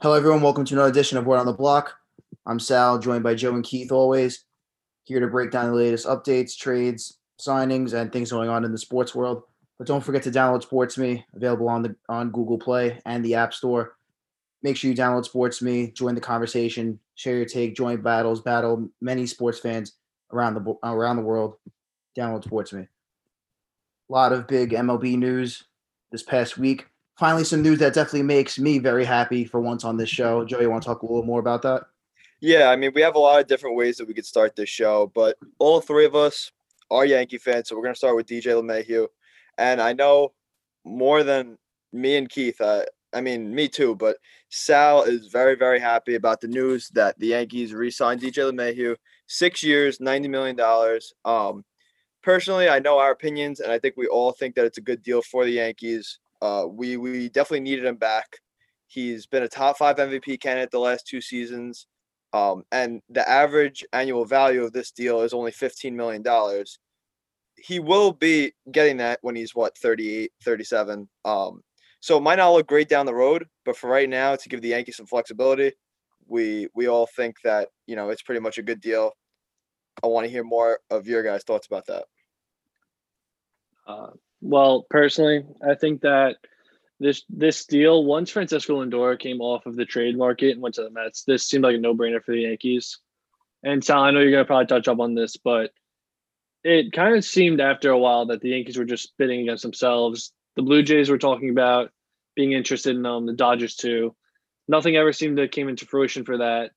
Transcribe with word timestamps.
Hello, 0.00 0.14
everyone. 0.14 0.40
Welcome 0.40 0.64
to 0.64 0.74
another 0.74 0.90
edition 0.90 1.18
of 1.18 1.26
Word 1.26 1.38
on 1.38 1.46
the 1.46 1.52
Block. 1.52 1.94
I'm 2.46 2.58
Sal, 2.58 2.98
joined 2.98 3.22
by 3.22 3.34
Joe 3.34 3.54
and 3.54 3.62
Keith, 3.62 3.92
always 3.92 4.46
here 5.04 5.20
to 5.20 5.28
break 5.28 5.50
down 5.52 5.68
the 5.68 5.76
latest 5.76 6.06
updates, 6.06 6.56
trades, 6.56 7.18
signings, 7.40 7.92
and 7.92 8.10
things 8.10 8.32
going 8.32 8.48
on 8.48 8.64
in 8.64 8.72
the 8.72 8.78
sports 8.78 9.14
world. 9.14 9.44
But 9.78 9.86
don't 9.86 10.00
forget 10.00 10.22
to 10.24 10.30
download 10.30 10.62
Sports 10.62 10.98
Me, 10.98 11.24
available 11.34 11.68
on 11.68 11.82
the 11.82 11.94
on 12.08 12.30
Google 12.30 12.58
Play 12.58 13.00
and 13.04 13.24
the 13.24 13.34
App 13.34 13.54
Store. 13.54 13.96
Make 14.62 14.76
sure 14.76 14.90
you 14.90 14.96
download 14.96 15.24
Sports 15.24 15.62
Me, 15.62 15.92
join 15.92 16.14
the 16.14 16.20
conversation, 16.20 16.98
share 17.14 17.36
your 17.36 17.46
take, 17.46 17.76
join 17.76 18.00
battles, 18.00 18.40
battle 18.40 18.88
many 19.00 19.26
sports 19.26 19.60
fans 19.60 19.92
around 20.32 20.54
the 20.54 20.74
around 20.82 21.16
the 21.16 21.22
world. 21.22 21.56
Download 22.18 22.42
Sports 22.42 22.72
Me. 22.72 22.82
A 22.82 24.12
lot 24.12 24.32
of 24.32 24.48
big 24.48 24.70
MLB 24.70 25.16
news 25.16 25.64
this 26.10 26.22
past 26.22 26.58
week. 26.58 26.86
Finally, 27.18 27.44
some 27.44 27.62
news 27.62 27.78
that 27.78 27.94
definitely 27.94 28.22
makes 28.22 28.58
me 28.58 28.78
very 28.78 29.04
happy 29.04 29.44
for 29.44 29.60
once 29.60 29.84
on 29.84 29.96
this 29.96 30.08
show. 30.08 30.44
Joe, 30.44 30.60
you 30.60 30.70
want 30.70 30.82
to 30.82 30.86
talk 30.86 31.02
a 31.02 31.06
little 31.06 31.24
more 31.24 31.40
about 31.40 31.62
that? 31.62 31.84
Yeah, 32.40 32.70
I 32.70 32.76
mean, 32.76 32.92
we 32.94 33.02
have 33.02 33.14
a 33.14 33.20
lot 33.20 33.40
of 33.40 33.46
different 33.46 33.76
ways 33.76 33.96
that 33.96 34.08
we 34.08 34.14
could 34.14 34.26
start 34.26 34.56
this 34.56 34.68
show, 34.68 35.12
but 35.14 35.36
all 35.58 35.80
three 35.80 36.04
of 36.04 36.16
us 36.16 36.50
are 36.90 37.06
Yankee 37.06 37.38
fans, 37.38 37.68
so 37.68 37.76
we're 37.76 37.82
going 37.82 37.94
to 37.94 37.98
start 37.98 38.16
with 38.16 38.26
DJ 38.26 38.46
LeMahieu. 38.60 39.06
And 39.58 39.80
I 39.80 39.92
know 39.92 40.32
more 40.84 41.22
than 41.22 41.58
me 41.92 42.16
and 42.16 42.28
Keith, 42.28 42.60
uh, 42.60 42.84
I 43.12 43.20
mean, 43.20 43.54
me 43.54 43.68
too, 43.68 43.94
but 43.94 44.16
Sal 44.48 45.02
is 45.02 45.28
very, 45.28 45.54
very 45.54 45.78
happy 45.78 46.14
about 46.14 46.40
the 46.40 46.48
news 46.48 46.88
that 46.94 47.18
the 47.18 47.28
Yankees 47.28 47.74
re 47.74 47.90
signed 47.90 48.20
DJ 48.20 48.50
LeMahieu, 48.50 48.96
six 49.26 49.62
years, 49.62 49.98
$90 49.98 50.28
million. 50.28 50.58
Um, 51.24 51.64
personally, 52.22 52.68
I 52.68 52.78
know 52.78 52.98
our 52.98 53.10
opinions, 53.10 53.60
and 53.60 53.70
I 53.70 53.78
think 53.78 53.96
we 53.96 54.06
all 54.06 54.32
think 54.32 54.54
that 54.54 54.64
it's 54.64 54.78
a 54.78 54.82
good 54.82 55.02
deal 55.02 55.22
for 55.22 55.44
the 55.44 55.52
Yankees. 55.52 56.18
Uh, 56.42 56.66
we 56.66 56.96
we 56.96 57.28
definitely 57.28 57.60
needed 57.60 57.84
him 57.84 57.94
back. 57.94 58.26
He's 58.88 59.26
been 59.26 59.44
a 59.44 59.48
top 59.48 59.78
five 59.78 59.96
MVP 59.96 60.40
candidate 60.40 60.72
the 60.72 60.80
last 60.80 61.06
two 61.06 61.20
seasons, 61.20 61.86
um, 62.32 62.64
and 62.72 63.00
the 63.08 63.26
average 63.30 63.84
annual 63.92 64.24
value 64.24 64.64
of 64.64 64.72
this 64.72 64.90
deal 64.90 65.22
is 65.22 65.32
only 65.32 65.52
fifteen 65.52 65.96
million 65.96 66.20
dollars. 66.20 66.80
He 67.56 67.78
will 67.78 68.12
be 68.12 68.52
getting 68.72 68.96
that 68.96 69.20
when 69.22 69.36
he's 69.36 69.54
what 69.54 69.78
38, 69.78 70.32
37. 70.42 71.08
Um, 71.24 71.62
so 72.00 72.16
it 72.18 72.22
might 72.22 72.36
not 72.36 72.50
look 72.50 72.66
great 72.66 72.88
down 72.88 73.06
the 73.06 73.14
road, 73.14 73.46
but 73.64 73.76
for 73.76 73.88
right 73.88 74.08
now, 74.08 74.34
to 74.34 74.48
give 74.48 74.62
the 74.62 74.68
Yankees 74.68 74.96
some 74.96 75.06
flexibility, 75.06 75.72
we 76.26 76.66
we 76.74 76.88
all 76.88 77.06
think 77.06 77.36
that 77.44 77.68
you 77.86 77.94
know 77.94 78.08
it's 78.10 78.22
pretty 78.22 78.40
much 78.40 78.58
a 78.58 78.62
good 78.62 78.80
deal. 78.80 79.12
I 80.02 80.08
want 80.08 80.24
to 80.26 80.30
hear 80.30 80.42
more 80.42 80.80
of 80.90 81.06
your 81.06 81.22
guys' 81.22 81.44
thoughts 81.44 81.68
about 81.68 81.86
that. 81.86 82.04
Uh, 83.86 84.10
well, 84.42 84.84
personally, 84.90 85.44
I 85.66 85.74
think 85.74 86.02
that 86.02 86.36
this 87.00 87.22
this 87.30 87.64
deal 87.64 88.04
once 88.04 88.30
Francisco 88.30 88.84
Lindor 88.84 89.18
came 89.18 89.40
off 89.40 89.66
of 89.66 89.76
the 89.76 89.84
trade 89.84 90.16
market 90.16 90.52
and 90.52 90.60
went 90.60 90.74
to 90.74 90.82
the 90.82 90.90
Mets, 90.90 91.24
this 91.24 91.46
seemed 91.46 91.64
like 91.64 91.76
a 91.76 91.78
no 91.78 91.94
brainer 91.94 92.22
for 92.22 92.32
the 92.32 92.42
Yankees. 92.42 92.98
And 93.62 93.84
Sal, 93.84 94.02
I 94.02 94.10
know 94.10 94.20
you're 94.20 94.32
gonna 94.32 94.44
probably 94.44 94.66
touch 94.66 94.88
up 94.88 95.00
on 95.00 95.14
this, 95.14 95.36
but 95.36 95.70
it 96.64 96.92
kind 96.92 97.16
of 97.16 97.24
seemed 97.24 97.60
after 97.60 97.90
a 97.90 97.98
while 97.98 98.26
that 98.26 98.40
the 98.40 98.50
Yankees 98.50 98.76
were 98.76 98.84
just 98.84 99.16
bidding 99.16 99.40
against 99.40 99.62
themselves. 99.62 100.32
The 100.56 100.62
Blue 100.62 100.82
Jays 100.82 101.08
were 101.08 101.18
talking 101.18 101.50
about 101.50 101.90
being 102.34 102.52
interested 102.52 102.96
in 102.96 103.02
them, 103.02 103.26
the 103.26 103.32
Dodgers 103.32 103.76
too. 103.76 104.14
Nothing 104.68 104.96
ever 104.96 105.12
seemed 105.12 105.36
to 105.38 105.48
came 105.48 105.68
into 105.68 105.86
fruition 105.86 106.24
for 106.24 106.38
that. 106.38 106.70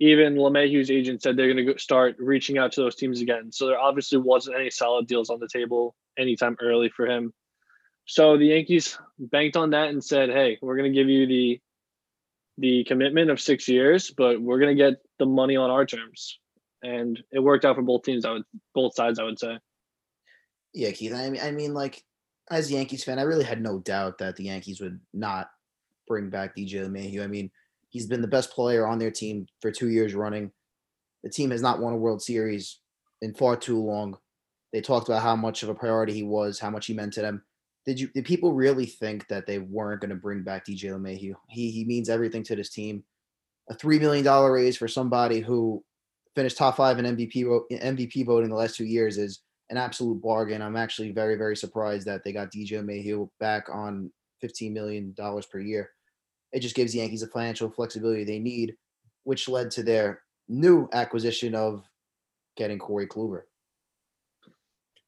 Even 0.00 0.36
LeMahieu's 0.36 0.90
agent 0.90 1.22
said 1.22 1.36
they're 1.36 1.52
going 1.52 1.66
to 1.66 1.78
start 1.78 2.16
reaching 2.18 2.56
out 2.56 2.72
to 2.72 2.82
those 2.82 2.94
teams 2.94 3.20
again. 3.20 3.50
So 3.50 3.66
there 3.66 3.78
obviously 3.78 4.18
wasn't 4.18 4.56
any 4.56 4.70
solid 4.70 5.06
deals 5.08 5.28
on 5.28 5.40
the 5.40 5.48
table 5.52 5.96
anytime 6.16 6.56
early 6.60 6.88
for 6.88 7.06
him. 7.06 7.32
So 8.06 8.38
the 8.38 8.46
Yankees 8.46 8.98
banked 9.18 9.56
on 9.56 9.70
that 9.70 9.88
and 9.88 10.02
said, 10.02 10.30
"Hey, 10.30 10.58
we're 10.62 10.76
going 10.76 10.90
to 10.90 10.98
give 10.98 11.08
you 11.08 11.26
the 11.26 11.60
the 12.60 12.84
commitment 12.84 13.30
of 13.30 13.40
6 13.40 13.68
years, 13.68 14.10
but 14.16 14.40
we're 14.40 14.58
going 14.58 14.76
to 14.76 14.82
get 14.82 15.00
the 15.18 15.26
money 15.26 15.56
on 15.56 15.70
our 15.70 15.84
terms." 15.84 16.38
And 16.82 17.20
it 17.32 17.40
worked 17.40 17.64
out 17.64 17.76
for 17.76 17.82
both 17.82 18.04
teams, 18.04 18.24
I 18.24 18.32
would 18.32 18.44
both 18.74 18.94
sides, 18.94 19.18
I 19.18 19.24
would 19.24 19.38
say. 19.38 19.58
Yeah, 20.72 20.92
Keith. 20.92 21.12
I 21.12 21.28
mean, 21.28 21.42
I 21.42 21.50
mean, 21.50 21.74
like 21.74 22.02
as 22.50 22.70
a 22.70 22.74
Yankees 22.74 23.04
fan, 23.04 23.18
I 23.18 23.22
really 23.22 23.44
had 23.44 23.60
no 23.60 23.80
doubt 23.80 24.18
that 24.18 24.36
the 24.36 24.44
Yankees 24.44 24.80
would 24.80 25.00
not 25.12 25.50
bring 26.06 26.30
back 26.30 26.56
DJ 26.56 26.86
LeMahieu. 26.86 27.22
I 27.22 27.26
mean, 27.26 27.50
he's 27.90 28.06
been 28.06 28.22
the 28.22 28.28
best 28.28 28.50
player 28.50 28.86
on 28.86 28.98
their 28.98 29.10
team 29.10 29.46
for 29.60 29.70
two 29.70 29.88
years 29.88 30.14
running. 30.14 30.50
The 31.24 31.30
team 31.30 31.50
has 31.50 31.62
not 31.62 31.80
won 31.80 31.92
a 31.92 31.96
World 31.96 32.22
Series 32.22 32.80
in 33.22 33.34
far 33.34 33.56
too 33.56 33.82
long. 33.82 34.16
They 34.72 34.80
talked 34.80 35.08
about 35.08 35.22
how 35.22 35.36
much 35.36 35.62
of 35.62 35.68
a 35.68 35.74
priority 35.74 36.12
he 36.12 36.22
was, 36.22 36.58
how 36.58 36.70
much 36.70 36.86
he 36.86 36.94
meant 36.94 37.14
to 37.14 37.22
them. 37.22 37.42
Did 37.86 37.98
you 37.98 38.08
did 38.08 38.26
people 38.26 38.52
really 38.52 38.84
think 38.84 39.26
that 39.28 39.46
they 39.46 39.58
weren't 39.58 40.02
going 40.02 40.10
to 40.10 40.16
bring 40.16 40.42
back 40.42 40.66
DJ 40.66 40.90
LeMahieu? 40.90 41.34
He 41.48 41.70
he 41.70 41.84
means 41.86 42.10
everything 42.10 42.42
to 42.44 42.56
this 42.56 42.70
team. 42.70 43.02
A 43.70 43.74
three 43.74 43.98
million 43.98 44.24
dollar 44.24 44.52
raise 44.52 44.76
for 44.76 44.88
somebody 44.88 45.40
who 45.40 45.82
finished 46.34 46.58
top 46.58 46.76
five 46.76 46.98
in 46.98 47.16
MVP 47.16 47.44
MVP 47.72 48.26
voting 48.26 48.50
the 48.50 48.56
last 48.56 48.76
two 48.76 48.84
years 48.84 49.16
is 49.16 49.40
an 49.70 49.78
absolute 49.78 50.20
bargain. 50.22 50.60
I'm 50.60 50.76
actually 50.76 51.12
very 51.12 51.36
very 51.36 51.56
surprised 51.56 52.06
that 52.06 52.24
they 52.24 52.32
got 52.32 52.52
DJ 52.52 52.72
LeMahieu 52.84 53.30
back 53.40 53.68
on 53.72 54.12
fifteen 54.40 54.74
million 54.74 55.14
dollars 55.14 55.46
per 55.46 55.58
year. 55.58 55.90
It 56.52 56.60
just 56.60 56.74
gives 56.74 56.92
the 56.92 56.98
Yankees 56.98 57.20
the 57.20 57.26
financial 57.28 57.70
flexibility 57.70 58.24
they 58.24 58.38
need, 58.38 58.74
which 59.24 59.48
led 59.48 59.70
to 59.72 59.82
their 59.82 60.22
new 60.48 60.88
acquisition 60.92 61.54
of 61.54 61.84
getting 62.56 62.78
Corey 62.78 63.06
Kluber. 63.06 63.42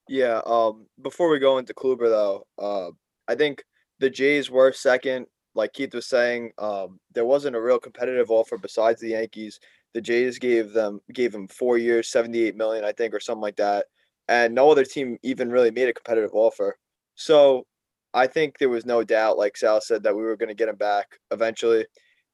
Yeah. 0.09 0.41
Um. 0.45 0.87
Before 1.03 1.31
we 1.31 1.39
go 1.39 1.59
into 1.59 1.73
Kluber, 1.73 2.09
though, 2.09 2.47
uh, 2.59 2.91
I 3.29 3.35
think 3.35 3.63
the 4.01 4.11
Jays 4.11 4.51
were 4.51 4.73
second. 4.73 5.27
Like 5.55 5.73
Keith 5.73 5.95
was 5.95 6.07
saying, 6.07 6.53
um, 6.59 7.01
there 7.13 7.25
wasn't 7.25 7.57
a 7.57 7.61
real 7.61 7.79
competitive 7.79 8.31
offer 8.31 8.57
besides 8.57 9.01
the 9.01 9.11
Yankees. 9.11 9.59
The 9.95 10.01
Jays 10.01 10.39
gave 10.39 10.73
them 10.73 11.01
gave 11.13 11.35
him 11.35 11.49
four 11.49 11.79
years, 11.79 12.09
seventy 12.09 12.45
eight 12.45 12.57
million, 12.57 12.85
I 12.85 12.93
think, 12.93 13.15
or 13.15 13.21
something 13.21 13.43
like 13.43 13.57
that, 13.57 13.87
and 14.29 14.55
no 14.55 14.71
other 14.71 14.85
team 14.85 15.19
even 15.23 15.51
really 15.51 15.71
made 15.71 15.89
a 15.89 15.93
competitive 15.93 16.31
offer. 16.35 16.77
So, 17.17 17.67
I 18.13 18.27
think 18.27 18.59
there 18.59 18.69
was 18.69 18.87
no 18.87 19.05
doubt, 19.05 19.39
like 19.39 19.57
Sal 19.57 19.81
said, 19.81 20.03
that 20.03 20.15
we 20.15 20.23
were 20.23 20.37
going 20.37 20.49
to 20.49 20.55
get 20.55 20.69
him 20.69 20.77
back 20.77 21.19
eventually. 21.31 21.87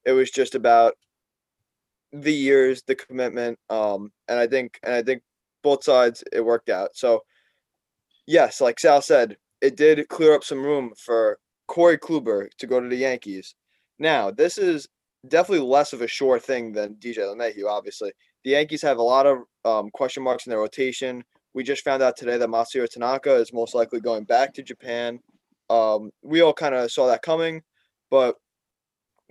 It 0.05 0.11
was 0.11 0.31
just 0.31 0.55
about 0.55 0.95
the 2.11 2.33
years, 2.33 2.81
the 2.87 2.95
commitment, 2.95 3.59
um, 3.69 4.11
and 4.27 4.39
I 4.39 4.47
think, 4.47 4.79
and 4.83 4.93
I 4.93 5.03
think 5.03 5.21
both 5.63 5.83
sides 5.83 6.23
it 6.31 6.43
worked 6.43 6.69
out. 6.69 6.95
So 6.95 7.23
yes, 8.25 8.61
like 8.61 8.79
Sal 8.79 9.01
said, 9.01 9.37
it 9.61 9.75
did 9.75 10.07
clear 10.09 10.33
up 10.33 10.43
some 10.43 10.63
room 10.63 10.93
for 10.97 11.39
Corey 11.67 11.97
Kluber 11.97 12.47
to 12.59 12.67
go 12.67 12.79
to 12.79 12.87
the 12.87 12.95
Yankees. 12.95 13.55
Now, 13.99 14.29
this 14.29 14.57
is 14.57 14.87
definitely 15.27 15.67
less 15.67 15.93
of 15.93 16.01
a 16.01 16.07
sure 16.07 16.39
thing 16.39 16.71
than 16.71 16.95
DJ 16.95 17.17
LeMahieu, 17.17 17.67
obviously. 17.67 18.11
The 18.43 18.51
Yankees 18.51 18.81
have 18.83 18.97
a 18.97 19.03
lot 19.03 19.25
of 19.25 19.39
um, 19.65 19.89
question 19.91 20.23
marks 20.23 20.45
in 20.45 20.51
their 20.51 20.59
rotation. 20.59 21.23
We 21.53 21.63
just 21.63 21.83
found 21.83 22.03
out 22.03 22.15
today 22.15 22.37
that 22.37 22.49
Masahiro 22.49 22.87
Tanaka 22.87 23.35
is 23.35 23.51
most 23.51 23.73
likely 23.73 23.99
going 23.99 24.25
back 24.25 24.53
to 24.53 24.63
Japan. 24.63 25.19
Um, 25.69 26.11
we 26.21 26.41
all 26.41 26.53
kind 26.53 26.75
of 26.75 26.91
saw 26.91 27.07
that 27.07 27.21
coming, 27.21 27.61
but 28.09 28.35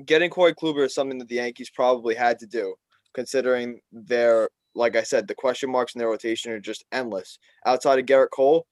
getting 0.04 0.30
Corey 0.30 0.54
Kluber 0.54 0.84
is 0.84 0.94
something 0.94 1.18
that 1.18 1.28
the 1.28 1.36
Yankees 1.36 1.70
probably 1.70 2.14
had 2.14 2.38
to 2.40 2.46
do, 2.46 2.74
considering 3.14 3.80
their, 3.92 4.50
like 4.74 4.96
I 4.96 5.02
said, 5.02 5.26
the 5.26 5.34
question 5.34 5.70
marks 5.70 5.94
in 5.94 5.98
their 5.98 6.08
rotation 6.08 6.52
are 6.52 6.60
just 6.60 6.84
endless. 6.92 7.38
Outside 7.64 7.98
of 7.98 8.06
Gerrit 8.06 8.30
Cole, 8.30 8.66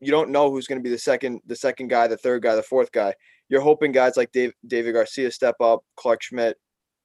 you 0.00 0.10
don't 0.10 0.30
know 0.30 0.50
who's 0.50 0.66
going 0.66 0.78
to 0.78 0.82
be 0.82 0.90
the 0.90 0.98
second 0.98 1.40
the 1.46 1.56
second 1.56 1.88
guy, 1.88 2.06
the 2.06 2.16
third 2.16 2.42
guy, 2.42 2.54
the 2.54 2.62
fourth 2.62 2.92
guy. 2.92 3.14
You're 3.48 3.60
hoping 3.60 3.92
guys 3.92 4.16
like 4.16 4.32
Dave, 4.32 4.52
David 4.66 4.92
Garcia 4.92 5.30
step 5.30 5.54
up, 5.60 5.80
Clarke 5.96 6.22
Schmidt, 6.22 6.56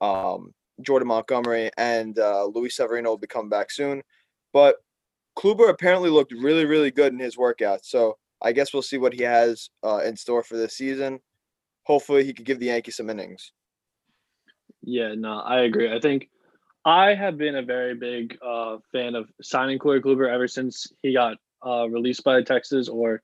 um, 0.02 0.54
Jordan 0.82 1.08
Montgomery, 1.08 1.70
and 1.78 2.18
uh, 2.20 2.46
Luis 2.46 2.76
Severino 2.76 3.10
will 3.10 3.18
be 3.18 3.28
coming 3.28 3.50
back 3.50 3.72
soon. 3.72 4.02
But 4.52 4.78
Kluber 5.38 5.70
apparently 5.70 6.10
looked 6.10 6.34
really, 6.34 6.66
really 6.66 6.92
good 6.92 7.14
in 7.14 7.20
his 7.20 7.38
workout. 7.38 7.86
So 7.86 8.18
I 8.42 8.52
guess 8.52 8.74
we'll 8.74 8.82
see 8.82 8.98
what 8.98 9.14
he 9.14 9.24
has 9.24 9.70
uh, 9.84 10.00
in 10.00 10.18
store 10.18 10.44
for 10.44 10.58
this 10.58 10.76
season. 10.76 11.20
Hopefully, 11.84 12.24
he 12.24 12.34
could 12.34 12.46
give 12.46 12.60
the 12.60 12.68
Yankees 12.68 12.98
some 12.98 13.10
innings. 13.10 13.52
Yeah, 14.84 15.14
no, 15.16 15.40
I 15.40 15.62
agree. 15.62 15.94
I 15.94 16.00
think 16.00 16.30
I 16.86 17.14
have 17.14 17.38
been 17.38 17.56
a 17.56 17.62
very 17.62 17.96
big 17.96 18.38
uh, 18.44 18.78
fan 18.92 19.16
of 19.16 19.30
signing 19.42 19.78
Corey 19.78 20.02
Kluber 20.02 20.32
ever 20.32 20.48
since 20.48 20.88
he 21.04 21.14
got 21.14 21.38
uh, 21.66 21.88
released 21.90 22.24
by 22.24 22.42
Texas, 22.42 22.88
or 22.88 23.22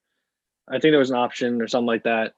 I 0.67 0.79
think 0.79 0.91
there 0.91 0.99
was 0.99 1.09
an 1.09 1.17
option 1.17 1.61
or 1.61 1.67
something 1.67 1.87
like 1.87 2.03
that. 2.03 2.33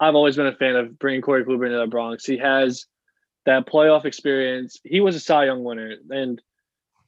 I've 0.00 0.14
always 0.14 0.36
been 0.36 0.46
a 0.46 0.54
fan 0.54 0.76
of 0.76 0.98
bringing 0.98 1.22
Corey 1.22 1.44
Kluber 1.44 1.66
into 1.66 1.78
the 1.78 1.86
Bronx. 1.86 2.24
He 2.24 2.38
has 2.38 2.86
that 3.46 3.66
playoff 3.66 4.04
experience. 4.04 4.78
He 4.84 5.00
was 5.00 5.16
a 5.16 5.20
Cy 5.20 5.46
Young 5.46 5.64
winner, 5.64 5.96
and 6.10 6.40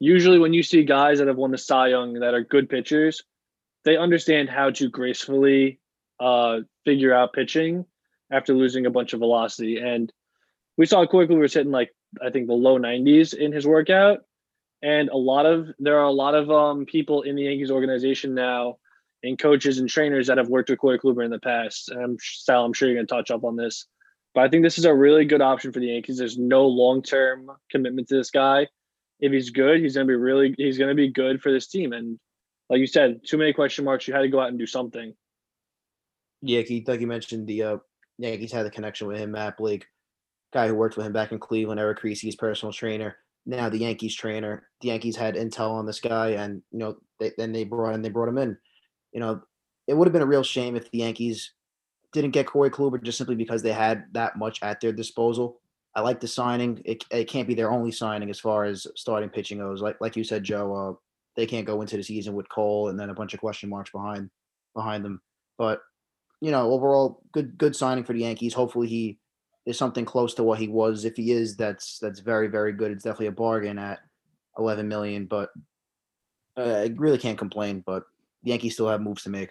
usually 0.00 0.38
when 0.38 0.52
you 0.52 0.62
see 0.62 0.84
guys 0.84 1.18
that 1.18 1.28
have 1.28 1.36
won 1.36 1.52
the 1.52 1.58
Cy 1.58 1.88
Young 1.88 2.14
that 2.14 2.34
are 2.34 2.42
good 2.42 2.68
pitchers, 2.68 3.22
they 3.84 3.96
understand 3.96 4.48
how 4.48 4.70
to 4.70 4.88
gracefully 4.88 5.80
uh, 6.20 6.60
figure 6.84 7.14
out 7.14 7.32
pitching 7.32 7.84
after 8.30 8.54
losing 8.54 8.86
a 8.86 8.90
bunch 8.90 9.12
of 9.12 9.20
velocity. 9.20 9.78
And 9.78 10.12
we 10.76 10.86
saw 10.86 11.06
Corey 11.06 11.28
Kluber 11.28 11.52
hitting 11.52 11.72
like 11.72 11.90
I 12.22 12.30
think 12.30 12.46
the 12.46 12.54
low 12.54 12.78
90s 12.78 13.34
in 13.34 13.52
his 13.52 13.66
workout, 13.66 14.20
and 14.82 15.08
a 15.08 15.16
lot 15.16 15.46
of 15.46 15.68
there 15.78 15.98
are 15.98 16.04
a 16.04 16.12
lot 16.12 16.34
of 16.34 16.50
um, 16.50 16.86
people 16.86 17.22
in 17.22 17.36
the 17.36 17.42
Yankees 17.42 17.70
organization 17.70 18.34
now, 18.34 18.76
and 19.22 19.38
coaches 19.38 19.78
and 19.78 19.88
trainers 19.88 20.26
that 20.26 20.38
have 20.38 20.48
worked 20.48 20.70
with 20.70 20.78
Corey 20.78 20.98
Kluber 20.98 21.24
in 21.24 21.30
the 21.30 21.38
past. 21.38 21.90
And 21.90 22.02
I'm 22.02 22.16
Sal, 22.20 22.64
I'm 22.64 22.72
sure 22.72 22.88
you're 22.88 22.96
going 22.96 23.06
to 23.06 23.14
touch 23.14 23.30
up 23.30 23.44
on 23.44 23.56
this. 23.56 23.86
But 24.34 24.44
I 24.44 24.48
think 24.48 24.64
this 24.64 24.78
is 24.78 24.84
a 24.84 24.94
really 24.94 25.24
good 25.24 25.40
option 25.40 25.72
for 25.72 25.80
the 25.80 25.86
Yankees. 25.86 26.18
There's 26.18 26.38
no 26.38 26.66
long 26.66 27.02
term 27.02 27.50
commitment 27.70 28.08
to 28.08 28.16
this 28.16 28.30
guy. 28.30 28.66
If 29.20 29.32
he's 29.32 29.50
good, 29.50 29.80
he's 29.80 29.94
gonna 29.94 30.06
be 30.06 30.16
really 30.16 30.54
he's 30.58 30.76
gonna 30.76 30.94
be 30.94 31.08
good 31.08 31.40
for 31.40 31.52
this 31.52 31.68
team. 31.68 31.92
And 31.92 32.18
like 32.70 32.80
you 32.80 32.86
said, 32.86 33.20
too 33.24 33.38
many 33.38 33.52
question 33.52 33.84
marks. 33.84 34.08
You 34.08 34.14
had 34.14 34.22
to 34.22 34.28
go 34.28 34.40
out 34.40 34.48
and 34.48 34.58
do 34.58 34.66
something. 34.66 35.14
Yeah, 36.42 36.62
like 36.86 37.00
you 37.00 37.06
mentioned, 37.06 37.46
the 37.46 37.62
uh, 37.62 37.76
Yankees 38.18 38.52
had 38.52 38.66
a 38.66 38.70
connection 38.70 39.06
with 39.06 39.18
him, 39.18 39.32
Matt 39.32 39.56
Blake, 39.56 39.86
guy 40.52 40.68
who 40.68 40.74
worked 40.74 40.96
with 40.96 41.06
him 41.06 41.12
back 41.12 41.32
in 41.32 41.38
Cleveland, 41.38 41.80
Eric 41.80 41.98
Cressey's 41.98 42.36
personal 42.36 42.72
trainer. 42.72 43.16
Now 43.46 43.68
the 43.68 43.78
Yankees 43.78 44.14
trainer. 44.14 44.68
The 44.80 44.88
Yankees 44.88 45.16
had 45.16 45.34
intel 45.34 45.70
on 45.70 45.86
this 45.86 46.00
guy, 46.00 46.30
and 46.30 46.62
you 46.70 46.78
know, 46.78 46.96
they, 47.20 47.32
then 47.36 47.52
they 47.52 47.64
brought 47.64 47.94
and 47.94 48.04
they 48.04 48.08
brought 48.08 48.28
him 48.28 48.38
in. 48.38 48.56
You 49.12 49.20
know, 49.20 49.42
it 49.86 49.94
would 49.94 50.06
have 50.06 50.12
been 50.12 50.22
a 50.22 50.26
real 50.26 50.42
shame 50.42 50.76
if 50.76 50.90
the 50.90 50.98
Yankees 50.98 51.52
didn't 52.12 52.30
get 52.30 52.46
Corey 52.46 52.70
Kluber 52.70 53.02
just 53.02 53.18
simply 53.18 53.34
because 53.34 53.62
they 53.62 53.72
had 53.72 54.04
that 54.12 54.36
much 54.38 54.62
at 54.62 54.80
their 54.80 54.92
disposal. 54.92 55.60
I 55.94 56.00
like 56.00 56.20
the 56.20 56.28
signing. 56.28 56.80
It, 56.84 57.04
it 57.10 57.24
can't 57.24 57.46
be 57.46 57.54
their 57.54 57.70
only 57.70 57.90
signing 57.90 58.30
as 58.30 58.40
far 58.40 58.64
as 58.64 58.86
starting 58.96 59.28
pitching 59.28 59.58
goes. 59.58 59.82
Like 59.82 59.96
like 60.00 60.16
you 60.16 60.24
said, 60.24 60.44
Joe, 60.44 60.74
uh, 60.74 61.03
they 61.36 61.46
can't 61.46 61.66
go 61.66 61.80
into 61.80 61.96
the 61.96 62.02
season 62.02 62.34
with 62.34 62.48
Cole 62.48 62.88
and 62.88 62.98
then 62.98 63.10
a 63.10 63.14
bunch 63.14 63.34
of 63.34 63.40
question 63.40 63.68
marks 63.68 63.90
behind 63.90 64.30
behind 64.74 65.04
them. 65.04 65.20
But 65.58 65.80
you 66.40 66.50
know, 66.50 66.70
overall, 66.72 67.22
good 67.32 67.56
good 67.58 67.74
signing 67.74 68.04
for 68.04 68.12
the 68.12 68.20
Yankees. 68.20 68.54
Hopefully, 68.54 68.88
he 68.88 69.18
is 69.66 69.78
something 69.78 70.04
close 70.04 70.34
to 70.34 70.42
what 70.42 70.58
he 70.58 70.68
was. 70.68 71.04
If 71.04 71.16
he 71.16 71.32
is, 71.32 71.56
that's 71.56 71.98
that's 71.98 72.20
very 72.20 72.48
very 72.48 72.72
good. 72.72 72.90
It's 72.90 73.04
definitely 73.04 73.28
a 73.28 73.32
bargain 73.32 73.78
at 73.78 74.00
11 74.58 74.86
million. 74.86 75.26
But 75.26 75.50
uh, 76.56 76.84
I 76.84 76.94
really 76.96 77.18
can't 77.18 77.38
complain. 77.38 77.82
But 77.84 78.04
Yankees 78.42 78.74
still 78.74 78.88
have 78.88 79.00
moves 79.00 79.22
to 79.24 79.30
make. 79.30 79.50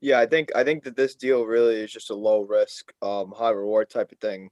Yeah, 0.00 0.20
I 0.20 0.26
think 0.26 0.50
I 0.54 0.64
think 0.64 0.84
that 0.84 0.96
this 0.96 1.14
deal 1.14 1.44
really 1.44 1.76
is 1.76 1.92
just 1.92 2.10
a 2.10 2.14
low 2.14 2.42
risk, 2.42 2.92
um, 3.02 3.32
high 3.36 3.50
reward 3.50 3.90
type 3.90 4.12
of 4.12 4.18
thing. 4.18 4.50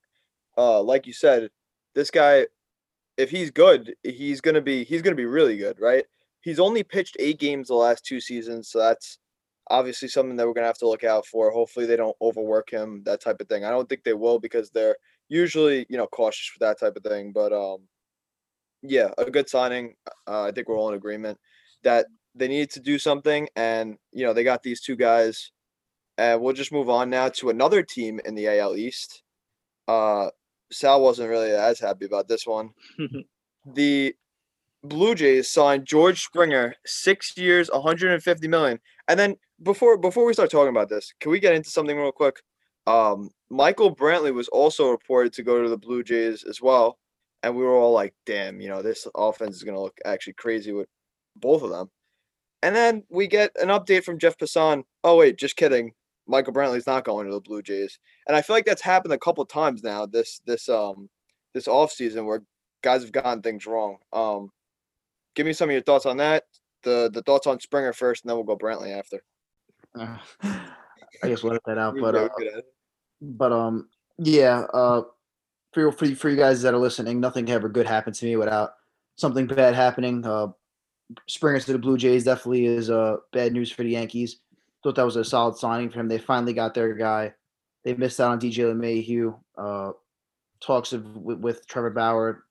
Uh, 0.57 0.83
like 0.83 1.07
you 1.07 1.13
said, 1.13 1.51
this 1.95 2.11
guy, 2.11 2.47
if 3.17 3.31
he's 3.31 3.51
good, 3.51 3.95
he's 4.03 4.41
gonna 4.41 4.61
be 4.61 4.85
he's 4.85 5.03
gonna 5.03 5.17
be 5.17 5.27
really 5.27 5.57
good, 5.57 5.81
right? 5.81 6.05
He's 6.47 6.61
only 6.61 6.85
pitched 6.85 7.17
eight 7.19 7.41
games 7.41 7.67
the 7.67 7.75
last 7.75 8.05
two 8.05 8.21
seasons, 8.21 8.69
so 8.69 8.79
that's 8.79 9.19
obviously 9.69 10.07
something 10.07 10.37
that 10.37 10.47
we're 10.47 10.53
gonna 10.53 10.69
have 10.69 10.79
to 10.79 10.89
look 10.89 11.03
out 11.03 11.27
for. 11.27 11.51
Hopefully, 11.51 11.87
they 11.87 11.97
don't 11.97 12.17
overwork 12.23 12.71
him, 12.71 13.03
that 13.05 13.21
type 13.21 13.41
of 13.41 13.49
thing. 13.49 13.65
I 13.65 13.71
don't 13.71 13.89
think 13.89 14.05
they 14.05 14.15
will 14.15 14.39
because 14.39 14.71
they're 14.71 14.95
usually 15.29 15.87
you 15.89 15.97
know 15.97 16.07
cautious 16.07 16.47
for 16.47 16.61
that 16.61 16.79
type 16.79 16.95
of 16.95 17.03
thing. 17.03 17.33
But 17.33 17.53
um, 17.53 17.79
yeah, 18.81 19.09
a 19.19 19.29
good 19.29 19.49
signing. 19.49 19.97
Uh, 20.29 20.45
I 20.45 20.53
think 20.53 20.69
we're 20.69 20.79
all 20.79 20.91
in 20.91 20.95
agreement 20.95 21.37
that 21.83 22.07
they 22.37 22.47
needed 22.47 22.71
to 22.75 22.81
do 22.81 22.97
something, 22.97 23.49
and 23.57 23.97
you 24.13 24.25
know 24.25 24.33
they 24.33 24.45
got 24.45 24.63
these 24.63 24.81
two 24.81 24.95
guys. 24.95 25.51
And 26.17 26.41
we'll 26.41 26.55
just 26.55 26.71
move 26.71 26.89
on 26.89 27.11
now 27.11 27.29
to 27.31 27.51
another 27.51 27.83
team 27.83 28.21
in 28.25 28.37
the 28.37 28.47
AL 28.47 28.77
East. 28.77 29.25
Uh, 29.89 30.29
Sal 30.71 31.03
wasn't 31.03 31.29
really 31.29 31.51
as 31.51 31.81
happy 31.81 32.07
about 32.07 32.29
this 32.29 32.47
one. 32.47 32.71
the 33.75 34.15
Blue 34.89 35.15
Jays 35.15 35.51
signed 35.51 35.87
George 35.87 36.23
Springer, 36.23 36.75
six 36.85 37.37
years, 37.37 37.71
150 37.73 38.49
million. 38.49 38.79
And 39.09 39.19
then 39.19 39.37
before 39.63 39.97
before 39.99 40.25
we 40.25 40.33
start 40.33 40.51
talking 40.51 40.71
about 40.71 40.89
this, 40.89 41.13
can 41.21 41.31
we 41.31 41.41
get 41.41 41.55
into 41.55 41.71
something 41.71 41.97
real 41.97 42.13
quick? 42.13 42.37
Um, 42.87 43.31
Michael 43.51 43.95
Brantley 43.95 44.33
was 44.35 44.49
also 44.49 44.91
reported 44.91 45.33
to 45.35 45.43
go 45.43 45.63
to 45.63 45.69
the 45.69 45.79
Blue 45.79 46.03
Jays 46.03 46.45
as 46.45 46.61
well, 46.61 46.99
and 47.43 47.57
we 47.57 47.65
were 47.65 47.75
all 47.75 47.93
like, 47.93 48.15
"Damn, 48.27 48.61
you 48.61 48.69
know, 48.69 48.83
this 48.83 49.07
offense 49.17 49.57
is 49.57 49.65
gonna 49.65 49.81
look 49.81 49.99
actually 50.05 50.35
crazy 50.35 50.73
with 50.73 50.89
both 51.37 51.63
of 51.63 51.71
them." 51.71 51.91
And 52.63 52.75
then 52.75 53.05
we 53.11 53.27
get 53.29 53.53
an 53.61 53.69
update 53.69 54.05
from 54.05 54.19
Jeff 54.19 54.37
Passan. 54.39 54.85
Oh 55.05 55.17
wait, 55.17 55.39
just 55.39 55.57
kidding. 55.57 55.93
Michael 56.27 56.53
Brantley's 56.53 56.87
not 56.87 57.05
going 57.05 57.27
to 57.27 57.33
the 57.33 57.41
Blue 57.41 57.63
Jays. 57.63 57.99
And 58.27 58.37
I 58.37 58.43
feel 58.43 58.57
like 58.57 58.65
that's 58.67 58.83
happened 58.83 59.15
a 59.15 59.19
couple 59.19 59.45
times 59.47 59.83
now 59.83 60.07
this 60.07 60.41
this 60.47 60.69
um 60.69 61.09
this 61.55 61.67
offseason 61.69 62.27
where 62.27 62.43
guys 62.83 63.03
have 63.03 63.13
gotten 63.13 63.43
things 63.43 63.67
wrong. 63.67 63.99
Um 64.13 64.51
give 65.37 65.47
me 65.47 65.53
some 65.53 65.69
of 65.69 65.73
your 65.73 65.83
thoughts 65.83 66.07
on 66.07 66.17
that. 66.17 66.45
The 66.83 67.11
the 67.13 67.23
thoughts 67.23 67.47
on 67.47 67.61
Springer 67.61 67.93
first 67.93 68.25
and 68.25 68.31
then 68.31 68.37
we'll 68.37 68.45
go 68.45 68.57
Brantley 68.57 68.97
after. 68.97 69.23
Uh, 69.99 70.17
I 71.23 71.29
guess 71.29 71.43
we'll 71.43 71.53
let 71.53 71.63
that 71.67 71.79
out. 71.79 71.95
but 72.01 72.15
uh, 72.15 72.29
but 73.21 73.53
um 73.53 73.89
yeah, 74.19 74.65
uh 74.75 75.03
for, 75.73 75.93
for 75.93 76.07
for 76.15 76.29
you 76.31 76.37
guys 76.37 76.63
that 76.63 76.75
are 76.75 76.79
listening, 76.79 77.21
nothing 77.21 77.49
ever 77.51 77.69
good 77.69 77.87
happened 77.87 78.17
to 78.17 78.25
me 78.25 78.37
without 78.37 78.75
something 79.17 79.47
bad 79.47 79.75
happening. 79.75 80.27
Uh 80.27 80.49
Springer 81.29 81.61
to 81.61 81.73
the 81.73 81.79
Blue 81.79 81.97
Jays 81.97 82.25
definitely 82.25 82.67
is 82.67 82.91
uh, 82.91 83.19
bad 83.33 83.53
news 83.53 83.71
for 83.71 83.83
the 83.83 83.91
Yankees. 83.91 84.41
Thought 84.83 84.97
that 84.97 85.05
was 85.05 85.17
a 85.17 85.25
solid 85.25 85.57
signing 85.57 85.91
for 85.91 86.01
him. 86.01 86.09
They 86.09 86.19
finally 86.19 86.53
got 86.53 86.75
their 86.75 86.95
guy. 86.95 87.35
They 87.85 87.95
missed 87.95 88.21
out 88.21 88.33
on 88.33 88.41
DJ 88.41 88.75
LeMahieu. 88.75 89.39
Uh, 89.57 89.93
talks 90.61 90.93
of 90.93 91.17
with, 91.17 91.39
with, 91.39 91.67
Trevor 91.67 91.91
Bauer 91.91 92.45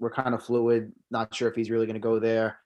were 0.00 0.10
kind 0.10 0.34
of 0.34 0.42
fluid. 0.42 0.92
Not 1.10 1.32
sure 1.32 1.48
if 1.48 1.54
he's 1.54 1.70
really 1.70 1.86
going 1.86 1.94
to 1.94 2.00
go 2.00 2.18
there. 2.18 2.58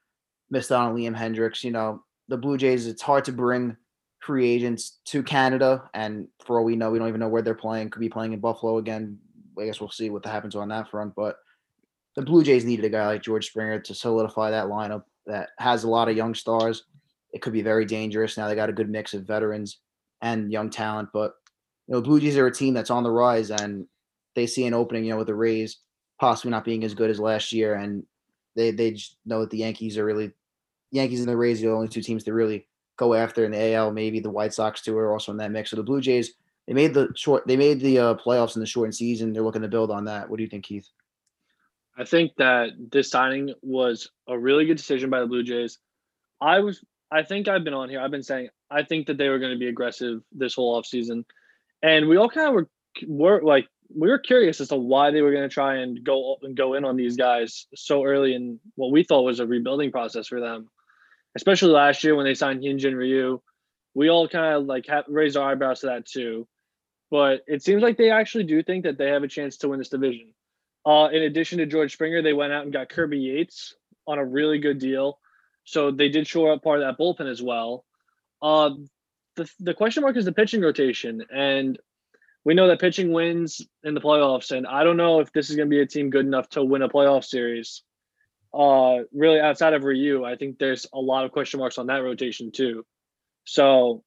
Missed 0.50 0.72
out 0.72 0.88
on 0.88 0.96
Liam 0.96 1.16
Hendriks. 1.16 1.62
You 1.62 1.72
know, 1.72 2.02
the 2.28 2.38
Blue 2.38 2.56
Jays. 2.56 2.86
It's 2.86 3.02
hard 3.02 3.25
to 3.26 3.32
bring 3.32 3.76
free 4.20 4.48
agents 4.48 5.00
to 5.06 5.22
Canada, 5.22 5.90
and 5.92 6.28
for 6.46 6.58
all 6.58 6.64
we 6.64 6.76
know, 6.76 6.90
we 6.90 6.98
don't 6.98 7.08
even 7.08 7.20
know 7.20 7.28
where 7.28 7.42
they're 7.42 7.54
playing. 7.54 7.90
Could 7.90 8.00
be 8.00 8.08
playing 8.08 8.32
in 8.32 8.40
Buffalo 8.40 8.78
again. 8.78 9.19
I 9.58 9.66
guess 9.66 9.81
we'll 9.81 9.90
see 9.90 10.10
what 10.10 10.25
happens 10.25 10.56
on 10.56 10.69
that 10.69 10.90
front. 10.90 11.14
But 11.14 11.36
the 12.16 12.22
Blue 12.22 12.42
Jays 12.42 12.64
needed 12.64 12.84
a 12.84 12.88
guy 12.88 13.06
like 13.06 13.22
George 13.22 13.46
Springer 13.46 13.81
to 13.81 13.94
solidify 13.94 14.50
that 14.50 14.66
lineup 14.66 15.04
that 15.26 15.50
has 15.58 15.84
a 15.84 15.90
lot 15.90 16.08
of 16.08 16.16
young 16.16 16.34
stars. 16.34 16.84
It 17.32 17.42
could 17.42 17.52
be 17.52 17.62
very 17.62 17.84
dangerous. 17.84 18.36
Now 18.36 18.48
they 18.48 18.54
got 18.54 18.69
a 18.69 18.75
good 18.75 18.88
mix 18.88 19.14
of 19.14 19.26
veterans 19.26 19.78
and 20.22 20.52
young 20.52 20.70
talent, 20.70 21.08
but 21.12 21.34
you 21.86 21.94
know, 21.94 22.00
Blue 22.00 22.20
Jays 22.20 22.38
are 22.38 22.46
a 22.46 22.54
team 22.54 22.72
that's 22.75 22.90
on 22.90 23.02
the 23.02 23.10
rise, 23.10 23.50
and 23.50 23.86
they 24.34 24.46
see 24.46 24.66
an 24.66 24.75
opening. 24.75 25.04
You 25.04 25.12
know, 25.12 25.19
with 25.19 25.26
the 25.26 25.34
Rays 25.34 25.78
possibly 26.19 26.50
not 26.50 26.64
being 26.64 26.84
as 26.84 26.94
good 26.94 27.11
as 27.11 27.20
last 27.20 27.52
year, 27.52 27.75
and 27.75 28.05
they 28.56 28.70
they 28.70 28.93
just 28.93 29.16
know 29.25 29.40
that 29.40 29.50
the 29.50 29.58
Yankees 29.58 29.99
are 29.99 30.05
really 30.05 30.32
Yankees 30.90 31.20
and 31.20 31.28
the 31.28 31.37
Rays 31.37 31.62
are 31.62 31.66
the 31.66 31.75
only 31.75 31.88
two 31.88 32.02
teams 32.02 32.25
to 32.25 32.32
really 32.32 32.66
go 32.96 33.14
after 33.14 33.44
in 33.44 33.52
the 33.52 33.75
AL. 33.75 33.93
Maybe 33.93 34.20
the 34.20 34.31
White 34.31 34.55
Sox 34.55 34.81
too 34.81 34.96
are 34.96 35.12
also 35.12 35.32
in 35.32 35.38
that 35.38 35.50
mix. 35.50 35.70
So 35.70 35.76
the 35.76 35.82
Blue 35.82 36.00
Jays 36.00 36.34
they 36.66 36.72
made 36.72 36.94
the 36.94 37.08
short 37.16 37.46
they 37.46 37.56
made 37.56 37.81
the 37.81 37.99
uh, 37.99 38.14
playoffs 38.14 38.56
in 38.56 38.61
the 38.61 38.66
shortened 38.66 38.94
season. 38.94 39.32
They're 39.32 39.43
looking 39.43 39.62
to 39.62 39.69
build 39.69 39.90
on 39.90 40.05
that. 40.06 40.28
What 40.28 40.37
do 40.37 40.43
you 40.43 40.49
think, 40.49 40.64
Keith? 40.64 40.88
I 41.96 42.05
think 42.05 42.32
that 42.38 42.70
this 42.90 43.10
signing 43.10 43.55
was 43.62 44.10
a 44.28 44.38
really 44.38 44.67
good 44.67 44.76
decision 44.76 45.10
by 45.10 45.20
the 45.20 45.26
Blue 45.26 45.43
Jays. 45.43 45.78
I 46.40 46.60
was 46.60 46.82
I 47.10 47.22
think 47.22 47.49
I've 47.49 47.64
been 47.64 47.75
on 47.75 47.90
here. 47.90 48.00
I've 48.00 48.10
been 48.10 48.22
saying 48.22 48.49
I 48.70 48.82
think 48.82 49.06
that 49.06 49.19
they 49.19 49.28
were 49.28 49.38
going 49.38 49.52
to 49.52 49.58
be 49.58 49.69
aggressive 49.69 50.22
this 50.32 50.55
whole 50.55 50.81
offseason. 50.81 51.25
And 51.82 52.08
we 52.08 52.17
all 52.17 52.31
kind 52.31 52.49
of 52.49 52.55
were 52.55 52.69
were 53.06 53.43
like 53.43 53.69
we 53.94 54.08
were 54.08 54.19
curious 54.19 54.60
as 54.60 54.69
to 54.69 54.76
why 54.76 55.10
they 55.10 55.22
were 55.22 55.32
going 55.32 55.48
to 55.48 55.52
try 55.52 55.76
and 55.76 56.02
go 56.04 56.36
and 56.42 56.56
go 56.56 56.74
in 56.74 56.84
on 56.84 56.96
these 56.96 57.17
guys 57.17 57.67
so 57.74 58.05
early 58.05 58.34
in 58.34 58.60
what 58.76 58.93
we 58.93 59.05
thought 59.05 59.22
was 59.22 59.41
a 59.41 59.46
rebuilding 59.46 59.91
process 59.91 60.29
for 60.29 60.41
them. 60.41 60.69
Especially 61.36 61.70
last 61.70 62.05
year 62.05 62.14
when 62.14 62.24
they 62.24 62.34
signed 62.34 62.62
Hyunjin 62.62 62.94
Ryu. 62.94 63.41
We 63.94 64.08
all 64.08 64.29
kind 64.29 64.56
of 64.56 64.64
like 64.64 64.86
have, 64.88 65.05
raised 65.08 65.36
our 65.36 65.50
eyebrows 65.50 65.81
to 65.81 65.86
that 65.86 66.06
too. 66.06 66.46
But 67.10 67.43
it 67.46 67.62
seems 67.62 67.82
like 67.82 67.96
they 67.96 68.10
actually 68.10 68.44
do 68.44 68.62
think 68.62 68.84
that 68.84 68.98
they 68.98 69.10
have 69.10 69.22
a 69.22 69.29
chance 69.29 69.58
to 69.58 69.69
win 69.69 69.79
this 69.79 69.88
division. 69.88 70.32
Uh, 70.86 71.08
in 71.12 71.22
addition 71.22 71.58
to 71.58 71.67
George 71.67 71.93
Springer, 71.93 72.22
they 72.22 72.32
went 72.32 72.53
out 72.53 72.64
and 72.64 72.72
got 72.72 72.88
Kirby 72.88 73.19
Yates 73.19 73.74
on 74.06 74.19
a 74.19 74.24
really 74.24 74.58
good 74.58 74.79
deal. 74.79 75.19
So 75.64 75.91
they 75.91 76.08
did 76.08 76.26
shore 76.26 76.53
up 76.53 76.62
part 76.62 76.81
of 76.81 76.86
that 76.86 77.03
bullpen 77.03 77.31
as 77.31 77.41
well. 77.41 77.84
Uh, 78.43 78.70
the, 79.36 79.48
the 79.60 79.74
question 79.74 80.03
mark 80.03 80.17
is 80.17 80.24
the 80.24 80.32
pitching 80.32 80.60
rotation. 80.60 81.24
And 81.34 81.79
we 82.44 82.55
know 82.55 82.69
that 82.69 82.81
pitching 82.81 83.13
wins 83.13 83.63
in 83.82 83.94
the 83.94 84.01
playoffs. 84.01 84.51
And 84.51 84.67
I 84.67 84.84
don't 84.84 84.96
know 84.96 85.20
if 85.20 85.32
this 85.32 85.51
is 85.51 85.56
going 85.56 85.69
to 85.69 85.74
be 85.74 85.81
a 85.81 85.86
team 85.86 86.10
good 86.10 86.27
enough 86.27 86.48
to 86.51 86.65
win 86.65 86.82
a 86.82 86.89
playoff 86.89 87.24
series. 87.24 87.82
Uh, 88.53 88.98
really, 89.13 89.41
outside 89.41 89.72
of 89.72 89.82
Ryu, 89.82 90.24
I 90.24 90.36
think 90.36 90.58
there's 90.58 90.86
a 90.93 91.01
lot 91.01 91.24
of 91.24 91.32
question 91.32 91.58
marks 91.58 91.79
on 91.79 91.86
that 91.86 92.03
rotation 92.03 92.53
too. 92.53 92.84
So 93.44 94.05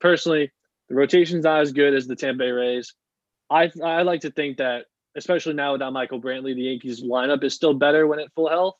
personally, 0.00 0.52
the 0.88 0.94
rotation's 0.94 1.44
not 1.44 1.62
as 1.62 1.72
good 1.72 1.94
as 1.94 2.06
the 2.06 2.16
Tampa 2.16 2.38
Bay 2.40 2.50
Rays. 2.50 2.94
I 3.50 3.70
I 3.82 4.02
like 4.02 4.22
to 4.22 4.30
think 4.30 4.58
that 4.58 4.86
especially 5.16 5.54
now 5.54 5.72
without 5.72 5.92
Michael 5.92 6.20
Brantley, 6.20 6.54
the 6.54 6.62
Yankees 6.62 7.02
lineup 7.02 7.44
is 7.44 7.54
still 7.54 7.74
better 7.74 8.06
when 8.06 8.18
at 8.18 8.32
full 8.34 8.48
health. 8.48 8.74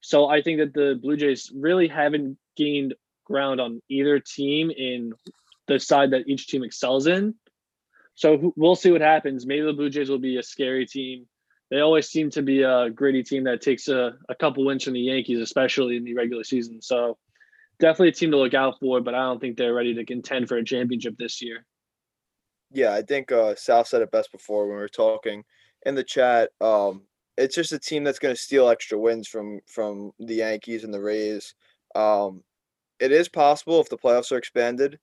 So 0.00 0.28
I 0.28 0.42
think 0.42 0.58
that 0.58 0.74
the 0.74 0.98
Blue 1.00 1.16
Jays 1.16 1.50
really 1.54 1.88
haven't 1.88 2.36
gained 2.56 2.94
ground 3.24 3.60
on 3.60 3.80
either 3.88 4.18
team 4.18 4.70
in 4.70 5.12
the 5.68 5.78
side 5.78 6.10
that 6.10 6.28
each 6.28 6.48
team 6.48 6.64
excels 6.64 7.06
in. 7.06 7.34
So 8.14 8.52
we'll 8.56 8.76
see 8.76 8.92
what 8.92 9.00
happens. 9.00 9.46
Maybe 9.46 9.64
the 9.64 9.72
Blue 9.72 9.90
Jays 9.90 10.10
will 10.10 10.18
be 10.18 10.36
a 10.36 10.42
scary 10.42 10.86
team. 10.86 11.26
They 11.70 11.80
always 11.80 12.08
seem 12.08 12.30
to 12.30 12.42
be 12.42 12.62
a 12.62 12.90
gritty 12.90 13.22
team 13.22 13.44
that 13.44 13.62
takes 13.62 13.88
a, 13.88 14.12
a 14.28 14.34
couple 14.34 14.64
wins 14.64 14.84
from 14.84 14.92
the 14.92 15.00
Yankees, 15.00 15.40
especially 15.40 15.96
in 15.96 16.04
the 16.04 16.14
regular 16.14 16.44
season. 16.44 16.82
So 16.82 17.16
definitely 17.80 18.08
a 18.08 18.12
team 18.12 18.30
to 18.32 18.36
look 18.36 18.54
out 18.54 18.78
for, 18.78 19.00
but 19.00 19.14
I 19.14 19.22
don't 19.22 19.40
think 19.40 19.56
they're 19.56 19.74
ready 19.74 19.94
to 19.94 20.04
contend 20.04 20.48
for 20.48 20.58
a 20.58 20.64
championship 20.64 21.16
this 21.18 21.40
year. 21.40 21.64
Yeah, 22.70 22.92
I 22.92 23.02
think 23.02 23.32
uh, 23.32 23.54
Sal 23.54 23.84
said 23.84 24.02
it 24.02 24.10
best 24.10 24.32
before 24.32 24.66
when 24.66 24.76
we 24.76 24.82
were 24.82 24.88
talking 24.88 25.44
in 25.84 25.94
the 25.94 26.04
chat. 26.04 26.50
Um, 26.60 27.02
it's 27.36 27.54
just 27.54 27.72
a 27.72 27.78
team 27.78 28.04
that's 28.04 28.18
going 28.18 28.34
to 28.34 28.40
steal 28.40 28.68
extra 28.68 28.98
wins 28.98 29.28
from 29.28 29.60
from 29.66 30.12
the 30.18 30.36
Yankees 30.36 30.84
and 30.84 30.92
the 30.92 31.00
Rays. 31.00 31.54
Um, 31.94 32.42
it 33.00 33.12
is 33.12 33.28
possible 33.28 33.80
if 33.80 33.88
the 33.88 33.98
playoffs 33.98 34.32
are 34.32 34.38
expanded, 34.38 34.98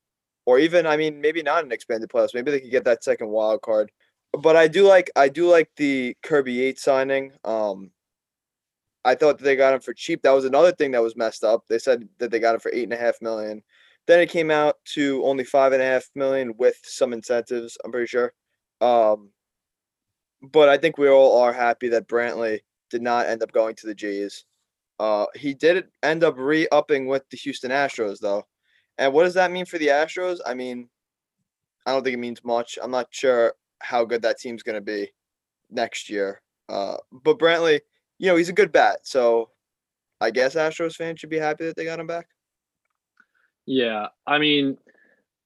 or 0.49 0.57
even 0.57 0.87
I 0.87 0.97
mean 0.97 1.21
maybe 1.21 1.43
not 1.43 1.63
an 1.63 1.71
expanded 1.71 2.09
playoffs. 2.09 2.33
Maybe 2.33 2.49
they 2.49 2.59
could 2.59 2.71
get 2.71 2.85
that 2.85 3.03
second 3.03 3.29
wild 3.29 3.61
card. 3.61 3.91
but 4.33 4.55
I 4.55 4.67
do 4.67 4.87
like 4.87 5.11
I 5.15 5.29
do 5.29 5.47
like 5.47 5.69
the 5.77 6.15
Kirby 6.23 6.53
Yates 6.53 6.83
signing. 6.83 7.33
Um, 7.43 7.91
I 9.05 9.13
thought 9.15 9.37
that 9.37 9.43
they 9.43 9.55
got 9.55 9.75
him 9.75 9.81
for 9.81 9.93
cheap. 9.93 10.23
That 10.23 10.31
was 10.31 10.45
another 10.45 10.71
thing 10.71 10.91
that 10.91 11.03
was 11.03 11.15
messed 11.15 11.43
up. 11.43 11.65
They 11.69 11.77
said 11.79 12.07
that 12.17 12.31
they 12.31 12.39
got 12.39 12.55
him 12.55 12.61
for 12.61 12.71
eight 12.73 12.83
and 12.83 12.93
a 12.93 12.97
half 12.97 13.21
million. 13.21 13.61
Then 14.07 14.19
it 14.21 14.31
came 14.31 14.49
out 14.49 14.77
to 14.95 15.23
only 15.23 15.43
five 15.43 15.71
and 15.71 15.83
a 15.83 15.85
half 15.85 16.09
million 16.15 16.55
with 16.57 16.77
some 16.83 17.13
incentives. 17.13 17.77
I'm 17.85 17.91
pretty 17.91 18.07
sure. 18.07 18.33
Um, 18.81 19.29
but 20.41 20.67
I 20.67 20.77
think 20.77 20.97
we 20.97 21.09
all 21.09 21.39
are 21.41 21.53
happy 21.53 21.89
that 21.89 22.07
Brantley 22.07 22.61
did 22.89 23.03
not 23.03 23.27
end 23.27 23.43
up 23.43 23.51
going 23.51 23.75
to 23.75 23.87
the 23.87 23.95
Jays. 23.95 24.45
Uh, 24.99 25.27
he 25.35 25.53
did 25.53 25.85
end 26.01 26.23
up 26.23 26.35
re-upping 26.37 27.05
with 27.07 27.23
the 27.29 27.37
Houston 27.37 27.71
Astros 27.71 28.19
though. 28.19 28.45
And 28.99 29.13
what 29.13 29.23
does 29.23 29.33
that 29.35 29.51
mean 29.51 29.65
for 29.65 29.77
the 29.77 29.87
Astros? 29.87 30.39
I 30.45 30.53
mean, 30.53 30.89
I 31.85 31.93
don't 31.93 32.03
think 32.03 32.13
it 32.13 32.17
means 32.17 32.43
much. 32.43 32.77
I'm 32.83 32.91
not 32.91 33.07
sure 33.09 33.53
how 33.79 34.03
good 34.03 34.21
that 34.23 34.37
team's 34.37 34.61
going 34.61 34.75
to 34.75 34.81
be 34.81 35.09
next 35.71 36.09
year. 36.09 36.41
Uh, 36.67 36.97
but 37.11 37.39
Brantley, 37.39 37.79
you 38.19 38.27
know, 38.27 38.35
he's 38.35 38.49
a 38.49 38.53
good 38.53 38.73
bat. 38.73 38.99
So 39.03 39.49
I 40.19 40.31
guess 40.31 40.55
Astros 40.55 40.95
fans 40.95 41.19
should 41.21 41.29
be 41.29 41.39
happy 41.39 41.65
that 41.65 41.77
they 41.77 41.85
got 41.85 41.99
him 41.99 42.07
back. 42.07 42.27
Yeah. 43.65 44.07
I 44.27 44.37
mean, 44.37 44.77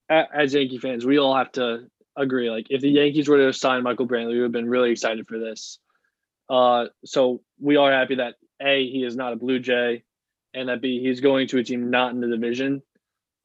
as 0.09 0.55
Yankee 0.55 0.79
fans, 0.79 1.05
we 1.05 1.19
all 1.19 1.35
have 1.35 1.51
to 1.53 1.85
agree. 2.17 2.49
Like, 2.49 2.67
if 2.71 2.81
the 2.81 2.89
Yankees 2.89 3.29
were 3.29 3.37
to 3.37 3.53
sign 3.53 3.83
Michael 3.83 4.07
Brantley, 4.07 4.29
we 4.29 4.39
would 4.39 4.45
have 4.45 4.51
been 4.51 4.69
really 4.69 4.89
excited 4.89 5.27
for 5.27 5.37
this. 5.37 5.77
Uh, 6.49 6.85
so 7.05 7.41
we 7.59 7.77
are 7.77 7.91
happy 7.91 8.15
that 8.15 8.35
A, 8.61 8.89
he 8.89 9.03
is 9.03 9.15
not 9.15 9.33
a 9.33 9.35
Blue 9.35 9.59
Jay, 9.59 10.03
and 10.55 10.69
that 10.69 10.81
B, 10.81 11.01
he's 11.01 11.21
going 11.21 11.47
to 11.49 11.59
a 11.59 11.63
team 11.63 11.91
not 11.91 12.13
in 12.13 12.19
the 12.19 12.27
division. 12.27 12.81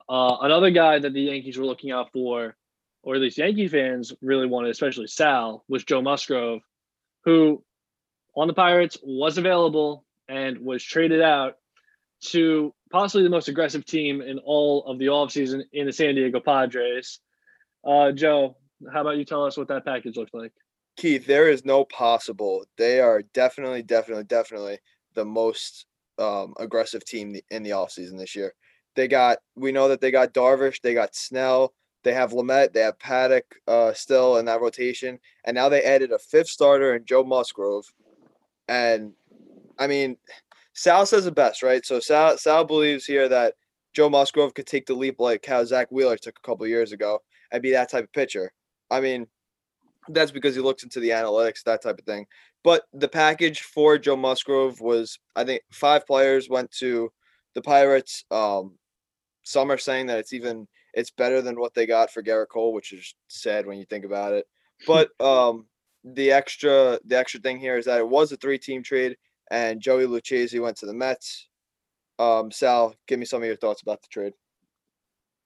Uh, 0.08 0.38
another 0.40 0.70
guy 0.70 0.98
that 0.98 1.12
the 1.12 1.22
Yankees 1.22 1.58
were 1.58 1.66
looking 1.66 1.90
out 1.90 2.12
for, 2.12 2.56
or 3.02 3.14
at 3.14 3.20
least 3.20 3.38
Yankee 3.38 3.68
fans 3.68 4.12
really 4.22 4.46
wanted, 4.46 4.70
especially 4.70 5.06
Sal, 5.06 5.64
was 5.68 5.84
Joe 5.84 6.02
Musgrove, 6.02 6.62
who 7.24 7.62
on 8.36 8.48
the 8.48 8.54
Pirates 8.54 8.96
was 9.02 9.38
available 9.38 10.04
and 10.28 10.58
was 10.58 10.82
traded 10.82 11.20
out 11.20 11.56
to 12.20 12.74
possibly 12.90 13.22
the 13.22 13.30
most 13.30 13.48
aggressive 13.48 13.84
team 13.84 14.20
in 14.20 14.38
all 14.38 14.84
of 14.86 14.98
the 14.98 15.06
offseason 15.06 15.62
in 15.72 15.86
the 15.86 15.92
San 15.92 16.14
Diego 16.14 16.40
Padres. 16.40 17.20
Uh, 17.84 18.12
Joe, 18.12 18.56
how 18.92 19.02
about 19.02 19.16
you 19.16 19.24
tell 19.24 19.44
us 19.44 19.56
what 19.56 19.68
that 19.68 19.84
package 19.84 20.16
looks 20.16 20.34
like? 20.34 20.52
Keith, 20.96 21.26
there 21.26 21.48
is 21.48 21.64
no 21.64 21.84
possible. 21.84 22.64
They 22.76 23.00
are 23.00 23.22
definitely, 23.34 23.82
definitely, 23.82 24.24
definitely 24.24 24.78
the 25.14 25.24
most 25.24 25.86
um, 26.18 26.54
aggressive 26.58 27.04
team 27.04 27.36
in 27.50 27.62
the 27.62 27.70
offseason 27.70 28.18
this 28.18 28.34
year. 28.34 28.52
They 28.98 29.06
got, 29.06 29.38
we 29.54 29.70
know 29.70 29.86
that 29.86 30.00
they 30.00 30.10
got 30.10 30.34
Darvish, 30.34 30.80
they 30.80 30.92
got 30.92 31.14
Snell, 31.14 31.72
they 32.02 32.12
have 32.12 32.32
Lamet, 32.32 32.72
they 32.72 32.80
have 32.80 32.98
Paddock 32.98 33.44
uh, 33.68 33.92
still 33.92 34.38
in 34.38 34.44
that 34.46 34.60
rotation, 34.60 35.20
and 35.44 35.54
now 35.54 35.68
they 35.68 35.84
added 35.84 36.10
a 36.10 36.18
fifth 36.18 36.48
starter 36.48 36.96
in 36.96 37.04
Joe 37.04 37.22
Musgrove. 37.22 37.84
And 38.66 39.12
I 39.78 39.86
mean, 39.86 40.16
Sal 40.72 41.06
says 41.06 41.26
the 41.26 41.30
best, 41.30 41.62
right? 41.62 41.86
So 41.86 42.00
Sal 42.00 42.38
Sal 42.38 42.64
believes 42.64 43.06
here 43.06 43.28
that 43.28 43.54
Joe 43.94 44.10
Musgrove 44.10 44.52
could 44.52 44.66
take 44.66 44.86
the 44.86 44.94
leap 44.94 45.20
like 45.20 45.46
how 45.46 45.62
Zack 45.64 45.92
Wheeler 45.92 46.16
took 46.16 46.36
a 46.36 46.44
couple 46.44 46.66
years 46.66 46.90
ago 46.90 47.22
and 47.52 47.62
be 47.62 47.70
that 47.70 47.92
type 47.92 48.02
of 48.02 48.12
pitcher. 48.12 48.50
I 48.90 49.00
mean, 49.00 49.28
that's 50.08 50.32
because 50.32 50.56
he 50.56 50.60
looks 50.60 50.82
into 50.82 50.98
the 50.98 51.10
analytics, 51.10 51.62
that 51.62 51.82
type 51.82 52.00
of 52.00 52.04
thing. 52.04 52.26
But 52.64 52.82
the 52.92 53.06
package 53.06 53.60
for 53.60 53.96
Joe 53.96 54.16
Musgrove 54.16 54.80
was, 54.80 55.20
I 55.36 55.44
think, 55.44 55.62
five 55.70 56.04
players 56.04 56.48
went 56.50 56.72
to 56.80 57.12
the 57.54 57.62
Pirates. 57.62 58.24
Um, 58.32 58.72
some 59.48 59.72
are 59.72 59.78
saying 59.78 60.06
that 60.06 60.18
it's 60.18 60.34
even 60.34 60.68
it's 60.92 61.10
better 61.10 61.40
than 61.40 61.58
what 61.58 61.72
they 61.72 61.86
got 61.86 62.10
for 62.10 62.22
Gerrit 62.22 62.48
Cole, 62.48 62.74
which 62.74 62.92
is 62.92 63.14
sad 63.28 63.66
when 63.66 63.78
you 63.78 63.86
think 63.86 64.04
about 64.04 64.34
it. 64.34 64.46
But 64.86 65.08
um, 65.18 65.66
the 66.04 66.30
extra 66.30 67.00
the 67.04 67.18
extra 67.18 67.40
thing 67.40 67.58
here 67.58 67.76
is 67.76 67.86
that 67.86 67.98
it 67.98 68.08
was 68.08 68.30
a 68.30 68.36
three 68.36 68.58
team 68.58 68.84
trade, 68.84 69.16
and 69.50 69.80
Joey 69.80 70.06
Lucchesi 70.06 70.62
went 70.62 70.76
to 70.76 70.86
the 70.86 70.94
Mets. 70.94 71.48
Um, 72.20 72.52
Sal, 72.52 72.94
give 73.08 73.18
me 73.18 73.24
some 73.24 73.42
of 73.42 73.46
your 73.48 73.56
thoughts 73.56 73.82
about 73.82 74.02
the 74.02 74.08
trade. 74.08 74.34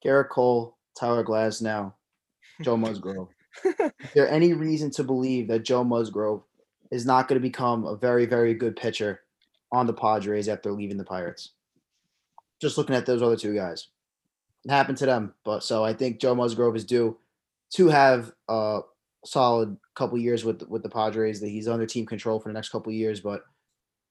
Gerrit 0.04 0.28
Cole, 0.28 0.76
Tyler 0.99 1.25
Glasnow, 1.25 1.94
Joe 2.61 2.76
Musgrove. 2.85 3.28
is 3.64 3.90
there 4.14 4.30
any 4.30 4.52
reason 4.52 4.90
to 4.90 5.04
believe 5.04 5.49
that 5.49 5.64
Joe 5.64 5.82
Musgrove 5.82 6.42
is 6.90 7.06
not 7.06 7.28
going 7.28 7.40
to 7.40 7.49
become 7.49 7.87
a 7.87 7.97
very, 7.97 8.26
very 8.26 8.52
good 8.52 8.76
pitcher 8.76 9.21
on 9.73 9.87
the 9.87 9.94
Padres 9.94 10.49
after 10.49 10.73
leaving 10.73 10.99
the 10.99 11.04
Pirates? 11.04 11.52
Just 12.62 12.78
looking 12.78 12.95
at 12.95 13.04
those 13.04 13.23
other 13.23 13.37
two 13.37 13.54
guys. 13.54 13.88
It 14.64 14.71
happened 14.71 14.99
to 14.99 15.07
them. 15.07 15.35
But 15.45 15.64
so 15.64 15.85
I 15.85 15.92
think 15.92 16.21
Joe 16.21 16.35
Musgrove 16.35 16.76
is 16.76 16.85
due 16.85 17.19
to 17.75 17.88
have 17.88 18.33
a 18.49 18.81
solid 19.25 19.76
couple 19.97 20.16
years 20.16 20.45
with 20.45 20.62
with 20.69 20.85
the 20.85 20.88
Padres. 20.88 21.40
That 21.40 21.49
he's 21.49 21.66
under 21.66 21.87
team 21.87 22.07
control 22.07 22.38
for 22.38 22.49
the 22.49 22.54
next 22.54 22.69
couple 22.69 22.92
years. 22.92 23.21
But 23.21 23.42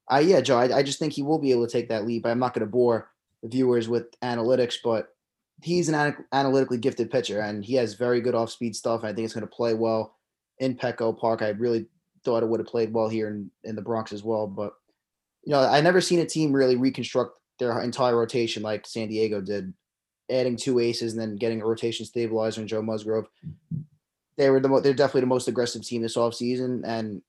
I 0.10 0.20
yeah, 0.20 0.42
Joe, 0.42 0.58
I, 0.58 0.80
I 0.80 0.84
just 0.84 1.00
think 1.00 1.14
he 1.14 1.24
will 1.24 1.40
be 1.40 1.52
able 1.52 1.66
to 1.66 1.72
take 1.72 1.88
that 1.88 2.06
leap. 2.06 2.26
I'm 2.26 2.40
not 2.40 2.54
going 2.54 2.66
to 2.66 2.72
bore 2.72 3.10
the 3.42 3.48
viewers 3.48 3.88
with 3.88 4.20
analytics, 4.20 4.76
but 4.84 5.16
he's 5.64 5.90
an 5.90 6.16
analytically 6.34 6.78
gifted 6.78 7.10
pitcher 7.10 7.40
and 7.40 7.64
he 7.64 7.76
has 7.76 7.94
very 7.94 8.20
good 8.20 8.36
off 8.36 8.52
speed 8.52 8.76
stuff. 8.76 9.04
I 9.04 9.14
think 9.14 9.26
it's 9.26 9.34
going 9.34 9.48
to 9.48 9.56
play 9.56 9.74
well 9.74 10.18
in 10.60 10.76
Petco 10.76 11.18
Park. 11.18 11.42
I 11.42 11.50
really 11.50 11.86
thought 12.24 12.44
it 12.44 12.50
would 12.50 12.60
have 12.60 12.68
played 12.68 12.94
well 12.94 13.08
here 13.08 13.30
in, 13.30 13.50
in 13.64 13.76
the 13.76 13.82
Bronx 13.82 14.12
as 14.12 14.24
well. 14.24 14.48
But, 14.48 14.74
you 15.44 15.52
know, 15.52 15.60
I 15.60 15.82
never 15.82 16.02
seen 16.02 16.20
a 16.20 16.26
team 16.26 16.52
really 16.52 16.76
reconstruct 16.76 17.38
their 17.62 17.80
entire 17.82 18.18
rotation 18.18 18.64
like 18.64 18.88
San 18.88 19.08
Diego 19.08 19.40
did, 19.40 19.72
adding 20.32 20.58
two 20.58 20.80
aces 20.80 21.14
and 21.14 21.22
then 21.22 21.36
getting 21.36 21.62
a 21.62 21.66
rotation 21.66 22.08
stabilizer 22.08 22.60
in 22.60 22.68
Joe 22.68 22.82
Musgrove. 22.82 23.28
They 24.36 24.50
were 24.50 24.60
the 24.60 24.68
mo- 24.68 24.80
they're 24.80 24.96
definitely 24.96 25.22
the 25.22 25.28
most 25.28 25.48
aggressive 25.48 25.86
team 25.86 26.02
this 26.02 26.18
offseason 26.18 26.82
and 26.84 27.22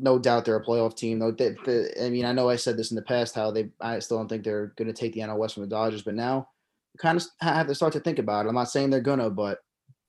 no 0.00 0.18
doubt 0.18 0.44
they're 0.44 0.56
a 0.56 0.64
playoff 0.64 0.96
team. 0.96 1.20
Though 1.20 1.36
I 2.04 2.10
mean, 2.10 2.24
I 2.24 2.32
know 2.32 2.48
I 2.48 2.56
said 2.56 2.76
this 2.76 2.90
in 2.90 2.96
the 2.96 3.02
past 3.02 3.36
how 3.36 3.52
they 3.52 3.70
I 3.80 4.00
still 4.00 4.18
don't 4.18 4.26
think 4.26 4.42
they're 4.42 4.72
going 4.76 4.88
to 4.88 4.92
take 4.92 5.12
the 5.12 5.20
NL 5.20 5.38
West 5.38 5.54
from 5.54 5.62
the 5.62 5.68
Dodgers, 5.68 6.02
but 6.02 6.14
now 6.14 6.48
kind 6.98 7.16
of 7.16 7.24
have 7.40 7.68
to 7.68 7.74
start 7.74 7.92
to 7.92 8.00
think 8.00 8.18
about 8.18 8.46
it. 8.46 8.48
I'm 8.48 8.54
not 8.56 8.70
saying 8.70 8.90
they're 8.90 9.00
gonna, 9.00 9.30
but 9.30 9.58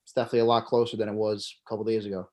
it's 0.03 0.13
definitely 0.13 0.39
a 0.39 0.45
lot 0.45 0.65
closer 0.65 0.97
than 0.97 1.09
it 1.09 1.15
was 1.15 1.55
a 1.63 1.69
couple 1.69 1.85
days 1.85 2.07
ago. 2.07 2.27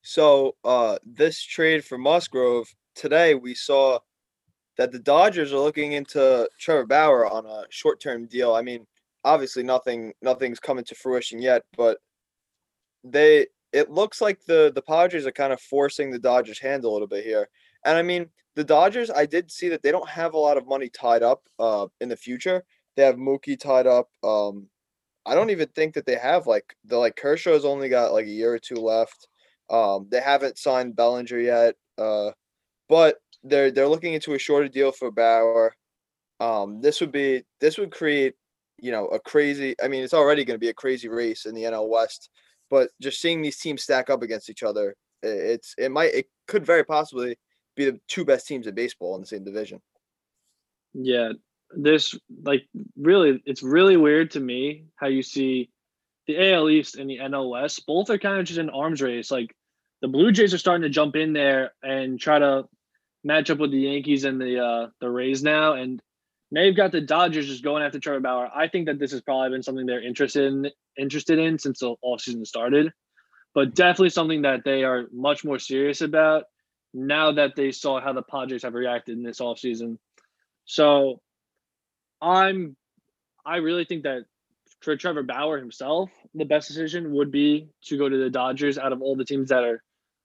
So 0.00 0.56
uh, 0.64 0.98
this 1.04 1.42
trade 1.42 1.84
for 1.84 1.98
Musgrove 1.98 2.72
today, 2.94 3.34
we 3.34 3.54
saw 3.54 3.98
that 4.78 4.92
the 4.92 4.98
Dodgers 4.98 5.52
are 5.52 5.58
looking 5.58 5.92
into 5.92 6.48
Trevor 6.58 6.86
Bauer 6.86 7.26
on 7.26 7.46
a 7.46 7.64
short-term 7.70 8.26
deal. 8.26 8.54
I 8.54 8.62
mean, 8.62 8.86
obviously 9.24 9.62
nothing 9.62 10.12
nothing's 10.22 10.60
coming 10.60 10.84
to 10.84 10.94
fruition 10.94 11.40
yet, 11.40 11.62
but 11.76 11.98
they 13.04 13.46
it 13.72 13.90
looks 13.90 14.20
like 14.20 14.44
the 14.46 14.72
the 14.74 14.82
Padres 14.82 15.26
are 15.26 15.32
kind 15.32 15.52
of 15.52 15.60
forcing 15.60 16.10
the 16.10 16.18
Dodgers' 16.18 16.58
hand 16.58 16.84
a 16.84 16.90
little 16.90 17.08
bit 17.08 17.24
here. 17.24 17.48
And 17.84 17.96
I 17.96 18.02
mean, 18.02 18.28
the 18.54 18.64
Dodgers, 18.64 19.10
I 19.10 19.26
did 19.26 19.50
see 19.50 19.68
that 19.70 19.82
they 19.82 19.90
don't 19.90 20.08
have 20.08 20.34
a 20.34 20.38
lot 20.38 20.56
of 20.56 20.66
money 20.66 20.88
tied 20.88 21.22
up 21.22 21.42
uh, 21.58 21.86
in 22.00 22.08
the 22.08 22.16
future. 22.16 22.64
They 22.96 23.02
have 23.02 23.16
Mookie 23.16 23.58
tied 23.58 23.86
up. 23.86 24.10
Um, 24.22 24.68
I 25.24 25.34
don't 25.34 25.50
even 25.50 25.68
think 25.68 25.94
that 25.94 26.04
they 26.04 26.16
have 26.16 26.46
like 26.46 26.76
the 26.84 26.98
like 26.98 27.16
Kershaw's 27.16 27.64
only 27.64 27.88
got 27.88 28.12
like 28.12 28.26
a 28.26 28.30
year 28.30 28.52
or 28.52 28.58
two 28.58 28.76
left. 28.76 29.28
Um, 29.70 30.06
they 30.10 30.20
haven't 30.20 30.58
signed 30.58 30.96
Bellinger 30.96 31.38
yet. 31.38 31.76
Uh, 31.96 32.32
but 32.88 33.21
they're 33.44 33.70
they're 33.70 33.88
looking 33.88 34.14
into 34.14 34.34
a 34.34 34.38
shorter 34.38 34.68
deal 34.68 34.92
for 34.92 35.10
Bauer. 35.10 35.74
Um, 36.40 36.80
this 36.80 37.00
would 37.00 37.12
be 37.12 37.44
this 37.60 37.78
would 37.78 37.90
create, 37.90 38.34
you 38.78 38.90
know, 38.90 39.06
a 39.06 39.20
crazy. 39.20 39.74
I 39.82 39.88
mean, 39.88 40.02
it's 40.02 40.14
already 40.14 40.44
going 40.44 40.56
to 40.56 40.64
be 40.64 40.70
a 40.70 40.74
crazy 40.74 41.08
race 41.08 41.46
in 41.46 41.54
the 41.54 41.62
NL 41.62 41.88
West. 41.88 42.30
But 42.70 42.90
just 43.00 43.20
seeing 43.20 43.42
these 43.42 43.58
teams 43.58 43.82
stack 43.82 44.10
up 44.10 44.22
against 44.22 44.48
each 44.48 44.62
other, 44.62 44.94
it's 45.22 45.74
it 45.78 45.90
might 45.90 46.14
it 46.14 46.26
could 46.48 46.64
very 46.64 46.84
possibly 46.84 47.36
be 47.76 47.86
the 47.86 48.00
two 48.08 48.24
best 48.24 48.46
teams 48.46 48.66
in 48.66 48.74
baseball 48.74 49.14
in 49.14 49.20
the 49.20 49.26
same 49.26 49.44
division. 49.44 49.80
Yeah, 50.94 51.32
this 51.70 52.18
like 52.44 52.64
really 52.96 53.42
it's 53.46 53.62
really 53.62 53.96
weird 53.96 54.30
to 54.32 54.40
me 54.40 54.86
how 54.96 55.08
you 55.08 55.22
see 55.22 55.70
the 56.26 56.52
AL 56.52 56.68
East 56.70 56.96
and 56.96 57.08
the 57.10 57.18
NL 57.18 57.50
West 57.50 57.86
both 57.86 58.10
are 58.10 58.18
kind 58.18 58.38
of 58.38 58.46
just 58.46 58.58
an 58.58 58.70
arms 58.70 59.02
race. 59.02 59.30
Like 59.30 59.54
the 60.00 60.08
Blue 60.08 60.32
Jays 60.32 60.54
are 60.54 60.58
starting 60.58 60.82
to 60.82 60.88
jump 60.88 61.16
in 61.16 61.32
there 61.32 61.72
and 61.82 62.18
try 62.18 62.38
to 62.38 62.64
match 63.24 63.50
up 63.50 63.58
with 63.58 63.70
the 63.70 63.78
Yankees 63.78 64.24
and 64.24 64.40
the 64.40 64.58
uh 64.58 64.88
the 65.00 65.08
Rays 65.08 65.42
now 65.42 65.74
and 65.74 66.02
you've 66.50 66.76
got 66.76 66.92
the 66.92 67.00
Dodgers 67.00 67.46
just 67.46 67.64
going 67.64 67.82
after 67.82 67.98
Trevor 67.98 68.20
Bauer. 68.20 68.50
I 68.54 68.68
think 68.68 68.86
that 68.86 68.98
this 68.98 69.12
has 69.12 69.22
probably 69.22 69.50
been 69.50 69.62
something 69.62 69.86
they're 69.86 70.06
interested 70.06 70.44
in 70.44 70.70
interested 70.98 71.38
in 71.38 71.58
since 71.58 71.80
the 71.80 71.94
off 72.02 72.20
season 72.20 72.44
started. 72.44 72.92
But 73.54 73.74
definitely 73.74 74.10
something 74.10 74.42
that 74.42 74.64
they 74.64 74.84
are 74.84 75.06
much 75.12 75.44
more 75.44 75.58
serious 75.58 76.00
about 76.00 76.44
now 76.94 77.32
that 77.32 77.54
they 77.56 77.70
saw 77.70 78.00
how 78.00 78.12
the 78.12 78.22
Padres 78.22 78.62
have 78.62 78.74
reacted 78.74 79.16
in 79.16 79.22
this 79.22 79.40
offseason. 79.40 79.98
So 80.64 81.20
I'm 82.20 82.76
I 83.44 83.56
really 83.56 83.84
think 83.84 84.04
that 84.04 84.24
for 84.80 84.96
Trevor 84.96 85.22
Bauer 85.22 85.58
himself, 85.58 86.10
the 86.34 86.44
best 86.44 86.68
decision 86.68 87.12
would 87.12 87.30
be 87.30 87.68
to 87.84 87.98
go 87.98 88.08
to 88.08 88.16
the 88.16 88.30
Dodgers 88.30 88.78
out 88.78 88.92
of 88.92 89.00
all 89.00 89.16
the 89.16 89.24
teams 89.24 89.48
that 89.50 89.64
are 89.64 89.82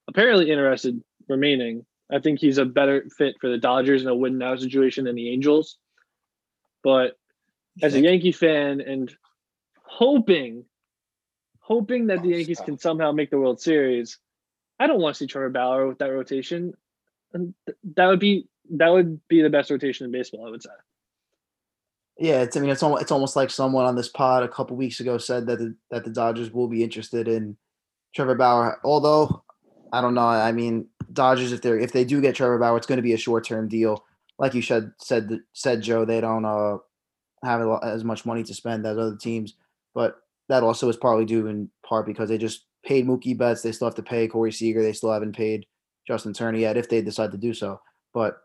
apparently 0.07 0.49
interested 0.49 1.01
remaining. 1.27 1.85
I 2.11 2.19
think 2.19 2.39
he's 2.39 2.57
a 2.57 2.65
better 2.65 3.05
fit 3.17 3.35
for 3.39 3.49
the 3.49 3.57
Dodgers 3.57 4.01
in 4.01 4.07
a 4.07 4.15
win 4.15 4.37
now 4.37 4.55
situation 4.55 5.05
than 5.05 5.15
the 5.15 5.29
Angels. 5.29 5.77
But 6.83 7.17
as 7.81 7.95
a 7.95 8.01
Yankee 8.01 8.31
fan 8.31 8.81
and 8.81 9.13
hoping, 9.83 10.65
hoping 11.59 12.07
that 12.07 12.21
the 12.21 12.29
Yankees 12.29 12.61
can 12.61 12.77
somehow 12.77 13.11
make 13.11 13.29
the 13.29 13.39
World 13.39 13.59
Series. 13.59 14.19
I 14.79 14.87
don't 14.87 15.01
want 15.01 15.15
to 15.15 15.19
see 15.19 15.27
Trevor 15.27 15.49
Bauer 15.49 15.87
with 15.87 15.97
that 15.99 16.11
rotation. 16.11 16.73
And 17.33 17.53
th- 17.65 17.77
that 17.95 18.05
would 18.05 18.19
be 18.19 18.47
that 18.71 18.89
would 18.89 19.25
be 19.27 19.41
the 19.41 19.49
best 19.49 19.69
rotation 19.69 20.05
in 20.05 20.11
baseball, 20.11 20.47
I 20.47 20.49
would 20.49 20.63
say. 20.63 20.69
Yeah, 22.19 22.41
it's 22.41 22.55
I 22.55 22.61
mean 22.61 22.69
it's 22.69 22.83
almost 22.83 23.01
it's 23.01 23.11
almost 23.11 23.35
like 23.35 23.49
someone 23.49 23.85
on 23.85 23.95
this 23.95 24.07
pod 24.07 24.43
a 24.43 24.47
couple 24.47 24.77
weeks 24.77 24.99
ago 24.99 25.17
said 25.17 25.45
that 25.47 25.59
the, 25.59 25.75
that 25.91 26.03
the 26.03 26.09
Dodgers 26.09 26.51
will 26.51 26.67
be 26.67 26.83
interested 26.83 27.27
in 27.27 27.57
Trevor 28.15 28.35
Bauer. 28.35 28.79
Although 28.83 29.43
I 29.91 30.01
don't 30.01 30.13
know, 30.13 30.27
I 30.27 30.51
mean 30.51 30.87
Dodgers 31.11 31.51
if 31.51 31.61
they 31.61 31.69
are 31.69 31.79
if 31.79 31.91
they 31.91 32.03
do 32.03 32.21
get 32.21 32.35
Trevor 32.35 32.59
Bauer, 32.59 32.77
it's 32.77 32.87
going 32.87 32.97
to 32.97 33.03
be 33.03 33.13
a 33.13 33.17
short 33.17 33.45
term 33.45 33.67
deal. 33.67 34.03
Like 34.39 34.53
you 34.53 34.61
said 34.61 34.91
said 34.99 35.39
said 35.53 35.81
Joe, 35.81 36.05
they 36.05 36.21
don't 36.21 36.45
uh 36.45 36.77
have 37.43 37.61
as 37.83 38.03
much 38.03 38.25
money 38.25 38.43
to 38.43 38.53
spend 38.53 38.85
as 38.85 38.97
other 38.97 39.15
teams, 39.15 39.55
but 39.93 40.17
that 40.49 40.63
also 40.63 40.89
is 40.89 40.97
partly 40.97 41.25
due 41.25 41.47
in 41.47 41.69
part 41.85 42.05
because 42.05 42.29
they 42.29 42.37
just 42.37 42.65
paid 42.85 43.05
Mookie 43.05 43.37
Betts. 43.37 43.61
They 43.61 43.71
still 43.71 43.87
have 43.87 43.95
to 43.95 44.03
pay 44.03 44.27
Corey 44.27 44.51
Seager. 44.51 44.81
They 44.81 44.93
still 44.93 45.11
haven't 45.11 45.35
paid 45.35 45.65
Justin 46.07 46.33
Turner 46.33 46.57
yet 46.57 46.77
if 46.77 46.89
they 46.89 47.01
decide 47.01 47.31
to 47.31 47.37
do 47.37 47.53
so. 47.53 47.79
But 48.13 48.37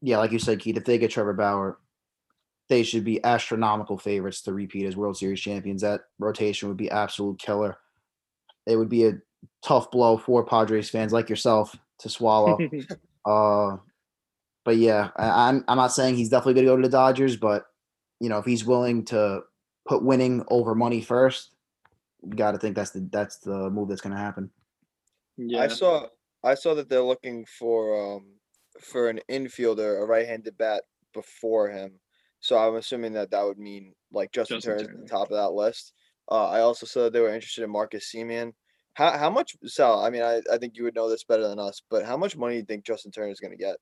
yeah, 0.00 0.18
like 0.18 0.32
you 0.32 0.38
said, 0.38 0.60
Keith, 0.60 0.76
if 0.76 0.84
they 0.84 0.98
get 0.98 1.10
Trevor 1.10 1.34
Bauer, 1.34 1.78
they 2.68 2.82
should 2.82 3.04
be 3.04 3.22
astronomical 3.24 3.98
favorites 3.98 4.42
to 4.42 4.52
repeat 4.52 4.86
as 4.86 4.96
World 4.96 5.16
Series 5.16 5.40
champions. 5.40 5.82
That 5.82 6.02
rotation 6.18 6.68
would 6.68 6.78
be 6.78 6.90
absolute 6.90 7.38
killer. 7.38 7.78
It 8.66 8.76
would 8.76 8.88
be 8.88 9.06
a 9.06 9.12
tough 9.62 9.90
blow 9.90 10.16
for 10.16 10.44
Padres 10.44 10.90
fans 10.90 11.12
like 11.12 11.28
yourself 11.28 11.76
to 12.00 12.08
swallow. 12.08 12.58
uh, 13.26 13.76
but 14.64 14.76
yeah, 14.76 15.10
I, 15.16 15.48
I'm 15.48 15.64
I'm 15.68 15.76
not 15.76 15.92
saying 15.92 16.16
he's 16.16 16.28
definitely 16.28 16.54
going 16.54 16.66
to 16.66 16.72
go 16.72 16.76
to 16.76 16.82
the 16.82 16.88
Dodgers, 16.88 17.36
but 17.36 17.66
you 18.20 18.28
know 18.28 18.38
if 18.38 18.44
he's 18.44 18.64
willing 18.64 19.04
to 19.06 19.42
put 19.86 20.02
winning 20.02 20.44
over 20.48 20.74
money 20.74 21.00
first, 21.00 21.52
you 22.22 22.34
got 22.34 22.52
to 22.52 22.58
think 22.58 22.76
that's 22.76 22.90
the 22.90 23.08
that's 23.10 23.38
the 23.38 23.70
move 23.70 23.88
that's 23.88 24.00
going 24.00 24.14
to 24.14 24.20
happen. 24.20 24.50
yeah. 25.36 25.62
I 25.62 25.68
saw 25.68 26.06
I 26.44 26.54
saw 26.54 26.74
that 26.74 26.88
they're 26.88 27.02
looking 27.02 27.46
for 27.46 28.16
um 28.16 28.26
for 28.80 29.08
an 29.08 29.20
infielder, 29.30 30.00
a 30.00 30.06
right-handed 30.06 30.56
bat 30.56 30.82
before 31.12 31.68
him. 31.68 31.92
So 32.40 32.56
I'm 32.56 32.76
assuming 32.76 33.12
that 33.14 33.30
that 33.30 33.44
would 33.44 33.58
mean 33.58 33.94
like 34.12 34.32
Justin, 34.32 34.56
Justin 34.56 34.78
Turner's 34.78 34.88
at 34.88 35.00
the 35.00 35.06
top 35.06 35.30
of 35.30 35.36
that 35.36 35.52
list. 35.52 35.92
Uh, 36.30 36.48
I 36.48 36.60
also 36.60 36.86
saw 36.86 37.02
that 37.02 37.12
they 37.12 37.20
were 37.20 37.34
interested 37.34 37.64
in 37.64 37.70
Marcus 37.70 38.10
Semien. 38.14 38.52
How 38.94 39.16
how 39.16 39.30
much 39.30 39.56
Sal? 39.64 40.00
I 40.00 40.10
mean, 40.10 40.22
I, 40.22 40.40
I 40.52 40.58
think 40.58 40.76
you 40.76 40.84
would 40.84 40.94
know 40.94 41.08
this 41.08 41.24
better 41.24 41.46
than 41.46 41.58
us, 41.58 41.82
but 41.90 42.04
how 42.04 42.16
much 42.16 42.36
money 42.36 42.54
do 42.54 42.58
you 42.58 42.64
think 42.64 42.84
Justin 42.84 43.12
Turner 43.12 43.30
is 43.30 43.40
going 43.40 43.52
to 43.52 43.56
get? 43.56 43.76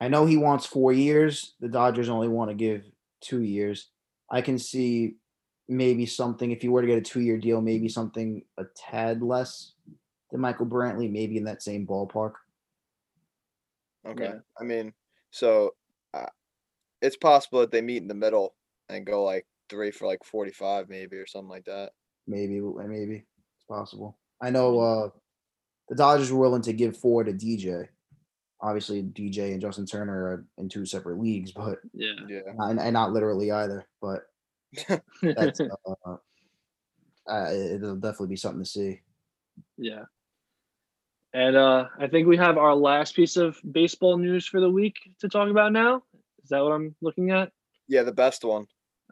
I 0.00 0.08
know 0.08 0.24
he 0.24 0.38
wants 0.38 0.64
four 0.64 0.92
years. 0.92 1.54
The 1.60 1.68
Dodgers 1.68 2.08
only 2.08 2.28
want 2.28 2.50
to 2.50 2.54
give 2.54 2.84
two 3.20 3.42
years. 3.42 3.90
I 4.30 4.40
can 4.40 4.58
see 4.58 5.16
maybe 5.68 6.06
something 6.06 6.50
if 6.50 6.64
you 6.64 6.72
were 6.72 6.80
to 6.80 6.86
get 6.86 6.98
a 6.98 7.02
two 7.02 7.20
year 7.20 7.38
deal, 7.38 7.60
maybe 7.60 7.88
something 7.88 8.42
a 8.58 8.64
tad 8.74 9.22
less 9.22 9.74
than 10.30 10.40
Michael 10.40 10.66
Brantley, 10.66 11.10
maybe 11.10 11.36
in 11.36 11.44
that 11.44 11.62
same 11.62 11.86
ballpark. 11.86 12.32
Okay, 14.06 14.24
Yeah. 14.24 14.38
I 14.58 14.64
mean, 14.64 14.92
so 15.30 15.74
uh, 16.14 16.26
it's 17.02 17.16
possible 17.16 17.60
that 17.60 17.70
they 17.70 17.82
meet 17.82 18.02
in 18.02 18.08
the 18.08 18.14
middle 18.14 18.54
and 18.88 19.06
go 19.06 19.22
like 19.22 19.46
three 19.68 19.90
for 19.90 20.06
like 20.06 20.24
45 20.24 20.88
maybe 20.88 21.16
or 21.16 21.26
something 21.26 21.50
like 21.50 21.66
that. 21.66 21.92
Maybe, 22.26 22.60
maybe 22.60 23.16
it's 23.16 23.29
possible. 23.70 24.18
I 24.42 24.50
know 24.50 24.78
uh, 24.78 25.08
the 25.88 25.96
Dodgers 25.96 26.32
were 26.32 26.40
willing 26.40 26.62
to 26.62 26.72
give 26.72 26.96
four 26.96 27.24
to 27.24 27.32
DJ. 27.32 27.88
Obviously, 28.60 29.02
DJ 29.02 29.52
and 29.52 29.60
Justin 29.60 29.86
Turner 29.86 30.12
are 30.12 30.46
in 30.58 30.68
two 30.68 30.84
separate 30.84 31.18
leagues, 31.18 31.52
but 31.52 31.78
yeah. 31.94 32.12
Yeah. 32.28 32.40
and, 32.58 32.78
and 32.78 32.92
not 32.92 33.12
literally 33.12 33.50
either. 33.50 33.86
But 34.02 34.22
that's 35.22 35.60
uh, 35.60 36.16
uh, 37.26 37.50
it'll 37.50 37.96
definitely 37.96 38.28
be 38.28 38.36
something 38.36 38.62
to 38.62 38.68
see. 38.68 39.00
Yeah. 39.78 40.04
And 41.32 41.56
uh, 41.56 41.86
I 41.98 42.08
think 42.08 42.26
we 42.26 42.36
have 42.36 42.58
our 42.58 42.74
last 42.74 43.14
piece 43.14 43.36
of 43.36 43.56
baseball 43.70 44.18
news 44.18 44.46
for 44.46 44.60
the 44.60 44.70
week 44.70 44.96
to 45.20 45.28
talk 45.28 45.48
about 45.48 45.72
now. 45.72 46.02
Is 46.42 46.50
that 46.50 46.62
what 46.62 46.72
I'm 46.72 46.94
looking 47.00 47.30
at? 47.30 47.52
Yeah, 47.88 48.02
the 48.02 48.12
best 48.12 48.44
one. 48.44 48.66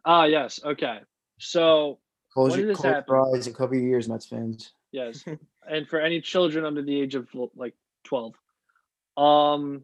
Ah, 0.04 0.24
yes. 0.24 0.60
Okay. 0.64 0.98
So, 1.38 2.00
Close 2.32 2.52
When 2.52 2.60
your, 2.66 2.74
close 2.74 2.84
happen? 2.94 3.14
your 3.14 3.34
eyes 3.36 3.46
and 3.46 3.56
cover 3.56 3.74
your 3.74 3.88
ears, 3.88 4.08
Mets 4.08 4.26
fans. 4.26 4.72
yes. 4.92 5.24
and 5.68 5.88
for 5.88 6.00
any 6.00 6.20
children 6.20 6.64
under 6.64 6.82
the 6.82 7.00
age 7.00 7.14
of 7.14 7.28
like 7.56 7.74
12. 8.04 8.34
Um 9.16 9.82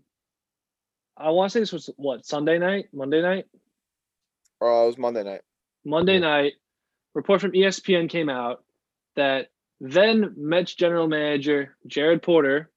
I 1.17 1.31
want 1.31 1.51
to 1.51 1.53
say 1.57 1.61
this 1.61 1.73
was 1.73 1.91
what, 1.97 2.27
Sunday 2.27 2.59
night, 2.59 2.87
Monday 2.93 3.23
night? 3.23 3.47
Oh, 4.61 4.85
it 4.85 4.87
was 4.89 4.99
Monday 4.99 5.23
night. 5.23 5.43
Monday 5.85 6.15
Yeah. 6.15 6.19
night, 6.21 6.53
report 7.15 7.41
from 7.41 7.53
ESPN 7.53 8.09
came 8.09 8.29
out 8.29 8.65
that 9.15 9.49
then 9.81 10.35
Mets 10.37 10.75
general 10.75 11.07
manager 11.07 11.77
Jared 11.87 12.23
Porter 12.23 12.71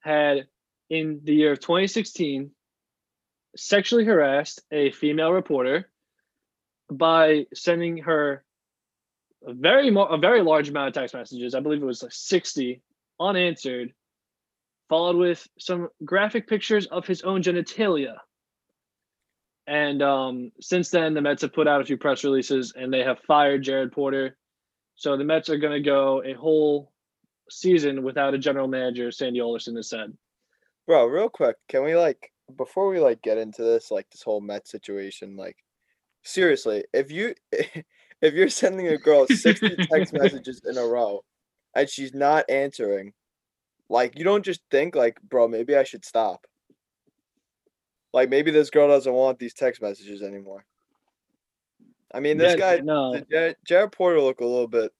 had, 0.00 0.48
in 0.90 1.20
the 1.22 1.34
year 1.34 1.52
of 1.52 1.60
2016, 1.60 2.50
sexually 3.56 4.04
harassed 4.04 4.60
a 4.72 4.90
female 4.90 5.30
reporter 5.32 5.88
by 6.90 7.46
sending 7.54 7.98
her 7.98 8.44
a 9.46 9.52
very 9.52 9.88
a 9.88 10.18
very 10.18 10.42
large 10.42 10.68
amount 10.68 10.88
of 10.88 10.94
text 10.94 11.14
messages. 11.14 11.54
I 11.54 11.60
believe 11.60 11.82
it 11.82 11.86
was 11.86 12.02
like 12.02 12.12
60 12.12 12.82
unanswered, 13.20 13.92
followed 14.88 15.16
with 15.16 15.46
some 15.58 15.88
graphic 16.04 16.48
pictures 16.48 16.86
of 16.86 17.06
his 17.06 17.22
own 17.22 17.42
genitalia. 17.42 18.16
And 19.66 20.02
um, 20.02 20.52
since 20.60 20.90
then, 20.90 21.14
the 21.14 21.20
Mets 21.20 21.42
have 21.42 21.52
put 21.52 21.68
out 21.68 21.80
a 21.80 21.84
few 21.84 21.96
press 21.96 22.24
releases 22.24 22.72
and 22.76 22.92
they 22.92 23.04
have 23.04 23.20
fired 23.20 23.62
Jared 23.62 23.92
Porter. 23.92 24.36
So 24.96 25.16
the 25.16 25.24
Mets 25.24 25.48
are 25.48 25.58
going 25.58 25.72
to 25.72 25.88
go 25.88 26.22
a 26.24 26.34
whole 26.34 26.92
season 27.48 28.02
without 28.02 28.34
a 28.34 28.38
general 28.38 28.68
manager, 28.68 29.10
Sandy 29.10 29.40
Alderson 29.40 29.76
has 29.76 29.88
said. 29.88 30.12
Bro, 30.86 31.06
real 31.06 31.28
quick, 31.28 31.56
can 31.68 31.84
we 31.84 31.96
like 31.96 32.32
before 32.56 32.88
we 32.88 32.98
like 32.98 33.22
get 33.22 33.38
into 33.38 33.62
this 33.62 33.90
like 33.90 34.10
this 34.10 34.22
whole 34.22 34.40
Met 34.40 34.66
situation, 34.66 35.36
like 35.36 35.56
seriously, 36.24 36.84
if 36.92 37.10
you 37.10 37.34
if 38.22 38.34
you're 38.34 38.48
sending 38.48 38.88
a 38.88 38.96
girl 38.96 39.26
60 39.26 39.76
text 39.90 40.14
messages 40.14 40.62
in 40.64 40.78
a 40.78 40.86
row 40.86 41.24
and 41.74 41.88
she's 41.88 42.14
not 42.14 42.48
answering, 42.48 43.12
like 43.88 44.16
you 44.18 44.24
don't 44.24 44.44
just 44.44 44.60
think 44.70 44.94
like, 44.94 45.20
bro, 45.22 45.48
maybe 45.48 45.76
I 45.76 45.84
should 45.84 46.04
stop. 46.04 46.46
Like 48.12 48.30
maybe 48.30 48.50
this 48.50 48.70
girl 48.70 48.88
doesn't 48.88 49.12
want 49.12 49.38
these 49.38 49.54
text 49.54 49.82
messages 49.82 50.22
anymore. 50.22 50.64
I 52.14 52.20
mean, 52.20 52.38
this 52.38 52.52
Yeah, 52.52 52.76
guy, 52.76 52.82
no. 52.82 53.22
Jared, 53.30 53.56
Jared 53.66 53.92
Porter 53.92 54.20
look 54.20 54.40
a 54.40 54.46
little 54.46 54.68
bit. 54.68 54.92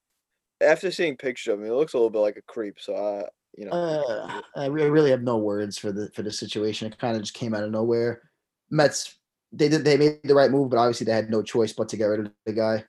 After 0.60 0.90
seeing 0.90 1.16
pictures 1.16 1.52
of 1.52 1.58
him, 1.60 1.66
he 1.66 1.70
looks 1.70 1.92
a 1.92 1.96
little 1.98 2.10
bit 2.10 2.20
like 2.20 2.36
a 2.36 2.42
creep. 2.42 2.80
So, 2.80 2.94
I, 2.96 3.28
you 3.56 3.66
know, 3.66 3.72
Uh, 3.72 4.40
I 4.56 4.66
really 4.66 5.10
have 5.10 5.22
no 5.22 5.36
words 5.36 5.76
for 5.76 5.92
the 5.92 6.10
for 6.14 6.22
the 6.22 6.32
situation. 6.32 6.90
It 6.90 6.98
kind 6.98 7.16
of 7.16 7.22
just 7.22 7.34
came 7.34 7.54
out 7.54 7.64
of 7.64 7.70
nowhere. 7.70 8.22
Mets 8.70 9.18
they 9.52 9.68
did 9.68 9.84
they 9.84 9.98
made 9.98 10.20
the 10.24 10.34
right 10.34 10.50
move, 10.50 10.70
but 10.70 10.78
obviously 10.78 11.04
they 11.04 11.12
had 11.12 11.30
no 11.30 11.42
choice 11.42 11.72
but 11.72 11.88
to 11.90 11.96
get 11.96 12.06
rid 12.06 12.20
of 12.20 12.32
the 12.46 12.52
guy. 12.52 12.84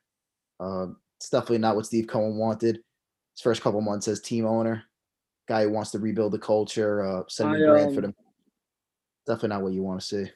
Um, 0.59 0.97
it's 1.17 1.29
definitely 1.29 1.59
not 1.59 1.75
what 1.75 1.85
Steve 1.85 2.07
Cohen 2.07 2.37
wanted. 2.37 2.75
His 3.35 3.41
first 3.41 3.61
couple 3.61 3.81
months 3.81 4.07
as 4.07 4.19
team 4.19 4.45
owner, 4.45 4.83
guy 5.47 5.63
who 5.63 5.71
wants 5.71 5.91
to 5.91 5.99
rebuild 5.99 6.33
the 6.33 6.39
culture, 6.39 7.01
uh, 7.01 7.23
set 7.27 7.47
a 7.47 7.49
brand 7.49 7.93
for 7.93 7.99
um, 7.99 8.01
them. 8.01 8.15
Definitely 9.25 9.49
not 9.49 9.61
what 9.61 9.73
you 9.73 9.83
want 9.83 10.01
to 10.01 10.05
see. 10.05 10.31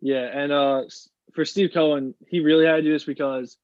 Yeah, 0.00 0.28
and 0.32 0.52
uh, 0.52 0.82
for 1.34 1.44
Steve 1.44 1.70
Cohen, 1.72 2.14
he 2.28 2.40
really 2.40 2.66
had 2.66 2.76
to 2.76 2.82
do 2.82 2.92
this 2.92 3.04
because 3.04 3.56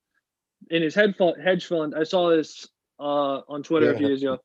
in 0.70 0.82
his 0.82 0.94
hedge 0.94 1.16
fund, 1.16 1.36
hedge 1.42 1.66
fund 1.66 1.94
I 1.96 2.04
saw 2.04 2.30
this 2.30 2.66
uh, 2.98 3.40
on 3.48 3.62
Twitter 3.62 3.92
a 3.92 3.98
few 3.98 4.08
days 4.08 4.22
ago. 4.22 4.38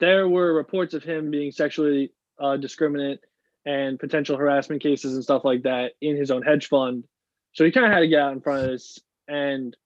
there 0.00 0.28
were 0.28 0.54
reports 0.54 0.94
of 0.94 1.02
him 1.02 1.30
being 1.30 1.50
sexually 1.52 2.12
uh, 2.38 2.56
discriminate 2.56 3.20
and 3.64 3.98
potential 3.98 4.36
harassment 4.36 4.82
cases 4.82 5.14
and 5.14 5.22
stuff 5.22 5.44
like 5.44 5.62
that 5.62 5.92
in 6.00 6.16
his 6.16 6.30
own 6.30 6.42
hedge 6.42 6.68
fund. 6.68 7.04
So 7.52 7.64
he 7.64 7.72
kind 7.72 7.86
of 7.86 7.92
had 7.92 8.00
to 8.00 8.08
get 8.08 8.20
out 8.20 8.32
in 8.32 8.40
front 8.40 8.64
of 8.64 8.70
this 8.70 8.98
and 9.28 9.76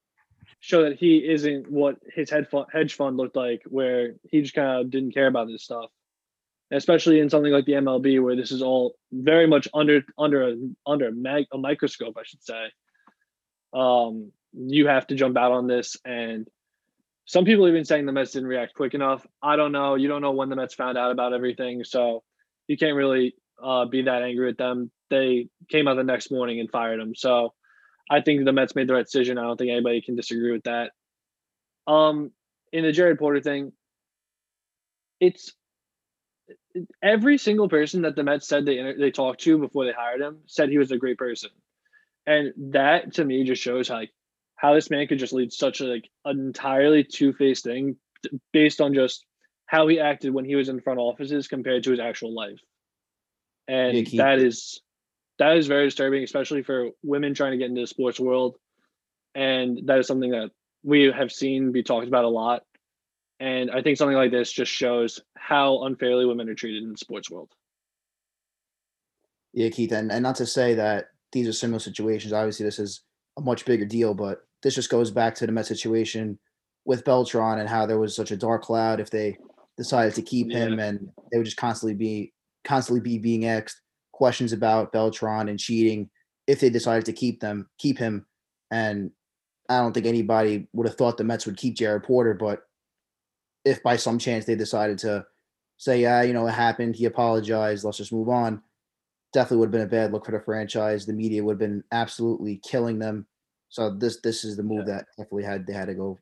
show 0.61 0.85
that 0.85 0.99
he 0.99 1.19
isn't 1.19 1.71
what 1.71 1.97
his 2.15 2.31
hedge 2.31 2.95
fund, 2.95 3.17
looked 3.17 3.37
like, 3.37 3.63
where 3.67 4.15
he 4.31 4.43
just 4.43 4.55
kind 4.55 4.81
of 4.81 4.91
didn't 4.91 5.15
care 5.15 5.27
about 5.27 5.49
this 5.49 5.65
stuff. 5.65 5.91
Especially 6.71 7.19
in 7.19 7.31
something 7.31 7.53
like 7.53 7.65
the 7.65 7.73
MLB, 7.73 8.23
where 8.23 8.37
this 8.37 8.53
is 8.53 8.63
all 8.63 8.95
very 9.11 9.47
much 9.47 9.67
under 9.75 10.03
under 10.17 10.51
a, 10.51 10.57
under 10.87 11.09
a, 11.09 11.13
mag, 11.13 11.47
a 11.53 11.59
microscope, 11.59 12.17
I 12.17 12.23
should 12.25 12.43
say. 12.43 12.71
Um, 13.73 14.33
you 14.53 14.87
have 14.87 15.07
to 15.09 15.15
jump 15.15 15.37
out 15.37 15.53
on 15.53 15.67
this 15.67 15.97
and 16.05 16.49
some 17.31 17.45
people 17.45 17.69
even 17.69 17.85
saying 17.85 18.07
the 18.07 18.13
Mets 18.13 18.33
didn't 18.33 18.49
react 18.49 18.75
quick 18.75 18.93
enough. 18.93 19.25
I 19.41 19.55
don't 19.55 19.71
know. 19.71 19.95
You 19.95 20.09
don't 20.09 20.21
know 20.21 20.33
when 20.33 20.49
the 20.49 20.57
Mets 20.57 20.75
found 20.75 20.99
out 20.99 21.13
about 21.13 21.33
everything, 21.33 21.85
so 21.85 22.25
you 22.67 22.77
can't 22.77 22.97
really 22.97 23.37
uh, 23.63 23.85
be 23.85 24.03
that 24.03 24.23
angry 24.23 24.51
at 24.51 24.59
them. 24.59 24.91
They 25.11 25.47
came 25.69 25.87
out 25.87 25.95
the 25.95 26.03
next 26.03 26.33
morning 26.33 26.59
and 26.59 26.69
fired 26.69 26.99
him. 26.99 27.15
So 27.15 27.55
I 28.11 28.21
think 28.21 28.45
the 28.45 28.53
Mets 28.53 28.75
made 28.75 28.89
the 28.89 28.95
right 28.95 29.05
decision. 29.05 29.39
I 29.39 29.43
don't 29.43 29.57
think 29.57 29.71
anybody 29.71 30.03
can 30.03 30.17
disagree 30.17 30.51
with 30.51 30.65
that. 30.65 30.91
Um, 31.87 32.33
in 32.73 32.83
the 32.83 32.93
Jared 32.93 33.19
Porter 33.19 33.41
thing, 33.41 33.73
it's 35.21 35.53
every 37.03 37.39
single 37.39 37.69
person 37.69 38.03
that 38.03 38.17
the 38.17 38.25
Mets 38.25 38.49
said 38.49 38.67
they 38.67 38.95
they 38.99 39.11
talked 39.13 39.41
to 39.43 39.59
before 39.59 39.85
they 39.85 39.93
hired 39.93 40.21
him 40.21 40.39
said 40.47 40.69
he 40.69 40.79
was 40.79 40.91
a 40.91 40.99
great 40.99 41.19
person, 41.19 41.51
and 42.27 42.53
that 42.73 43.15
to 43.15 43.25
me 43.25 43.45
just 43.45 43.63
shows 43.63 43.89
how 43.89 43.97
like, 43.97 44.11
how 44.57 44.75
this 44.75 44.91
man 44.91 45.07
could 45.07 45.19
just 45.19 45.33
lead 45.33 45.53
such 45.53 45.81
a 45.81 45.85
like 45.85 46.09
an 46.25 46.41
entirely 46.41 47.05
two 47.05 47.33
faced 47.33 47.65
thing 47.65 47.97
based 48.53 48.81
on 48.81 48.93
just 48.93 49.25
how 49.67 49.87
he 49.87 50.01
acted 50.01 50.35
when 50.35 50.45
he 50.45 50.57
was 50.57 50.69
in 50.69 50.81
front 50.81 50.99
offices 50.99 51.47
compared 51.47 51.85
to 51.85 51.93
his 51.93 52.01
actual 52.01 52.35
life. 52.35 52.59
And 53.69 54.13
Yeah, 54.13 54.25
that 54.25 54.45
is 54.45 54.81
that 55.41 55.57
is 55.57 55.67
very 55.67 55.87
disturbing, 55.87 56.23
especially 56.23 56.63
for 56.63 56.91
women 57.03 57.33
trying 57.33 57.53
to 57.53 57.57
get 57.57 57.71
into 57.71 57.81
the 57.81 57.87
sports 57.87 58.21
world. 58.21 58.57
And 59.35 59.81
that 59.87 59.99
is 59.99 60.07
something 60.07 60.31
that 60.33 60.51
we 60.83 61.11
have 61.11 61.33
seen 61.33 61.73
be 61.73 61.83
talked 61.83 62.07
about 62.07 62.27
a 62.27 62.29
lot. 62.29 62.63
And 63.41 63.71
I 63.71 63.81
think 63.81 63.97
something 63.97 64.17
like 64.17 64.31
this 64.31 64.53
just 64.53 64.71
shows 64.71 65.19
how 65.39 65.85
unfairly 65.85 66.27
women 66.27 66.51
are 66.51 66.55
treated 66.55 66.83
in 66.83 66.93
the 66.93 66.99
sports 66.99 67.31
world. 67.31 67.51
Yeah, 69.55 69.71
Keith, 69.71 69.93
and, 69.93 70.13
and 70.13 70.23
not 70.23 70.37
to 70.37 70.47
say 70.47 70.75
that 70.75 71.07
these 71.33 71.49
are 71.49 71.55
similar 71.55 71.81
situations. 71.81 72.35
Obviously, 72.35 72.67
this 72.67 72.79
is 72.79 73.01
a 73.39 73.41
much 73.41 73.65
bigger 73.65 73.87
deal, 73.87 74.13
but 74.13 74.43
this 74.63 74.75
just 74.75 74.91
goes 74.91 75.11
back 75.11 75.35
to 75.37 75.47
the 75.47 75.53
Met 75.53 75.65
situation 75.65 76.39
with 76.85 77.05
Beltran 77.05 77.61
and 77.61 77.69
how 77.69 77.87
there 77.87 77.99
was 77.99 78.15
such 78.15 78.31
a 78.31 78.37
dark 78.37 78.63
cloud 78.63 79.01
if 79.01 79.09
they 79.09 79.39
decided 79.79 80.15
to 80.17 80.23
keep 80.23 80.51
him 80.51 80.79
and 80.79 81.09
they 81.33 81.39
would 81.39 81.47
just 81.47 81.57
constantly 81.57 81.95
be 81.95 82.33
constantly 82.65 83.01
be 83.01 83.17
being 83.17 83.47
asked 83.47 83.81
questions 84.21 84.53
about 84.53 84.93
Beltran 84.93 85.49
and 85.49 85.59
cheating 85.59 86.11
if 86.47 86.61
they 86.61 86.71
decided 86.71 87.07
to 87.07 87.13
keep 87.15 87.41
them, 87.41 87.71
keep 87.79 87.99
him. 87.99 88.27
And 88.71 89.13
I 89.71 89.79
don't 89.81 89.95
think 89.95 90.07
anybody 90.07 90.69
would 90.75 90.87
have 90.87 90.97
thought 90.97 91.17
the 91.17 91.25
Mets 91.25 91.47
would 91.47 91.57
keep 91.57 91.77
Jared 91.77 92.05
Porter, 92.05 92.35
but 92.35 92.61
if 93.65 93.83
by 93.83 93.97
some 93.97 94.19
chance 94.19 94.45
they 94.45 94.55
decided 94.55 94.99
to 94.99 95.25
say, 95.79 96.01
yeah, 96.03 96.23
you 96.23 96.33
know, 96.35 96.47
it 96.47 96.53
happened, 96.53 96.97
he 96.97 97.07
apologized, 97.07 97.85
let's 97.85 97.99
just 97.99 98.13
move 98.13 98.29
on 98.29 98.63
definitely 99.33 99.59
would 99.59 99.67
have 99.67 99.73
been 99.73 99.83
a 99.83 100.03
bad 100.03 100.13
look 100.13 100.25
for 100.27 100.33
the 100.33 100.41
franchise. 100.41 101.07
The 101.07 101.13
media 101.13 101.45
would 101.45 101.55
have 101.55 101.59
been 101.61 101.85
absolutely 101.93 102.61
killing 102.65 102.99
them. 102.99 103.27
So 103.69 103.91
this 103.95 104.21
this 104.23 104.45
is 104.45 104.57
the 104.57 104.65
move 104.65 104.87
Yeah. 104.87 104.95
that 104.95 105.07
definitely 105.17 105.45
had 105.45 105.67
they 105.67 105.73
had 105.75 105.87
to 105.87 105.95
go 105.95 106.19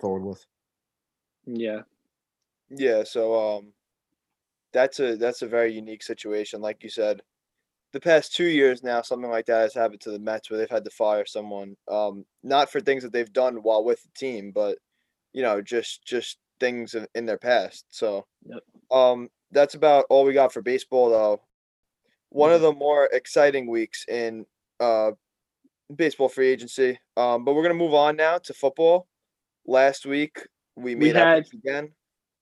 forward 0.00 0.24
with. 0.28 0.46
Yeah. 1.46 1.82
Yeah, 2.70 3.04
so 3.04 3.58
um 3.58 3.74
that's 4.72 5.00
a 5.00 5.16
that's 5.16 5.42
a 5.42 5.48
very 5.48 5.72
unique 5.74 6.02
situation. 6.02 6.60
Like 6.60 6.82
you 6.82 6.90
said, 6.90 7.22
the 7.92 8.00
past 8.00 8.34
two 8.34 8.46
years 8.46 8.82
now, 8.82 9.02
something 9.02 9.30
like 9.30 9.46
that 9.46 9.60
has 9.62 9.74
happened 9.74 10.00
to 10.02 10.10
the 10.10 10.18
Mets 10.18 10.50
where 10.50 10.58
they've 10.58 10.70
had 10.70 10.84
to 10.84 10.90
fire 10.90 11.24
someone. 11.26 11.76
Um, 11.90 12.24
not 12.42 12.70
for 12.70 12.80
things 12.80 13.02
that 13.02 13.12
they've 13.12 13.32
done 13.32 13.56
while 13.62 13.84
with 13.84 14.02
the 14.02 14.08
team, 14.16 14.50
but 14.52 14.78
you 15.32 15.42
know, 15.42 15.60
just 15.62 16.04
just 16.04 16.38
things 16.60 16.94
in, 16.94 17.06
in 17.14 17.26
their 17.26 17.38
past. 17.38 17.84
So 17.90 18.26
Yep. 18.44 18.62
um 18.90 19.28
that's 19.50 19.74
about 19.74 20.06
all 20.10 20.24
we 20.24 20.32
got 20.32 20.52
for 20.52 20.62
baseball 20.62 21.10
though. 21.10 21.40
One 22.30 22.52
of 22.52 22.60
the 22.62 22.72
more 22.72 23.08
exciting 23.12 23.68
weeks 23.68 24.04
in 24.08 24.46
uh 24.80 25.12
baseball 25.94 26.28
free 26.28 26.48
agency. 26.48 26.98
Um, 27.16 27.44
but 27.44 27.54
we're 27.54 27.62
gonna 27.62 27.74
move 27.74 27.94
on 27.94 28.16
now 28.16 28.38
to 28.38 28.54
football. 28.54 29.08
Last 29.66 30.06
week 30.06 30.38
we 30.76 30.94
We 30.94 31.06
made 31.12 31.16
our 31.16 31.34
had- 31.36 31.46
again. 31.52 31.92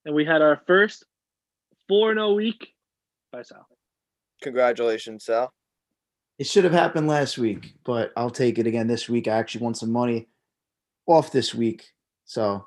And 0.04 0.14
we 0.14 0.24
had 0.24 0.40
our 0.42 0.62
first 0.66 1.04
4 1.88 2.14
0 2.14 2.34
week 2.34 2.74
by 3.32 3.42
Sal. 3.42 3.66
Congratulations, 4.40 5.24
Sal. 5.24 5.52
It 6.38 6.46
should 6.46 6.64
have 6.64 6.72
happened 6.72 7.06
last 7.06 7.36
week, 7.36 7.74
but 7.84 8.12
I'll 8.16 8.30
take 8.30 8.58
it 8.58 8.66
again 8.66 8.86
this 8.86 9.08
week. 9.08 9.28
I 9.28 9.32
actually 9.36 9.62
won 9.62 9.74
some 9.74 9.92
money 9.92 10.28
off 11.06 11.32
this 11.32 11.54
week, 11.54 11.92
so 12.24 12.66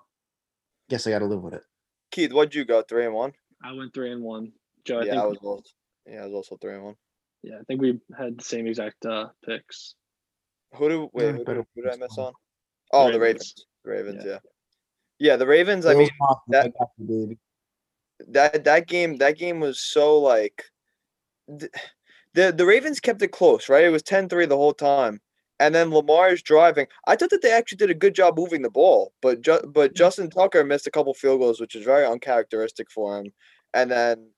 guess 0.90 1.08
I 1.08 1.12
got 1.12 1.20
to 1.20 1.26
live 1.26 1.42
with 1.42 1.56
it. 1.56 1.64
Keith, 2.12 2.32
what'd 2.32 2.54
you 2.54 2.66
go? 2.66 2.84
Three 2.84 3.06
and 3.06 3.16
one. 3.16 3.34
I 3.64 3.72
went 3.72 3.94
3 3.94 4.12
and 4.12 4.22
1. 4.22 4.52
Joe, 4.86 5.00
I 5.00 5.04
yeah, 5.06 5.12
think 5.12 5.22
I 5.24 5.26
was 5.26 5.38
also. 5.42 5.64
Yeah, 6.06 6.22
I 6.22 6.26
was 6.26 6.34
also 6.34 6.58
three 6.58 6.74
and 6.74 6.84
one. 6.84 6.96
Yeah, 7.44 7.56
I 7.60 7.64
think 7.64 7.82
we 7.82 8.00
had 8.18 8.38
the 8.38 8.44
same 8.44 8.68
exact 8.68 9.06
uh, 9.06 9.30
picks. 9.46 9.96
Who 10.76 10.90
do 10.90 11.10
wait? 11.14 11.26
Yeah, 11.26 11.32
Who, 11.32 11.44
better 11.46 11.60
did- 11.60 11.68
who 11.76 11.82
did 11.84 11.94
I 11.94 11.96
miss 11.98 12.18
on? 12.18 12.34
Oh, 12.92 13.12
the 13.12 13.20
Ravens. 13.20 13.66
Ravens. 13.86 14.16
Ravens. 14.18 14.26
Yeah. 14.26 14.32
Yeah. 14.32 14.40
Yeah, 15.20 15.36
the 15.38 15.48
Ravens. 15.48 15.86
I 15.86 15.94
mean, 15.94 16.10
Mafia, 16.20 16.42
that- 16.50 16.74
I 16.80 16.86
you, 16.98 17.38
that 18.28 18.64
that 18.66 18.88
game 18.88 19.18
that 19.18 19.38
game 19.38 19.60
was 19.60 19.80
so 19.80 20.20
like 20.20 20.64
th- 21.60 21.72
the 22.34 22.52
the 22.52 22.66
Ravens 22.66 23.00
kept 23.00 23.22
it 23.22 23.30
close, 23.30 23.70
right? 23.70 23.86
It 23.86 23.90
was 23.90 24.04
10-3 24.04 24.48
the 24.48 24.58
whole 24.58 24.74
time. 24.74 25.22
And 25.60 25.74
then 25.74 25.92
Lamar's 25.92 26.42
driving. 26.42 26.88
I 27.08 27.16
thought 27.16 27.30
that 27.30 27.42
they 27.42 27.52
actually 27.52 27.78
did 27.78 27.92
a 27.92 27.96
good 27.96 28.16
job 28.16 28.38
moving 28.38 28.64
the 28.64 28.70
ball, 28.70 29.14
but 29.22 29.42
ju- 29.42 29.62
but 29.68 29.94
Justin 29.96 30.30
Tucker 30.30 30.64
missed 30.64 30.88
a 30.88 30.92
couple 30.92 31.14
field 31.14 31.40
goals, 31.40 31.62
which 31.62 31.76
is 31.76 31.86
very 31.86 32.06
uncharacteristic 32.06 32.92
for 32.92 33.18
him. 33.20 33.32
And 33.74 33.90
then 33.90 34.30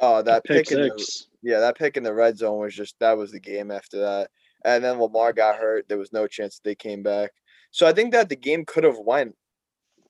uh 0.00 0.22
that 0.22 0.44
pick 0.44 0.68
pick, 0.68 0.72
in 0.72 0.82
the, 0.82 1.26
yeah, 1.42 1.60
that 1.60 1.78
pick 1.78 1.96
in 1.96 2.02
the 2.02 2.12
red 2.12 2.36
zone 2.36 2.58
was 2.58 2.74
just 2.74 2.96
that 3.00 3.16
was 3.16 3.30
the 3.30 3.40
game 3.40 3.70
after 3.70 4.00
that. 4.00 4.30
And 4.64 4.82
then 4.82 4.98
Lamar 4.98 5.32
got 5.32 5.56
hurt. 5.56 5.88
There 5.88 5.98
was 5.98 6.12
no 6.12 6.26
chance 6.26 6.56
that 6.56 6.64
they 6.64 6.74
came 6.74 7.02
back. 7.02 7.30
So 7.70 7.86
I 7.86 7.92
think 7.92 8.12
that 8.12 8.28
the 8.28 8.36
game 8.36 8.64
could 8.66 8.84
have 8.84 8.98
went 8.98 9.36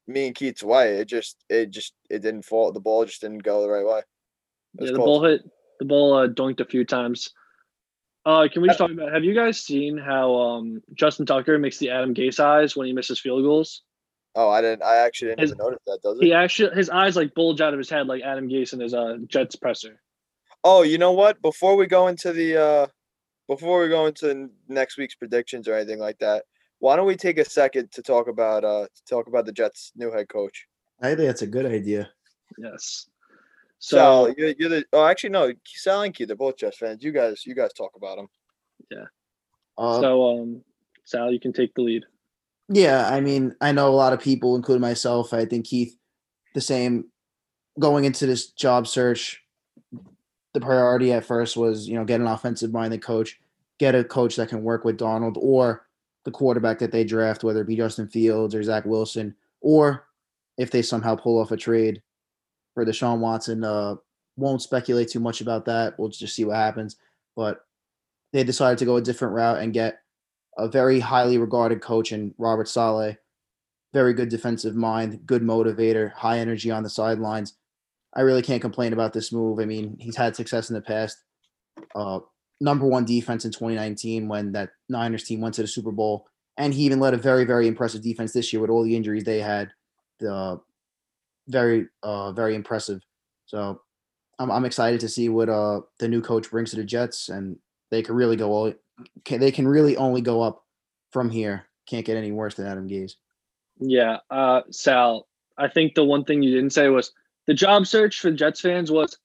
me 0.07 0.27
and 0.27 0.35
Keith's 0.35 0.63
way. 0.63 0.99
It 0.99 1.07
just 1.09 1.37
it 1.49 1.71
just 1.71 1.93
it 2.09 2.21
didn't 2.23 2.47
fall. 2.47 2.73
The 2.73 2.81
ball 2.81 3.05
just 3.05 3.21
didn't 3.21 3.43
go 3.43 3.63
the 3.63 3.69
right 3.69 3.85
way. 3.85 4.03
Yeah, 4.79 4.87
the 4.87 4.97
close. 4.97 5.07
ball 5.07 5.25
hit 5.25 5.43
the 5.79 5.85
ball 5.85 6.15
uh, 6.15 6.29
dunked 6.29 6.61
a 6.61 6.65
few 6.65 6.85
times. 6.85 7.31
Uh, 8.25 8.49
can 8.53 8.61
we 8.63 8.69
just 8.69 8.79
talk 8.79 8.91
about? 8.91 9.13
Have 9.13 9.25
you 9.25 9.35
guys 9.35 9.61
seen 9.61 9.97
how 9.97 10.35
um, 10.35 10.83
Justin 10.95 11.27
Tucker 11.27 11.59
makes 11.59 11.79
the 11.79 11.91
Adam 11.91 12.13
Gase 12.13 12.41
eyes 12.41 12.75
when 12.77 12.87
he 12.87 12.93
misses 12.93 13.21
field 13.21 13.45
goals? 13.45 13.83
Oh, 14.35 14.51
I 14.51 14.61
didn't. 14.61 14.83
I 14.83 14.97
actually 14.97 15.29
didn't 15.29 15.41
His- 15.41 15.51
even 15.51 15.59
notice 15.59 15.79
that. 15.87 16.01
Does 16.03 16.19
it? 16.19 16.25
He 16.25 16.33
actually 16.33 16.75
his 16.75 16.91
eyes 16.91 17.17
like 17.17 17.35
bulge 17.35 17.61
out 17.61 17.73
of 17.73 17.79
his 17.79 17.89
head 17.89 18.07
like 18.07 18.23
Adam 18.23 18.49
Gase 18.49 18.73
in 18.73 18.81
his 18.81 18.95
uh, 18.95 19.19
Jets 19.29 19.57
presser. 19.57 20.01
Oh, 20.65 20.83
you 20.83 20.99
know 20.99 21.13
what? 21.13 21.41
Before 21.41 21.77
we 21.77 21.87
go 21.87 22.09
into 22.09 22.33
the 22.33 22.57
uh, 22.61 22.87
before 23.47 23.81
we 23.81 23.89
go 23.89 24.07
into 24.07 24.51
next 24.69 24.99
week's 24.99 25.15
predictions 25.15 25.69
or 25.69 25.75
anything 25.75 26.01
like 26.01 26.19
that, 26.19 26.45
why 26.81 26.97
don't 26.97 27.07
we 27.07 27.17
take 27.17 27.39
a 27.39 27.45
second 27.49 27.93
to 27.93 28.03
talk 28.03 28.27
about 28.29 28.65
uh 28.65 28.87
to 28.93 29.05
talk 29.09 29.29
about 29.29 29.47
the 29.47 29.53
Jets' 29.53 29.93
new 29.95 30.11
head 30.11 30.29
coach? 30.29 30.67
I 31.01 31.09
think 31.15 31.21
that's 31.29 31.43
a 31.43 31.47
good 31.47 31.67
idea. 31.67 32.11
Yes. 32.59 33.09
So 33.87 33.99
So 33.99 34.35
you're, 34.37 34.55
you're 34.59 34.69
the 34.69 34.85
oh 34.93 35.07
actually 35.07 35.31
no, 35.31 35.53
Sal 35.65 36.03
and 36.03 36.13
Keith, 36.13 36.27
they're 36.27 36.37
both 36.37 36.57
Jets 36.57 36.77
fans. 36.77 37.05
You 37.05 37.13
guys, 37.13 37.47
you 37.47 37.55
guys 37.55 37.73
talk 37.73 37.93
about 37.95 38.17
them. 38.17 38.29
Uh, 39.79 40.01
so 40.01 40.41
um, 40.41 40.63
Sal, 41.05 41.31
you 41.31 41.39
can 41.39 41.53
take 41.53 41.73
the 41.75 41.83
lead. 41.83 42.05
Yeah, 42.69 43.09
I 43.09 43.21
mean, 43.21 43.55
I 43.61 43.71
know 43.71 43.89
a 43.89 43.95
lot 43.95 44.13
of 44.13 44.21
people, 44.21 44.57
including 44.57 44.81
myself. 44.81 45.33
I 45.33 45.45
think 45.45 45.67
Keith, 45.67 45.97
the 46.53 46.61
same. 46.61 47.05
Going 47.79 48.05
into 48.07 48.27
this 48.27 48.49
job 48.49 48.89
search, 48.89 49.41
the 50.53 50.61
priority 50.61 51.13
at 51.13 51.25
first 51.25 51.57
was, 51.57 51.87
you 51.87 51.95
know, 51.95 52.05
get 52.05 52.21
an 52.21 52.27
offensive 52.27 52.73
minded 52.73 53.03
coach, 53.03 53.39
get 53.79 53.95
a 53.95 54.03
coach 54.03 54.35
that 54.35 54.49
can 54.49 54.65
work 54.65 54.85
with 54.85 54.97
Donald 54.97 55.39
or 55.41 55.87
the 56.25 56.33
quarterback 56.33 56.81
that 56.81 56.91
they 56.91 57.05
draft, 57.05 57.45
whether 57.45 57.61
it 57.61 57.69
be 57.69 57.77
Justin 57.77 58.09
Fields 58.09 58.53
or 58.53 58.65
Zach 58.65 58.85
Wilson, 58.85 59.37
or 59.61 60.09
if 60.59 60.73
they 60.73 60.83
somehow 60.83 61.15
pull 61.15 61.39
off 61.39 61.53
a 61.53 61.57
trade 61.57 62.03
for 62.77 62.85
Deshaun 62.85 63.21
Watson. 63.21 63.65
Uh, 63.65 63.97
won't 64.37 64.61
speculate 64.61 65.09
too 65.09 65.19
much 65.19 65.41
about 65.41 65.65
that. 65.65 65.99
We'll 65.99 66.11
just 66.11 66.37
see 66.37 66.45
what 66.45 66.57
happens. 66.57 66.97
But 67.35 67.63
they 68.35 68.45
decided 68.45 68.79
to 68.79 68.85
go 68.85 68.97
a 68.97 69.03
different 69.03 69.35
route 69.35 69.59
and 69.59 69.73
get 69.73 70.01
a 70.59 70.69
very 70.69 71.01
highly 71.01 71.39
regarded 71.39 71.81
coach 71.81 72.13
in 72.13 72.35
Robert 72.37 72.69
Saleh. 72.69 73.17
Very 73.95 74.13
good 74.13 74.29
defensive 74.29 74.77
mind, 74.77 75.21
good 75.25 75.43
motivator, 75.43 76.13
high 76.13 76.39
energy 76.39 76.71
on 76.71 76.83
the 76.83 76.91
sidelines. 76.91 77.57
I 78.15 78.21
really 78.21 78.43
can't 78.43 78.61
complain 78.61 78.93
about 78.93 79.15
this 79.15 79.33
move. 79.33 79.59
I 79.59 79.65
mean, 79.65 79.97
he's 79.99 80.17
had 80.17 80.37
success 80.37 80.69
in 80.69 80.75
the 80.75 80.83
past. 80.83 81.17
Uh, 81.95 82.21
number 82.61 82.87
one 82.87 83.07
defense 83.07 83.47
in 83.47 83.53
2019 83.53 84.29
when 84.29 84.53
that 84.53 84.71
Niners 84.91 85.25
team 85.25 85.41
went 85.41 85.55
to 85.55 85.63
the 85.63 85.69
Super 85.69 85.93
Bowl, 85.93 86.27
and 86.59 86.75
he 86.75 86.83
even 86.83 87.01
led 87.01 87.15
a 87.15 87.19
very, 87.19 87.45
very 87.45 87.67
impressive 87.67 88.03
defense 88.03 88.35
this 88.35 88.53
year 88.53 88.61
with 88.61 88.71
all 88.71 88.85
the 88.85 88.97
injuries 88.97 89.25
they 89.25 89.41
had. 89.41 89.71
The 90.21 90.61
very, 91.49 91.89
uh, 92.03 92.33
very 92.33 92.55
impressive. 92.55 93.01
So 93.47 93.81
I'm, 94.39 94.51
I'm 94.51 94.65
excited 94.65 95.01
to 95.01 95.09
see 95.09 95.29
what 95.29 95.49
uh 95.49 95.81
the 95.99 96.09
new 96.09 96.21
coach 96.21 96.51
brings 96.51 96.71
to 96.71 96.77
the 96.77 96.85
Jets, 96.85 97.29
and 97.29 97.57
they 97.91 98.03
can 98.03 98.15
really 98.15 98.37
go 98.37 98.53
all 98.53 98.73
can, 99.25 99.41
they 99.41 99.53
can 99.53 99.69
really 99.69 99.97
only 99.97 100.21
go 100.21 100.43
up 100.43 100.65
from 101.13 101.31
here. 101.31 101.67
Can't 101.87 102.05
get 102.05 102.17
any 102.17 102.33
worse 102.33 102.55
than 102.55 102.67
Adam 102.67 102.89
Gase. 102.89 103.13
Yeah, 103.79 104.19
uh, 104.31 104.63
Sal. 104.71 105.27
I 105.59 105.69
think 105.69 105.95
the 105.95 106.05
one 106.05 106.25
thing 106.25 106.43
you 106.43 106.55
didn't 106.55 106.73
say 106.73 106.89
was 106.89 107.13
the 107.47 107.55
job 107.55 107.87
search 107.87 108.21
for 108.21 108.31
Jets 108.31 108.61
fans 108.61 108.91
was 108.91 109.17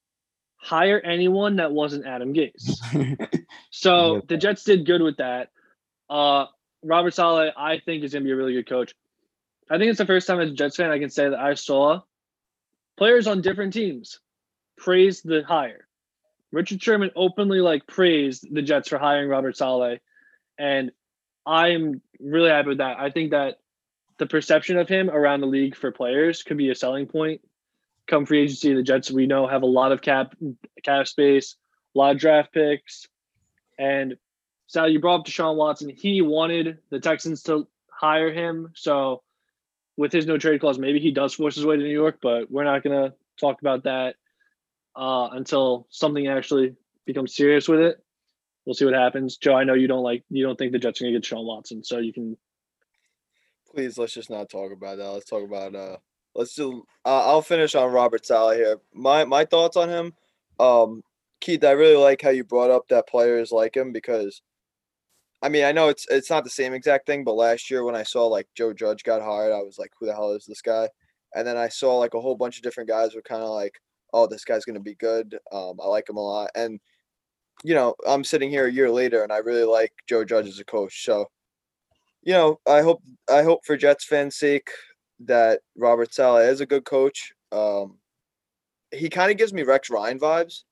hire 0.58 1.00
anyone 1.00 1.56
that 1.58 1.72
wasn't 1.72 2.06
Adam 2.06 2.34
Gase. 2.34 2.78
So 3.72 4.22
the 4.28 4.38
Jets 4.38 4.64
did 4.64 4.86
good 4.86 5.02
with 5.02 5.18
that. 5.18 5.50
Uh, 6.10 6.46
Robert 6.84 7.14
Saleh, 7.14 7.54
I 7.58 7.80
think, 7.80 8.04
is 8.04 8.14
going 8.14 8.24
to 8.24 8.28
be 8.28 8.32
a 8.32 8.36
really 8.36 8.54
good 8.54 8.68
coach. 8.68 8.94
I 9.70 9.78
think 9.78 9.90
it's 9.90 9.98
the 9.98 10.06
first 10.06 10.28
time 10.28 10.40
as 10.40 10.52
a 10.52 10.54
Jets 10.54 10.76
fan 10.76 10.92
I 10.92 11.00
can 11.00 11.10
say 11.10 11.30
that 11.30 11.40
I 11.40 11.54
saw 11.54 12.02
players 13.02 13.26
on 13.26 13.42
different 13.42 13.74
teams 13.74 14.20
praised 14.78 15.28
the 15.28 15.42
hire. 15.42 15.88
Richard 16.52 16.84
Sherman 16.84 17.10
openly 17.16 17.60
like 17.60 17.88
praised 17.88 18.46
the 18.54 18.62
Jets 18.62 18.90
for 18.90 19.00
hiring 19.00 19.28
Robert 19.28 19.58
Saleh, 19.58 19.98
and 20.60 20.92
I'm 21.44 22.04
really 22.20 22.52
happy 22.52 22.68
with 22.68 22.78
that. 22.78 23.00
I 23.00 23.10
think 23.10 23.32
that 23.32 23.58
the 24.20 24.28
perception 24.28 24.78
of 24.78 24.88
him 24.88 25.10
around 25.10 25.42
the 25.42 25.48
league 25.48 25.76
for 25.76 25.92
players 25.92 26.44
could 26.44 26.58
be 26.58 26.70
a 26.70 26.76
selling 26.76 27.08
point. 27.08 27.42
Come 28.06 28.28
free 28.28 28.44
agency, 28.44 28.72
the 28.76 28.84
Jets 28.84 29.10
we 29.10 29.26
know 29.26 29.48
have 29.48 29.64
a 29.64 29.66
lot 29.66 29.92
of 29.92 30.04
cap 30.04 30.36
cap 30.84 31.08
space, 31.08 31.56
a 31.96 31.98
lot 31.98 32.12
of 32.12 32.22
draft 32.22 32.54
picks, 32.54 33.08
and 33.80 34.16
Sal, 34.68 34.88
you 34.88 35.00
brought 35.00 35.22
up 35.22 35.26
Deshaun 35.26 35.56
Watson. 35.56 35.90
He 35.90 36.22
wanted 36.22 36.78
the 36.92 37.00
Texans 37.00 37.42
to 37.44 37.68
hire 37.90 38.32
him. 38.32 38.74
So 38.76 39.24
with 39.98 40.12
his 40.12 40.26
no 40.26 40.38
trade 40.38 40.62
clause, 40.62 40.80
maybe 40.80 41.00
he 41.00 41.12
does 41.12 41.34
force 41.34 41.56
his 41.56 41.66
way 41.66 41.78
to 41.78 41.84
New 41.84 41.90
York, 41.90 42.20
but 42.22 42.50
we're 42.50 42.64
not 42.64 42.84
gonna 42.84 43.14
talk 43.40 43.62
about 43.62 43.84
that 43.84 44.16
uh, 44.96 45.30
until 45.32 45.88
something 45.90 46.28
actually 46.28 46.76
becomes 47.06 47.36
serious 47.36 47.68
with 47.68 47.80
it. 47.80 48.04
We'll 48.66 48.76
see 48.76 48.86
what 48.86 48.94
happens. 48.94 49.38
Joe, 49.38 49.56
I 49.56 49.64
know 49.64 49.74
you 49.74 49.88
don't 49.88 50.04
like 50.04 50.24
you 50.30 50.46
don't 50.46 50.58
think 50.58 50.72
the 50.72 50.80
Jets 50.80 51.02
are 51.02 51.06
gonna 51.06 51.14
get 51.14 51.26
Sean 51.26 51.46
Watson, 51.46 51.84
so 51.84 51.98
you 51.98 52.14
can 52.14 52.38
Please 53.74 53.98
let's 53.98 54.14
just 54.14 54.30
not 54.30 54.50
talk 54.50 54.74
about 54.74 54.98
that. 54.98 55.10
Let's 55.10 55.30
talk 55.30 55.44
about 55.44 55.76
uh 55.76 55.98
let's 56.36 56.54
do 56.56 56.86
uh, 57.06 57.28
I'll 57.28 57.42
finish 57.42 57.74
on 57.74 57.92
Robert 57.92 58.26
Saleh 58.26 58.58
here. 58.58 58.78
My 58.94 59.24
my 59.26 59.46
thoughts 59.46 59.78
on 59.78 59.90
him. 59.90 60.14
Um 60.60 61.04
Keith, 61.40 61.64
I 61.64 61.72
really 61.72 61.96
like 61.96 62.22
how 62.22 62.30
you 62.30 62.44
brought 62.44 62.70
up 62.70 62.88
that 62.90 63.08
players 63.08 63.52
like 63.52 63.76
him 63.76 63.92
because 63.92 64.42
I 65.42 65.50
mean, 65.50 65.64
I 65.66 65.72
know 65.72 65.90
it's 65.90 66.06
it's 66.10 66.30
not 66.30 66.44
the 66.44 66.50
same 66.50 66.74
exact 66.74 67.08
thing, 67.08 67.24
but 67.24 67.34
last 67.34 67.70
year 67.72 67.84
when 67.84 67.96
I 67.96 68.04
saw 68.04 68.28
like 68.28 68.48
Joe 68.56 68.74
Judge 68.74 69.04
got 69.04 69.22
hired, 69.22 69.54
I 69.54 69.62
was 69.62 69.80
like, 69.80 69.92
who 70.00 70.06
the 70.06 70.14
hell 70.14 70.32
is 70.32 70.46
this 70.46 70.62
guy? 70.62 70.88
And 71.36 71.48
then 71.48 71.58
I 71.58 71.70
saw 71.70 71.98
like 71.98 72.14
a 72.14 72.22
whole 72.22 72.36
bunch 72.36 72.58
of 72.58 72.64
different 72.64 72.90
guys 72.90 73.16
were 73.16 73.22
kind 73.22 73.44
of 73.44 73.50
like, 73.50 73.74
oh, 74.14 74.28
this 74.28 74.46
guy's 74.46 74.66
gonna 74.66 74.80
be 74.80 74.96
good. 74.96 75.38
Um, 75.52 75.80
I 75.82 75.88
like 75.88 76.10
him 76.10 76.18
a 76.18 76.22
lot. 76.22 76.52
And 76.56 76.80
you 77.64 77.76
know, 77.76 77.96
I'm 78.08 78.24
sitting 78.24 78.50
here 78.50 78.68
a 78.68 78.72
year 78.72 78.90
later 78.90 79.24
and 79.24 79.32
I 79.32 79.38
really 79.38 79.64
like 79.64 79.94
Joe 80.08 80.24
Judge 80.26 80.48
as 80.48 80.60
a 80.60 80.66
coach. 80.66 81.06
So, 81.06 81.28
you 82.24 82.34
know, 82.34 82.60
I 82.68 82.82
hope 82.82 83.02
I 83.30 83.44
hope 83.44 83.62
for 83.66 83.78
Jets 83.78 84.06
fans' 84.06 84.38
sake 84.38 84.70
that 85.22 85.62
Robert 85.76 86.14
Saleh 86.14 86.50
is 86.50 86.62
a 86.62 86.66
good 86.66 86.86
coach. 86.86 87.32
Um, 87.52 87.98
he 88.92 89.10
kind 89.10 89.32
of 89.32 89.38
gives 89.38 89.54
me 89.54 89.64
Rex 89.64 89.90
Ryan 89.90 90.20
vibes, 90.20 90.64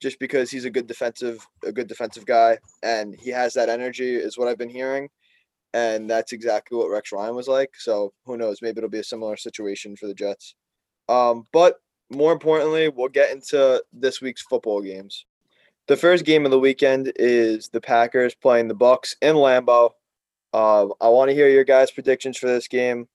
just 0.00 0.18
because 0.18 0.50
he's 0.50 0.64
a 0.64 0.70
good 0.70 0.86
defensive 0.86 1.46
a 1.64 1.72
good 1.72 1.86
defensive 1.86 2.26
guy 2.26 2.58
and 2.82 3.14
he 3.14 3.30
has 3.30 3.54
that 3.54 3.68
energy 3.68 4.16
is 4.16 4.38
what 4.38 4.48
I've 4.48 4.58
been 4.58 4.68
hearing. 4.68 5.08
And 5.72 6.10
that's 6.10 6.32
exactly 6.32 6.76
what 6.76 6.90
Rex 6.90 7.12
Ryan 7.12 7.36
was 7.36 7.46
like. 7.46 7.70
So 7.78 8.12
who 8.24 8.36
knows? 8.36 8.60
Maybe 8.60 8.78
it'll 8.78 8.90
be 8.90 8.98
a 8.98 9.04
similar 9.04 9.36
situation 9.36 9.94
for 9.94 10.06
the 10.08 10.14
Jets. 10.14 10.54
Um, 11.08 11.44
but 11.52 11.80
more 12.10 12.32
importantly, 12.32 12.88
we'll 12.88 13.08
get 13.08 13.30
into 13.30 13.82
this 13.92 14.20
week's 14.20 14.42
football 14.42 14.82
games. 14.82 15.26
The 15.86 15.96
first 15.96 16.24
game 16.24 16.44
of 16.44 16.50
the 16.50 16.58
weekend 16.58 17.12
is 17.16 17.68
the 17.68 17.80
Packers 17.80 18.34
playing 18.34 18.68
the 18.68 18.74
Bucs 18.74 19.14
in 19.22 19.36
Lambeau. 19.36 19.90
Uh, 20.52 20.86
I 21.00 21.08
want 21.08 21.30
to 21.30 21.34
hear 21.34 21.48
your 21.48 21.64
guys' 21.64 21.90
predictions 21.90 22.36
for 22.36 22.46
this 22.46 22.68
game. 22.68 23.08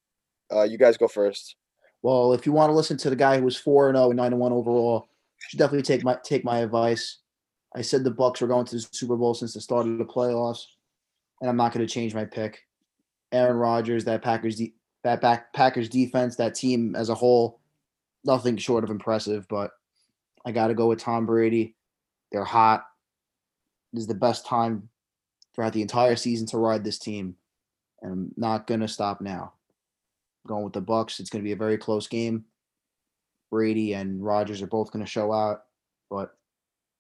Uh, 0.54 0.64
you 0.64 0.78
guys 0.78 0.98
go 0.98 1.08
first. 1.08 1.56
Well, 2.02 2.34
if 2.34 2.46
you 2.46 2.52
want 2.52 2.70
to 2.70 2.74
listen 2.76 2.98
to 2.98 3.10
the 3.10 3.16
guy 3.16 3.38
who 3.38 3.46
was 3.46 3.58
four 3.58 3.90
and 3.90 3.98
zero 3.98 4.10
and 4.10 4.18
nine 4.18 4.32
and 4.32 4.40
one 4.40 4.54
overall, 4.54 5.08
you 5.10 5.15
should 5.48 5.60
definitely 5.60 5.84
take 5.84 6.04
my 6.04 6.18
take 6.24 6.44
my 6.44 6.60
advice. 6.60 7.20
I 7.76 7.82
said 7.82 8.04
the 8.04 8.12
Bucs 8.12 8.42
were 8.42 8.48
going 8.48 8.66
to 8.66 8.76
the 8.76 8.88
Super 8.92 9.18
Bowl 9.18 9.34
since 9.34 9.54
the 9.54 9.62
start 9.62 9.86
of 9.86 9.98
the 9.98 10.06
playoffs, 10.06 10.64
and 11.42 11.50
I'm 11.50 11.58
not 11.58 11.74
going 11.74 11.86
to 11.86 11.94
change 11.94 12.16
my 12.16 12.26
pick. 12.26 12.62
Aaron 13.32 13.58
Rodgers, 13.58 14.06
that 14.06 14.22
Packers, 14.22 14.56
de- 14.56 14.76
that 15.04 15.20
back 15.20 15.52
Packers 15.54 15.90
defense, 15.90 16.38
that 16.38 16.56
team 16.56 16.96
as 16.96 17.10
a 17.10 17.16
whole, 17.16 17.60
nothing 18.24 18.56
short 18.56 18.84
of 18.84 18.90
impressive. 18.92 19.46
But 19.50 19.72
I 20.46 20.52
got 20.52 20.68
to 20.68 20.74
go 20.74 20.88
with 20.88 21.00
Tom 21.00 21.26
Brady. 21.26 21.76
They're 22.32 22.46
hot. 22.46 22.86
This 23.92 24.02
is 24.04 24.08
the 24.08 24.14
best 24.14 24.46
time 24.46 24.90
throughout 25.54 25.74
the 25.74 25.82
entire 25.82 26.16
season 26.16 26.48
to 26.48 26.58
ride 26.58 26.84
this 26.84 27.00
team, 27.00 27.36
and 28.02 28.12
I'm 28.12 28.32
not 28.38 28.68
gonna 28.68 28.88
stop 28.88 29.22
now. 29.22 29.54
going 30.48 30.64
with 30.64 30.74
the 30.74 30.82
Bucs. 30.82 31.20
It's 31.20 31.30
gonna 31.30 31.44
be 31.44 31.54
a 31.54 31.58
very 31.58 31.78
close 31.78 32.08
game. 32.08 32.46
Brady 33.52 33.94
and 33.94 34.24
Rodgers 34.24 34.62
are 34.62 34.68
both 34.68 34.92
gonna 34.92 35.06
show 35.06 35.32
out, 35.32 35.64
but 36.10 36.36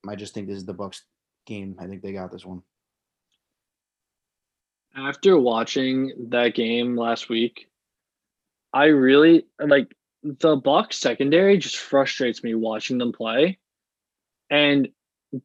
I 0.08 0.16
just 0.16 0.34
think 0.34 0.48
this 0.48 0.58
is 0.58 0.66
the 0.66 0.74
Bucs 0.74 1.02
game. 1.46 1.76
I 1.80 1.88
think 1.88 2.02
they 2.02 2.14
got 2.14 2.32
this 2.32 2.46
one. 2.46 2.62
After 4.96 5.38
watching 5.38 6.30
that 6.30 6.56
game 6.56 6.96
last 6.96 7.28
week, 7.28 7.68
I 8.74 8.86
really 8.86 9.46
like 9.60 9.94
the 10.24 10.58
Bucs 10.60 10.94
secondary 10.94 11.58
just 11.58 11.78
frustrates 11.78 12.44
me 12.44 12.56
watching 12.56 12.98
them 12.98 13.12
play. 13.12 13.58
And 14.50 14.90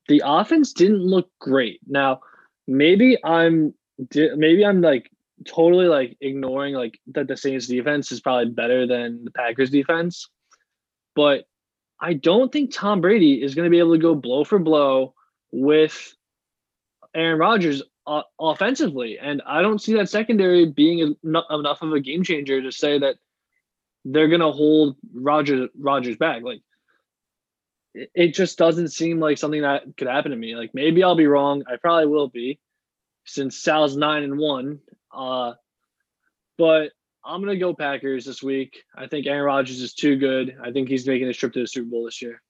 the 0.08 0.22
offense 0.24 0.72
didn't 0.72 1.02
look 1.02 1.30
great. 1.40 1.80
Now, 1.86 2.20
maybe 2.66 3.18
I'm 3.24 3.74
maybe 4.14 4.64
I'm 4.64 4.80
like 4.80 5.10
totally 5.46 5.86
like 5.86 6.16
ignoring 6.20 6.74
like 6.74 6.98
that 7.08 7.28
the 7.28 7.36
Saints 7.36 7.66
defense 7.66 8.12
is 8.12 8.20
probably 8.20 8.52
better 8.52 8.86
than 8.86 9.24
the 9.24 9.30
Packers 9.30 9.70
defense. 9.70 10.28
But 11.20 11.44
I 12.00 12.14
don't 12.14 12.50
think 12.50 12.72
Tom 12.72 13.02
Brady 13.02 13.42
is 13.42 13.54
going 13.54 13.66
to 13.66 13.70
be 13.70 13.78
able 13.78 13.92
to 13.92 14.00
go 14.00 14.14
blow 14.14 14.42
for 14.42 14.58
blow 14.58 15.12
with 15.52 16.16
Aaron 17.14 17.38
Rodgers 17.38 17.82
uh, 18.06 18.22
offensively, 18.40 19.18
and 19.18 19.42
I 19.46 19.60
don't 19.60 19.82
see 19.82 19.92
that 19.96 20.08
secondary 20.08 20.64
being 20.64 21.14
enough 21.22 21.82
of 21.82 21.92
a 21.92 22.00
game 22.00 22.24
changer 22.24 22.62
to 22.62 22.72
say 22.72 23.00
that 23.00 23.16
they're 24.06 24.28
going 24.28 24.40
to 24.40 24.50
hold 24.50 24.96
Rodgers 25.12 25.68
Rodgers 25.78 26.16
back. 26.16 26.42
Like 26.42 26.62
it 27.92 28.32
just 28.34 28.56
doesn't 28.56 28.88
seem 28.88 29.20
like 29.20 29.36
something 29.36 29.60
that 29.60 29.94
could 29.98 30.08
happen 30.08 30.30
to 30.30 30.38
me. 30.38 30.56
Like 30.56 30.70
maybe 30.72 31.04
I'll 31.04 31.16
be 31.16 31.26
wrong. 31.26 31.64
I 31.70 31.76
probably 31.76 32.06
will 32.06 32.28
be, 32.28 32.60
since 33.26 33.58
Sal's 33.58 33.94
nine 33.94 34.22
and 34.22 34.38
one. 34.38 34.80
Uh, 35.12 35.52
but 36.56 36.92
I'm 37.24 37.40
gonna 37.40 37.56
go 37.56 37.74
Packers 37.74 38.24
this 38.24 38.42
week. 38.42 38.82
I 38.96 39.06
think 39.06 39.26
Aaron 39.26 39.44
Rodgers 39.44 39.80
is 39.80 39.94
too 39.94 40.16
good. 40.16 40.56
I 40.62 40.70
think 40.70 40.88
he's 40.88 41.06
making 41.06 41.28
a 41.28 41.34
trip 41.34 41.52
to 41.52 41.60
the 41.60 41.66
Super 41.66 41.90
Bowl 41.90 42.04
this 42.04 42.22
year. 42.22 42.42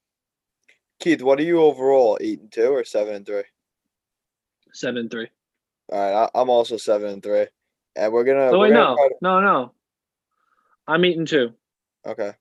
Keith, 1.00 1.22
what 1.22 1.40
are 1.40 1.44
you 1.44 1.60
overall? 1.60 2.18
Eight 2.20 2.40
and 2.40 2.52
two 2.52 2.70
or 2.70 2.84
seven 2.84 3.14
and 3.14 3.26
three? 3.26 3.42
Seven 4.72 4.98
and 4.98 5.10
three. 5.10 5.28
All 5.92 5.98
right, 5.98 6.30
I'm 6.34 6.50
also 6.50 6.76
seven 6.76 7.10
and 7.10 7.22
three, 7.22 7.46
and 7.96 8.12
we're 8.12 8.24
gonna. 8.24 8.50
Oh 8.50 8.60
wait, 8.60 8.72
no, 8.72 8.94
to... 8.94 9.14
no, 9.22 9.40
no. 9.40 9.72
I'm 10.86 11.04
eight 11.04 11.18
and 11.18 11.26
two. 11.26 11.52
Okay. 12.06 12.32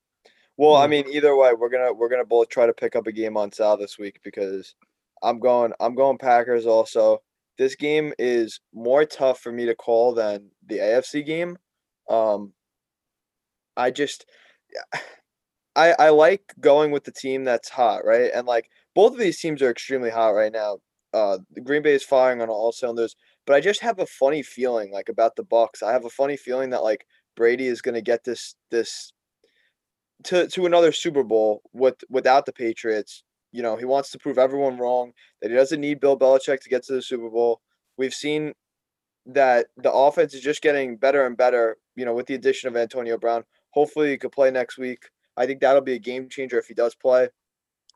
Well, 0.57 0.75
I 0.75 0.85
hmm. 0.85 0.91
mean, 0.91 1.05
either 1.09 1.35
way, 1.35 1.53
we're 1.53 1.69
gonna 1.69 1.93
we're 1.93 2.09
gonna 2.09 2.25
both 2.25 2.49
try 2.49 2.65
to 2.65 2.73
pick 2.73 2.95
up 2.95 3.07
a 3.07 3.11
game 3.11 3.37
on 3.37 3.51
Sal 3.51 3.77
this 3.77 3.97
week 3.97 4.19
because 4.23 4.75
I'm 5.23 5.39
going 5.39 5.73
I'm 5.79 5.95
going 5.95 6.17
Packers 6.17 6.65
also. 6.65 7.21
This 7.57 7.75
game 7.75 8.13
is 8.19 8.59
more 8.73 9.03
tough 9.03 9.39
for 9.39 9.51
me 9.51 9.65
to 9.65 9.75
call 9.75 10.13
than 10.13 10.49
the 10.67 10.77
AFC 10.77 11.25
game. 11.25 11.57
Um, 12.09 12.53
I 13.77 13.91
just 13.91 14.25
I 15.75 15.93
I 15.97 16.09
like 16.09 16.53
going 16.59 16.91
with 16.91 17.03
the 17.05 17.11
team 17.11 17.43
that's 17.43 17.69
hot, 17.69 18.05
right? 18.05 18.31
And 18.33 18.47
like 18.47 18.69
both 18.95 19.13
of 19.13 19.19
these 19.19 19.39
teams 19.39 19.61
are 19.61 19.71
extremely 19.71 20.09
hot 20.09 20.29
right 20.29 20.51
now. 20.51 20.77
Uh, 21.13 21.39
Green 21.63 21.81
Bay 21.81 21.93
is 21.93 22.03
firing 22.03 22.41
on 22.41 22.49
all 22.49 22.71
cylinders, 22.71 23.15
but 23.47 23.55
I 23.55 23.61
just 23.61 23.81
have 23.81 23.99
a 23.99 24.05
funny 24.05 24.43
feeling 24.43 24.91
like 24.91 25.09
about 25.09 25.35
the 25.35 25.43
Bucs. 25.43 25.81
I 25.83 25.91
have 25.91 26.05
a 26.05 26.09
funny 26.09 26.37
feeling 26.37 26.69
that 26.71 26.83
like 26.83 27.05
Brady 27.35 27.67
is 27.67 27.81
going 27.81 27.95
to 27.95 28.01
get 28.01 28.23
this 28.23 28.55
this 28.71 29.11
to 30.25 30.47
to 30.47 30.65
another 30.65 30.91
Super 30.91 31.23
Bowl 31.23 31.61
with 31.73 31.95
without 32.09 32.45
the 32.45 32.53
Patriots. 32.53 33.23
You 33.51 33.63
know, 33.63 33.75
he 33.75 33.85
wants 33.85 34.11
to 34.11 34.19
prove 34.19 34.37
everyone 34.37 34.77
wrong 34.77 35.13
that 35.41 35.49
he 35.49 35.57
doesn't 35.57 35.81
need 35.81 35.99
Bill 35.99 36.17
Belichick 36.19 36.59
to 36.61 36.69
get 36.69 36.83
to 36.85 36.93
the 36.93 37.01
Super 37.01 37.29
Bowl. 37.29 37.61
We've 37.97 38.13
seen 38.13 38.53
that 39.33 39.67
the 39.77 39.91
offense 39.91 40.33
is 40.33 40.41
just 40.41 40.61
getting 40.61 40.97
better 40.97 41.25
and 41.25 41.37
better, 41.37 41.77
you 41.95 42.05
know, 42.05 42.13
with 42.13 42.27
the 42.27 42.35
addition 42.35 42.67
of 42.67 42.75
Antonio 42.75 43.17
Brown. 43.17 43.43
Hopefully 43.71 44.11
he 44.11 44.17
could 44.17 44.31
play 44.31 44.51
next 44.51 44.77
week. 44.77 45.03
I 45.37 45.45
think 45.45 45.61
that'll 45.61 45.81
be 45.81 45.93
a 45.93 45.99
game 45.99 46.29
changer 46.29 46.57
if 46.57 46.67
he 46.67 46.73
does 46.73 46.95
play 46.95 47.29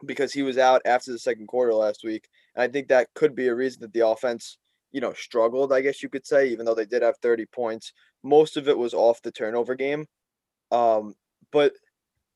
because 0.06 0.34
he 0.34 0.44
was 0.44 0.58
out 0.58 0.82
after 0.86 1.12
the 1.12 1.20
second 1.20 1.48
quarter 1.48 1.74
last 1.74 2.04
week. 2.04 2.28
And 2.56 2.64
I 2.64 2.68
think 2.68 2.88
that 2.88 3.14
could 3.16 3.36
be 3.36 3.48
a 3.48 3.56
reason 3.56 3.82
that 3.82 3.94
the 3.94 4.08
offense, 4.08 4.58
you 4.92 5.02
know, 5.02 5.14
struggled, 5.14 5.74
I 5.74 5.82
guess 5.82 6.04
you 6.04 6.10
could 6.10 6.26
say, 6.26 6.50
even 6.50 6.66
though 6.66 6.76
they 6.76 6.86
did 6.86 7.02
have 7.02 7.18
30 7.18 7.46
points. 7.48 7.94
Most 8.24 8.58
of 8.58 8.68
it 8.68 8.78
was 8.78 8.94
off 8.94 9.22
the 9.22 9.32
turnover 9.32 9.76
game. 9.76 10.06
Um, 10.72 11.16
but 11.52 11.74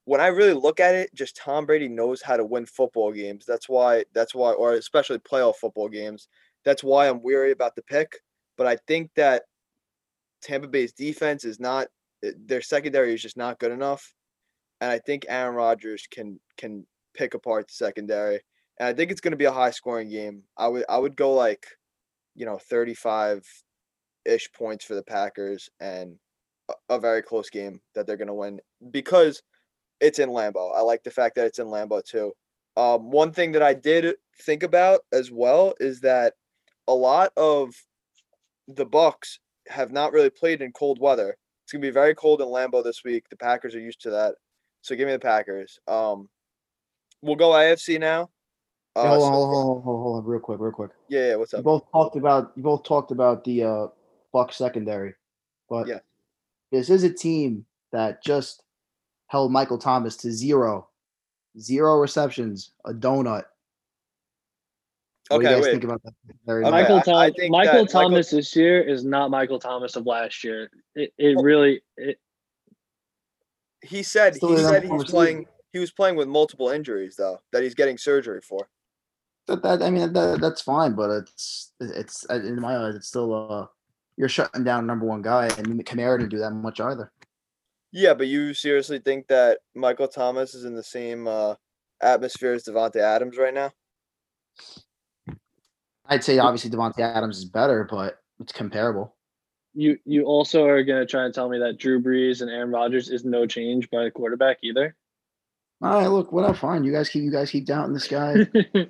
when 0.05 0.21
I 0.21 0.27
really 0.27 0.53
look 0.53 0.79
at 0.79 0.95
it, 0.95 1.13
just 1.13 1.35
Tom 1.35 1.65
Brady 1.65 1.87
knows 1.87 2.21
how 2.21 2.37
to 2.37 2.45
win 2.45 2.65
football 2.65 3.11
games. 3.11 3.45
That's 3.45 3.67
why 3.67 4.05
that's 4.13 4.33
why 4.33 4.53
or 4.53 4.73
especially 4.73 5.19
playoff 5.19 5.55
football 5.55 5.89
games. 5.89 6.29
That's 6.63 6.83
why 6.83 7.09
I'm 7.09 7.21
weary 7.21 7.51
about 7.51 7.75
the 7.75 7.81
pick. 7.81 8.21
But 8.57 8.67
I 8.67 8.77
think 8.87 9.11
that 9.15 9.43
Tampa 10.41 10.67
Bay's 10.67 10.93
defense 10.93 11.45
is 11.45 11.59
not 11.59 11.87
their 12.21 12.61
secondary 12.61 13.13
is 13.13 13.21
just 13.21 13.37
not 13.37 13.59
good 13.59 13.71
enough. 13.71 14.13
And 14.81 14.91
I 14.91 14.99
think 14.99 15.25
Aaron 15.27 15.55
Rodgers 15.55 16.07
can 16.09 16.39
can 16.57 16.85
pick 17.15 17.33
apart 17.33 17.67
the 17.67 17.73
secondary. 17.73 18.41
And 18.79 18.87
I 18.87 18.93
think 18.93 19.11
it's 19.11 19.21
gonna 19.21 19.35
be 19.35 19.45
a 19.45 19.51
high 19.51 19.71
scoring 19.71 20.09
game. 20.09 20.43
I 20.57 20.67
would 20.67 20.85
I 20.89 20.97
would 20.97 21.15
go 21.15 21.33
like, 21.33 21.65
you 22.35 22.45
know, 22.45 22.57
35 22.57 23.43
ish 24.25 24.51
points 24.51 24.85
for 24.85 24.95
the 24.95 25.03
Packers 25.03 25.69
and 25.79 26.17
a, 26.89 26.99
very 26.99 27.21
close 27.21 27.49
game 27.49 27.79
that 27.95 28.05
they're 28.05 28.17
gonna 28.17 28.33
win 28.33 28.59
because 28.91 29.41
it's 30.01 30.19
in 30.19 30.29
Lambeau. 30.29 30.75
I 30.75 30.81
like 30.81 31.03
the 31.03 31.11
fact 31.11 31.35
that 31.35 31.45
it's 31.45 31.59
in 31.59 31.67
Lambeau 31.67 32.03
too. 32.03 32.33
Um, 32.75 33.09
one 33.09 33.31
thing 33.31 33.53
that 33.53 33.63
I 33.63 33.73
did 33.73 34.15
think 34.41 34.63
about 34.63 34.99
as 35.11 35.31
well 35.31 35.73
is 35.79 36.01
that 36.01 36.33
a 36.87 36.93
lot 36.93 37.31
of 37.37 37.73
the 38.67 38.85
Bucs 38.85 39.39
have 39.67 39.91
not 39.91 40.11
really 40.13 40.29
played 40.29 40.61
in 40.61 40.71
cold 40.71 40.99
weather. 40.99 41.37
It's 41.63 41.73
gonna 41.73 41.81
be 41.81 41.89
very 41.89 42.15
cold 42.15 42.41
in 42.41 42.47
Lambeau 42.47 42.83
this 42.83 43.03
week. 43.03 43.25
The 43.29 43.35
Packers 43.37 43.75
are 43.75 43.79
used 43.79 44.01
to 44.01 44.09
that, 44.11 44.35
so 44.81 44.95
give 44.95 45.07
me 45.07 45.13
the 45.13 45.19
Packers. 45.19 45.79
Um, 45.87 46.29
we'll 47.21 47.35
go 47.35 47.49
AFC 47.51 47.99
now. 47.99 48.29
Uh, 48.95 49.09
hold, 49.09 49.23
on, 49.23 49.31
hold, 49.33 49.47
on, 49.49 49.53
hold, 49.53 49.77
on, 49.77 49.83
hold 49.83 50.17
on, 50.17 50.25
real 50.25 50.39
quick, 50.39 50.59
real 50.59 50.71
quick. 50.71 50.91
Yeah, 51.07 51.27
yeah. 51.29 51.35
What's 51.35 51.53
up? 51.53 51.59
You 51.59 51.63
both 51.63 51.91
talked 51.91 52.15
about 52.15 52.51
you 52.55 52.63
both 52.63 52.83
talked 52.83 53.11
about 53.11 53.43
the 53.43 53.63
uh, 53.63 53.87
Bucs 54.33 54.53
secondary. 54.53 55.13
but 55.69 55.87
Yeah. 55.87 55.99
this 56.71 56.89
is 56.89 57.03
a 57.03 57.13
team 57.13 57.65
that 57.91 58.23
just 58.23 58.63
held 59.27 59.51
Michael 59.51 59.77
Thomas 59.77 60.15
to 60.17 60.31
zero, 60.31 60.87
zero 61.59 61.99
receptions, 61.99 62.71
a 62.85 62.93
donut. 62.93 63.43
What 65.29 65.39
do 65.41 65.45
Okay, 65.47 65.49
you 65.49 65.55
guys 65.57 65.63
wait. 65.65 65.71
think 65.71 65.83
about 65.83 66.01
that? 66.03 66.13
Okay, 66.49 66.69
Michael, 66.69 66.97
I- 66.97 67.01
Tom- 67.01 67.15
I 67.15 67.31
think 67.31 67.51
Michael 67.51 67.73
that 67.73 67.79
Michael- 67.85 68.01
Thomas 68.01 68.29
this 68.29 68.55
year 68.55 68.81
is 68.81 69.03
not 69.03 69.29
Michael 69.29 69.59
Thomas 69.59 69.95
of 69.95 70.05
last 70.05 70.43
year. 70.43 70.69
It, 70.95 71.13
it 71.17 71.35
Well- 71.35 71.43
really 71.43 71.81
it, 71.97 72.17
He 73.81 74.03
said 74.03 74.33
he 74.35 74.57
said 74.57 74.83
that 74.83 74.83
he's 74.83 75.03
playing. 75.05 75.47
He 75.73 75.79
was 75.79 75.91
playing 75.91 76.15
with 76.15 76.27
multiple 76.27 76.69
injuries 76.69 77.15
though 77.17 77.39
that 77.51 77.61
he's 77.63 77.75
getting 77.75 77.97
surgery 77.97 78.41
for. 78.41 78.67
That, 79.47 79.61
that 79.63 79.81
I 79.83 79.89
mean 79.89 80.11
that, 80.13 80.39
that's 80.41 80.61
fine, 80.61 80.93
but 80.93 81.09
it's 81.11 81.73
it's 81.79 82.25
in 82.25 82.59
my 82.59 82.77
eyes 82.77 82.95
it's 82.95 83.07
still 83.07 83.33
uh 83.33 83.67
you're 84.17 84.29
shutting 84.29 84.63
down 84.63 84.87
number 84.87 85.05
one 85.05 85.21
guy, 85.21 85.45
and 85.45 85.85
Kamara 85.85 86.17
didn't 86.17 86.31
do 86.31 86.39
that 86.39 86.49
much 86.51 86.79
either. 86.79 87.11
Yeah, 87.91 88.13
but 88.15 88.27
you 88.27 88.53
seriously 88.53 88.99
think 88.99 89.27
that 89.27 89.59
Michael 89.75 90.07
Thomas 90.07 90.55
is 90.55 90.65
in 90.65 90.73
the 90.75 90.83
same 90.83 91.27
uh, 91.27 91.53
atmosphere 92.01 92.53
as 92.53 92.63
Davante 92.63 92.97
Adams 92.97 93.37
right 93.37 93.53
now? 93.53 93.71
I'd 96.07 96.23
say 96.23 96.39
obviously 96.39 96.69
Davante 96.69 96.99
Adams 96.99 97.37
is 97.37 97.45
better, 97.45 97.87
but 97.89 98.19
it's 98.39 98.53
comparable. 98.53 99.15
you 99.73 99.97
you 100.05 100.23
also 100.23 100.65
are 100.65 100.83
gonna 100.83 101.05
try 101.05 101.25
and 101.25 101.33
tell 101.33 101.49
me 101.49 101.59
that 101.59 101.77
Drew 101.77 102.01
Brees 102.01 102.41
and 102.41 102.49
Aaron 102.49 102.71
Rodgers 102.71 103.09
is 103.09 103.25
no 103.25 103.45
change 103.45 103.89
by 103.89 104.05
a 104.05 104.11
quarterback 104.11 104.57
either. 104.63 104.95
All 105.81 105.99
right, 105.99 106.07
look, 106.07 106.31
whatever, 106.31 106.55
fine. 106.55 106.83
You 106.83 106.91
guys 106.91 107.09
keep 107.09 107.23
you 107.23 107.31
guys 107.31 107.51
keep 107.51 107.65
doubting 107.65 107.93
this 107.93 108.07
guy. 108.07 108.47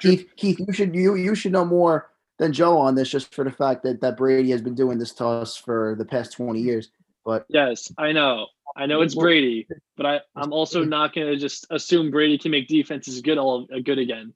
Keith, 0.00 0.26
Keith, 0.36 0.58
you 0.58 0.72
should 0.72 0.94
you 0.94 1.14
you 1.14 1.34
should 1.34 1.52
know 1.52 1.64
more 1.64 2.10
than 2.38 2.52
Joe 2.52 2.76
on 2.78 2.94
this, 2.96 3.08
just 3.08 3.34
for 3.34 3.44
the 3.44 3.52
fact 3.52 3.84
that 3.84 4.00
that 4.00 4.16
Brady 4.16 4.50
has 4.50 4.62
been 4.62 4.74
doing 4.74 4.98
this 4.98 5.12
to 5.14 5.26
us 5.26 5.56
for 5.56 5.94
the 5.96 6.04
past 6.04 6.32
twenty 6.32 6.60
years. 6.60 6.90
But 7.24 7.46
yes, 7.48 7.92
I 7.98 8.12
know. 8.12 8.46
I 8.74 8.86
know 8.86 9.00
it's 9.00 9.14
Brady, 9.14 9.66
but 9.96 10.06
I, 10.06 10.20
I'm 10.34 10.52
also 10.52 10.84
not 10.96 11.14
gonna 11.14 11.36
just 11.36 11.66
assume 11.70 12.10
Brady 12.10 12.38
can 12.38 12.50
make 12.50 12.66
defenses 12.68 13.20
good 13.20 13.38
all 13.38 13.66
good 13.66 13.98
again. 13.98 14.34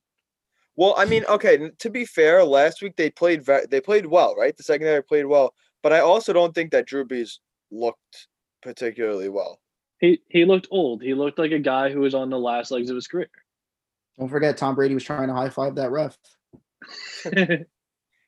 Well, 0.80 0.94
I 0.96 1.04
mean, 1.04 1.26
okay. 1.26 1.70
To 1.78 1.90
be 1.90 2.06
fair, 2.06 2.42
last 2.42 2.80
week 2.80 2.96
they 2.96 3.10
played 3.10 3.44
ve- 3.44 3.66
they 3.70 3.82
played 3.82 4.06
well, 4.06 4.34
right? 4.34 4.56
The 4.56 4.62
secondary 4.62 5.02
played 5.02 5.26
well, 5.26 5.52
but 5.82 5.92
I 5.92 6.00
also 6.00 6.32
don't 6.32 6.54
think 6.54 6.70
that 6.70 6.86
Drew 6.86 7.06
Brees 7.06 7.32
looked 7.70 8.28
particularly 8.62 9.28
well. 9.28 9.60
He 10.00 10.22
he 10.30 10.46
looked 10.46 10.68
old. 10.70 11.02
He 11.02 11.12
looked 11.12 11.38
like 11.38 11.52
a 11.52 11.58
guy 11.58 11.90
who 11.90 12.00
was 12.00 12.14
on 12.14 12.30
the 12.30 12.38
last 12.38 12.70
legs 12.70 12.88
of 12.88 12.96
his 12.96 13.06
career. 13.06 13.28
don't 14.18 14.30
forget, 14.30 14.56
Tom 14.56 14.74
Brady 14.74 14.94
was 14.94 15.04
trying 15.04 15.28
to 15.28 15.34
high 15.34 15.50
five 15.50 15.74
that 15.74 15.90
ref. 15.90 16.16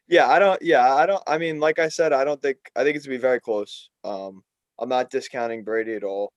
Yeah, 0.08 0.28
I 0.28 0.38
don't. 0.38 0.60
Yeah, 0.60 0.94
I 0.94 1.06
don't. 1.06 1.22
I 1.26 1.38
mean, 1.38 1.58
like 1.58 1.78
I 1.78 1.88
said, 1.88 2.12
I 2.12 2.22
don't 2.22 2.42
think. 2.42 2.58
I 2.76 2.84
think 2.84 2.96
it's 2.96 3.06
gonna 3.06 3.16
be 3.16 3.22
very 3.22 3.40
close. 3.40 3.88
Um, 4.04 4.42
I'm 4.78 4.90
not 4.90 5.08
discounting 5.08 5.64
Brady 5.64 5.94
at 5.94 6.04
all. 6.04 6.34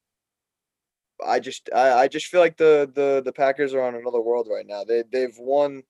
I 1.28 1.42
just, 1.42 1.70
I, 1.76 1.92
I 2.04 2.08
just 2.08 2.28
feel 2.28 2.40
like 2.40 2.56
the 2.56 2.90
the 2.96 3.22
the 3.26 3.34
Packers 3.34 3.74
are 3.74 3.82
on 3.82 3.96
another 3.96 4.22
world 4.22 4.48
right 4.50 4.66
now. 4.66 4.86
They 4.86 5.04
they've 5.12 5.36
won. 5.38 5.84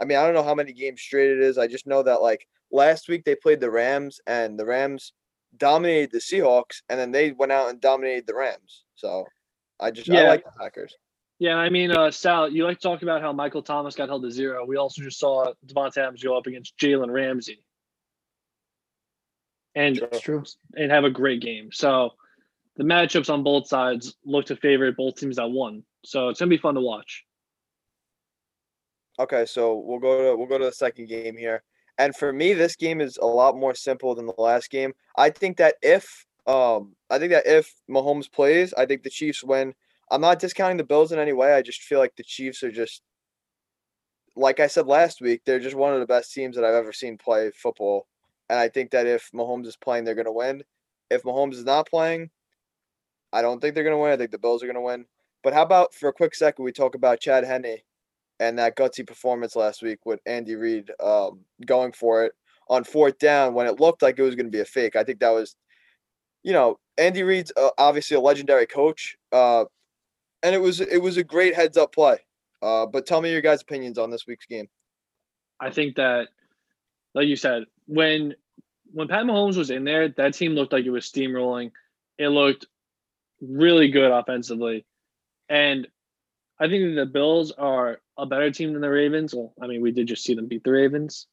I 0.00 0.04
mean, 0.04 0.18
I 0.18 0.24
don't 0.24 0.34
know 0.34 0.42
how 0.42 0.54
many 0.54 0.72
games 0.72 1.00
straight 1.00 1.30
it 1.30 1.40
is. 1.40 1.58
I 1.58 1.66
just 1.66 1.86
know 1.86 2.02
that 2.02 2.22
like 2.22 2.46
last 2.72 3.08
week 3.08 3.24
they 3.24 3.34
played 3.36 3.60
the 3.60 3.70
Rams 3.70 4.20
and 4.26 4.58
the 4.58 4.66
Rams 4.66 5.12
dominated 5.56 6.10
the 6.10 6.18
Seahawks, 6.18 6.82
and 6.88 6.98
then 6.98 7.12
they 7.12 7.30
went 7.32 7.52
out 7.52 7.70
and 7.70 7.80
dominated 7.80 8.26
the 8.26 8.34
Rams. 8.34 8.84
So 8.96 9.24
I 9.80 9.90
just 9.90 10.10
I 10.10 10.22
Yeah. 10.22 10.28
like 10.28 10.44
the 10.44 10.50
Packers. 10.58 10.96
yeah, 11.38 11.56
I 11.56 11.68
mean, 11.68 11.90
uh, 11.92 12.10
Sal, 12.10 12.48
you 12.50 12.64
like 12.64 12.78
to 12.78 12.82
talk 12.82 13.02
about 13.02 13.20
how 13.20 13.32
Michael 13.32 13.62
Thomas 13.62 13.94
got 13.94 14.08
held 14.08 14.22
to 14.22 14.30
zero. 14.30 14.64
We 14.66 14.76
also 14.76 15.02
just 15.02 15.18
saw 15.18 15.52
Davante 15.66 15.98
Adams 15.98 16.22
go 16.22 16.36
up 16.36 16.46
against 16.46 16.76
Jalen 16.78 17.10
Ramsey, 17.12 17.62
and 19.74 19.96
Sure. 19.96 20.08
It's 20.10 20.20
true. 20.20 20.44
and 20.76 20.90
have 20.90 21.04
a 21.04 21.10
great 21.10 21.40
game. 21.40 21.70
So 21.72 22.14
the 22.76 22.84
matchups 22.84 23.32
on 23.32 23.42
both 23.44 23.68
sides 23.68 24.16
look 24.24 24.46
to 24.46 24.56
favor 24.56 24.90
both 24.92 25.16
teams 25.16 25.36
that 25.36 25.48
won. 25.50 25.84
So 26.04 26.28
it's 26.28 26.40
gonna 26.40 26.48
be 26.48 26.56
fun 26.58 26.74
to 26.74 26.80
watch. 26.80 27.24
Okay, 29.18 29.46
so 29.46 29.76
we'll 29.76 30.00
go 30.00 30.30
to 30.30 30.36
we'll 30.36 30.48
go 30.48 30.58
to 30.58 30.64
the 30.64 30.72
second 30.72 31.08
game 31.08 31.36
here. 31.36 31.62
And 31.98 32.14
for 32.16 32.32
me, 32.32 32.52
this 32.52 32.74
game 32.74 33.00
is 33.00 33.16
a 33.18 33.26
lot 33.26 33.56
more 33.56 33.74
simple 33.74 34.14
than 34.14 34.26
the 34.26 34.34
last 34.38 34.70
game. 34.70 34.92
I 35.16 35.30
think 35.30 35.56
that 35.58 35.76
if 35.82 36.26
um 36.46 36.94
I 37.10 37.18
think 37.18 37.32
that 37.32 37.46
if 37.46 37.72
Mahomes 37.88 38.30
plays, 38.30 38.74
I 38.74 38.86
think 38.86 39.02
the 39.02 39.10
Chiefs 39.10 39.44
win. 39.44 39.74
I'm 40.10 40.20
not 40.20 40.38
discounting 40.38 40.76
the 40.76 40.84
Bills 40.84 41.12
in 41.12 41.18
any 41.18 41.32
way. 41.32 41.54
I 41.54 41.62
just 41.62 41.82
feel 41.82 41.98
like 41.98 42.14
the 42.16 42.24
Chiefs 42.24 42.62
are 42.62 42.72
just 42.72 43.02
like 44.36 44.58
I 44.60 44.66
said 44.66 44.86
last 44.88 45.20
week, 45.20 45.42
they're 45.44 45.60
just 45.60 45.76
one 45.76 45.94
of 45.94 46.00
the 46.00 46.06
best 46.06 46.32
teams 46.32 46.56
that 46.56 46.64
I've 46.64 46.74
ever 46.74 46.92
seen 46.92 47.16
play 47.16 47.50
football. 47.54 48.08
And 48.50 48.58
I 48.58 48.68
think 48.68 48.90
that 48.90 49.06
if 49.06 49.30
Mahomes 49.32 49.66
is 49.66 49.76
playing, 49.76 50.04
they're 50.04 50.14
gonna 50.16 50.32
win. 50.32 50.64
If 51.10 51.22
Mahomes 51.22 51.54
is 51.54 51.64
not 51.64 51.88
playing, 51.88 52.30
I 53.32 53.42
don't 53.42 53.60
think 53.60 53.74
they're 53.74 53.84
gonna 53.84 53.98
win. 53.98 54.12
I 54.12 54.16
think 54.16 54.32
the 54.32 54.38
Bills 54.38 54.62
are 54.62 54.66
gonna 54.66 54.80
win. 54.80 55.06
But 55.44 55.54
how 55.54 55.62
about 55.62 55.94
for 55.94 56.08
a 56.08 56.12
quick 56.12 56.34
second 56.34 56.64
we 56.64 56.72
talk 56.72 56.96
about 56.96 57.20
Chad 57.20 57.44
Henne 57.44 57.78
and 58.40 58.58
that 58.58 58.76
gutsy 58.76 59.06
performance 59.06 59.56
last 59.56 59.82
week 59.82 60.04
with 60.04 60.20
Andy 60.26 60.56
Reid 60.56 60.90
um, 61.02 61.40
going 61.66 61.92
for 61.92 62.24
it 62.24 62.32
on 62.68 62.84
fourth 62.84 63.18
down 63.18 63.54
when 63.54 63.66
it 63.66 63.80
looked 63.80 64.02
like 64.02 64.18
it 64.18 64.22
was 64.22 64.34
going 64.34 64.46
to 64.46 64.52
be 64.52 64.60
a 64.60 64.64
fake. 64.64 64.96
I 64.96 65.04
think 65.04 65.20
that 65.20 65.30
was, 65.30 65.56
you 66.42 66.52
know, 66.52 66.78
Andy 66.98 67.22
Reid's 67.22 67.52
uh, 67.56 67.70
obviously 67.78 68.16
a 68.16 68.20
legendary 68.20 68.66
coach, 68.66 69.16
uh, 69.32 69.64
and 70.42 70.54
it 70.54 70.60
was 70.60 70.80
it 70.80 71.00
was 71.02 71.16
a 71.16 71.24
great 71.24 71.54
heads 71.54 71.76
up 71.76 71.92
play. 71.92 72.18
Uh, 72.62 72.86
but 72.86 73.06
tell 73.06 73.20
me 73.20 73.30
your 73.30 73.42
guys' 73.42 73.62
opinions 73.62 73.98
on 73.98 74.10
this 74.10 74.26
week's 74.26 74.46
game. 74.46 74.68
I 75.60 75.70
think 75.70 75.96
that, 75.96 76.28
like 77.14 77.26
you 77.26 77.36
said, 77.36 77.64
when 77.86 78.34
when 78.92 79.08
Pat 79.08 79.24
Mahomes 79.24 79.56
was 79.56 79.70
in 79.70 79.84
there, 79.84 80.08
that 80.08 80.34
team 80.34 80.52
looked 80.52 80.72
like 80.72 80.84
it 80.84 80.90
was 80.90 81.10
steamrolling. 81.10 81.72
It 82.18 82.28
looked 82.28 82.66
really 83.40 83.88
good 83.88 84.10
offensively, 84.10 84.86
and 85.48 85.86
I 86.60 86.68
think 86.68 86.94
the 86.94 87.06
Bills 87.06 87.52
are 87.52 87.98
a 88.16 88.26
better 88.26 88.50
team 88.50 88.72
than 88.72 88.82
the 88.82 88.90
Ravens. 88.90 89.34
Well, 89.34 89.52
I 89.60 89.66
mean, 89.66 89.80
we 89.80 89.90
did 89.90 90.06
just 90.06 90.24
see 90.24 90.34
them 90.34 90.46
beat 90.46 90.64
the 90.64 90.70
Ravens, 90.70 91.26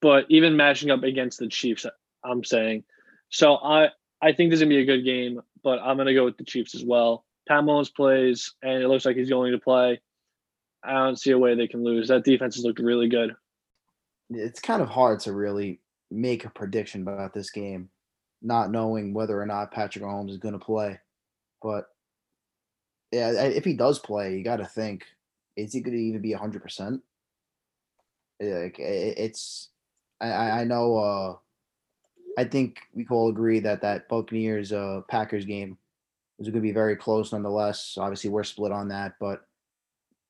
but 0.00 0.26
even 0.28 0.56
matching 0.56 0.90
up 0.90 1.02
against 1.02 1.38
the 1.38 1.48
Chiefs, 1.48 1.86
I'm 2.24 2.44
saying. 2.44 2.84
So 3.30 3.56
I 3.56 3.88
I 4.22 4.32
think 4.32 4.50
this 4.50 4.58
is 4.58 4.62
gonna 4.62 4.74
be 4.74 4.82
a 4.82 4.86
good 4.86 5.04
game, 5.04 5.42
but 5.62 5.80
I'm 5.80 5.96
gonna 5.96 6.14
go 6.14 6.24
with 6.24 6.38
the 6.38 6.44
Chiefs 6.44 6.74
as 6.74 6.84
well. 6.84 7.24
Pat 7.46 7.62
Mahomes 7.62 7.94
plays, 7.94 8.54
and 8.62 8.82
it 8.82 8.88
looks 8.88 9.04
like 9.04 9.16
he's 9.16 9.28
going 9.28 9.52
to 9.52 9.58
play. 9.58 10.00
I 10.82 10.92
don't 10.92 11.18
see 11.18 11.30
a 11.30 11.38
way 11.38 11.54
they 11.54 11.68
can 11.68 11.84
lose. 11.84 12.08
That 12.08 12.24
defense 12.24 12.56
has 12.56 12.64
looked 12.64 12.78
really 12.78 13.08
good. 13.08 13.34
It's 14.30 14.60
kind 14.60 14.82
of 14.82 14.88
hard 14.88 15.20
to 15.20 15.32
really 15.32 15.80
make 16.10 16.44
a 16.44 16.50
prediction 16.50 17.02
about 17.02 17.34
this 17.34 17.50
game, 17.50 17.90
not 18.42 18.70
knowing 18.70 19.12
whether 19.12 19.40
or 19.40 19.46
not 19.46 19.72
Patrick 19.72 20.04
Mahomes 20.04 20.30
is 20.30 20.38
going 20.38 20.58
to 20.58 20.64
play. 20.64 20.98
But 21.62 21.86
yeah, 23.14 23.44
if 23.44 23.64
he 23.64 23.74
does 23.74 23.98
play, 23.98 24.36
you 24.36 24.44
got 24.44 24.56
to 24.56 24.66
think, 24.66 25.04
is 25.56 25.72
he 25.72 25.80
going 25.80 25.96
to 25.96 26.02
even 26.02 26.20
be 26.20 26.32
hundred 26.32 26.62
percent? 26.62 27.02
Like 28.40 28.76
it's, 28.78 29.70
I 30.20 30.60
I 30.60 30.64
know. 30.64 30.96
uh 30.96 31.36
I 32.36 32.44
think 32.44 32.80
we 32.92 33.04
can 33.04 33.14
all 33.16 33.30
agree 33.30 33.60
that 33.60 33.82
that 33.82 34.08
Buccaneers 34.08 34.72
uh 34.72 35.02
Packers 35.08 35.44
game 35.44 35.78
was 36.38 36.48
going 36.48 36.54
to 36.56 36.60
be 36.60 36.72
very 36.72 36.96
close, 36.96 37.32
nonetheless. 37.32 37.96
Obviously, 37.98 38.30
we're 38.30 38.42
split 38.44 38.72
on 38.72 38.88
that, 38.88 39.14
but 39.20 39.46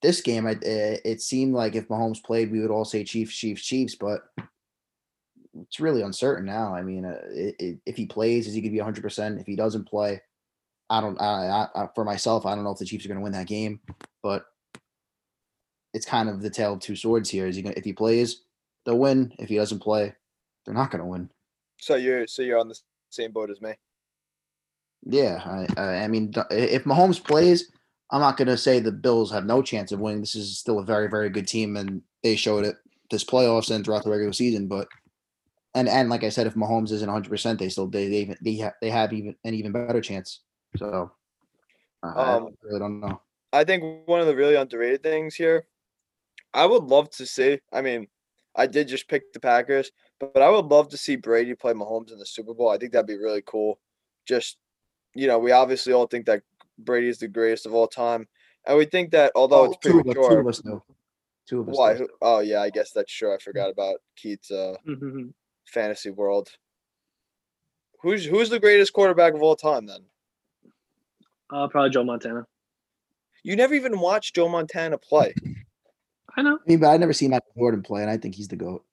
this 0.02 0.20
game, 0.20 0.46
I, 0.46 0.50
it, 0.60 1.00
it 1.04 1.22
seemed 1.22 1.54
like 1.54 1.74
if 1.74 1.88
Mahomes 1.88 2.22
played, 2.22 2.52
we 2.52 2.60
would 2.60 2.70
all 2.70 2.84
say 2.84 3.04
Chiefs, 3.04 3.34
Chiefs, 3.34 3.64
Chiefs, 3.64 3.94
but 3.94 4.20
it's 5.62 5.80
really 5.80 6.02
uncertain 6.02 6.44
now. 6.44 6.74
I 6.74 6.82
mean, 6.82 7.06
uh, 7.06 7.18
i 7.34 7.54
i 7.58 7.78
if 7.86 7.96
he 7.96 8.04
plays, 8.04 8.46
is 8.46 8.52
he 8.52 8.60
going 8.60 8.70
to 8.70 8.74
be 8.74 8.80
100? 8.80 9.00
percent 9.02 9.40
If 9.40 9.46
he 9.46 9.56
doesn't 9.56 9.88
play, 9.88 10.20
I 10.90 11.00
don't. 11.00 11.20
I, 11.20 11.24
I, 11.24 11.68
I, 11.74 11.88
for 11.94 12.04
myself, 12.04 12.46
I 12.46 12.54
don't 12.54 12.64
know 12.64 12.72
if 12.72 12.78
the 12.78 12.84
Chiefs 12.84 13.04
are 13.04 13.08
going 13.08 13.18
to 13.18 13.24
win 13.24 13.32
that 13.32 13.46
game, 13.46 13.80
but 14.22 14.44
it's 15.92 16.06
kind 16.06 16.28
of 16.28 16.42
the 16.42 16.50
tale 16.50 16.74
of 16.74 16.80
two 16.80 16.96
swords 16.96 17.30
here. 17.30 17.46
Is 17.46 17.56
he 17.56 17.62
going? 17.62 17.74
If 17.76 17.84
he 17.84 17.92
plays, 17.92 18.42
they'll 18.84 18.98
win. 18.98 19.32
If 19.38 19.48
he 19.48 19.56
doesn't 19.56 19.80
play, 19.80 20.14
they're 20.64 20.74
not 20.74 20.90
going 20.90 21.00
to 21.00 21.06
win. 21.06 21.30
So 21.80 21.96
you're 21.96 22.26
so 22.26 22.42
you're 22.42 22.58
on 22.58 22.68
the 22.68 22.78
same 23.10 23.32
boat 23.32 23.50
as 23.50 23.60
me. 23.60 23.74
Yeah, 25.06 25.42
I, 25.44 25.80
I 25.80 26.04
I 26.04 26.08
mean, 26.08 26.32
if 26.50 26.84
Mahomes 26.84 27.22
plays, 27.22 27.70
I'm 28.10 28.20
not 28.20 28.36
going 28.36 28.48
to 28.48 28.56
say 28.56 28.80
the 28.80 28.92
Bills 28.92 29.30
have 29.32 29.44
no 29.44 29.62
chance 29.62 29.92
of 29.92 30.00
winning. 30.00 30.20
This 30.20 30.34
is 30.34 30.58
still 30.58 30.78
a 30.78 30.84
very, 30.84 31.08
very 31.08 31.30
good 31.30 31.46
team, 31.46 31.76
and 31.76 32.02
they 32.22 32.36
showed 32.36 32.64
it 32.64 32.76
this 33.10 33.24
playoffs 33.24 33.74
and 33.74 33.84
throughout 33.84 34.04
the 34.04 34.10
regular 34.10 34.32
season. 34.32 34.66
But 34.66 34.88
and 35.74 35.88
and 35.88 36.08
like 36.08 36.24
I 36.24 36.28
said, 36.28 36.46
if 36.46 36.54
Mahomes 36.54 36.92
isn't 36.92 37.08
100, 37.08 37.28
percent 37.28 37.58
they 37.58 37.68
still 37.68 37.86
they 37.86 38.08
they 38.08 38.34
they 38.42 38.56
have, 38.56 38.74
they 38.80 38.90
have 38.90 39.12
even 39.12 39.34
an 39.44 39.54
even 39.54 39.72
better 39.72 40.00
chance. 40.00 40.40
So 40.76 41.12
uh, 42.02 42.06
I 42.06 42.36
Um, 42.36 42.56
really 42.62 42.78
don't 42.78 43.00
know. 43.00 43.20
I 43.52 43.64
think 43.64 44.08
one 44.08 44.20
of 44.20 44.26
the 44.26 44.34
really 44.36 44.56
underrated 44.56 45.02
things 45.02 45.34
here, 45.34 45.68
I 46.52 46.66
would 46.66 46.84
love 46.84 47.10
to 47.10 47.26
see. 47.26 47.60
I 47.72 47.82
mean, 47.82 48.08
I 48.56 48.66
did 48.66 48.88
just 48.88 49.08
pick 49.08 49.32
the 49.32 49.40
Packers, 49.40 49.90
but, 50.20 50.34
but 50.34 50.42
I 50.42 50.50
would 50.50 50.66
love 50.66 50.88
to 50.90 50.96
see 50.96 51.16
Brady 51.16 51.54
play 51.54 51.72
Mahomes 51.72 52.12
in 52.12 52.18
the 52.18 52.26
Super 52.26 52.54
Bowl. 52.54 52.70
I 52.70 52.78
think 52.78 52.92
that'd 52.92 53.06
be 53.06 53.18
really 53.18 53.42
cool. 53.42 53.80
Just, 54.26 54.58
you 55.14 55.26
know, 55.26 55.38
we 55.38 55.52
obviously 55.52 55.92
all 55.92 56.06
think 56.06 56.26
that 56.26 56.42
Brady 56.78 57.08
is 57.08 57.18
the 57.18 57.28
greatest 57.28 57.66
of 57.66 57.74
all 57.74 57.88
time, 57.88 58.28
and 58.66 58.76
we 58.78 58.84
think 58.86 59.12
that 59.12 59.32
although 59.36 59.64
it's 59.64 59.76
two, 59.76 60.00
of 60.00 60.08
us, 60.08 60.14
two 60.14 60.20
premature, 60.24 60.40
of 60.40 60.46
us 60.48 60.64
know. 60.64 60.84
Two 61.46 61.60
of 61.60 61.68
us. 61.68 61.76
why? 61.78 61.94
know. 61.94 62.08
Oh 62.22 62.40
yeah, 62.40 62.60
I 62.62 62.70
guess 62.70 62.92
that's 62.92 63.12
true. 63.12 63.34
I 63.34 63.38
forgot 63.38 63.70
about 63.70 64.00
Keith's 64.16 64.50
uh, 64.50 64.76
Mhm. 64.86 65.34
fantasy 65.66 66.10
world. 66.10 66.50
Who's 68.02 68.24
who's 68.24 68.50
the 68.50 68.60
greatest 68.60 68.92
quarterback 68.92 69.34
of 69.34 69.42
all 69.42 69.56
time 69.56 69.86
then? 69.86 70.06
Uh, 71.52 71.68
probably 71.68 71.90
Joe 71.90 72.04
Montana. 72.04 72.46
You 73.42 73.56
never 73.56 73.74
even 73.74 73.98
watched 74.00 74.34
Joe 74.34 74.48
Montana 74.48 74.98
play. 74.98 75.34
I 76.36 76.42
know. 76.42 76.54
I 76.56 76.68
mean, 76.68 76.80
but 76.80 76.88
I 76.88 76.96
never 76.96 77.12
seen 77.12 77.30
Michael 77.30 77.52
Jordan 77.56 77.82
play, 77.82 78.02
and 78.02 78.10
I 78.10 78.16
think 78.16 78.34
he's 78.34 78.48
the 78.48 78.56
goat. 78.56 78.84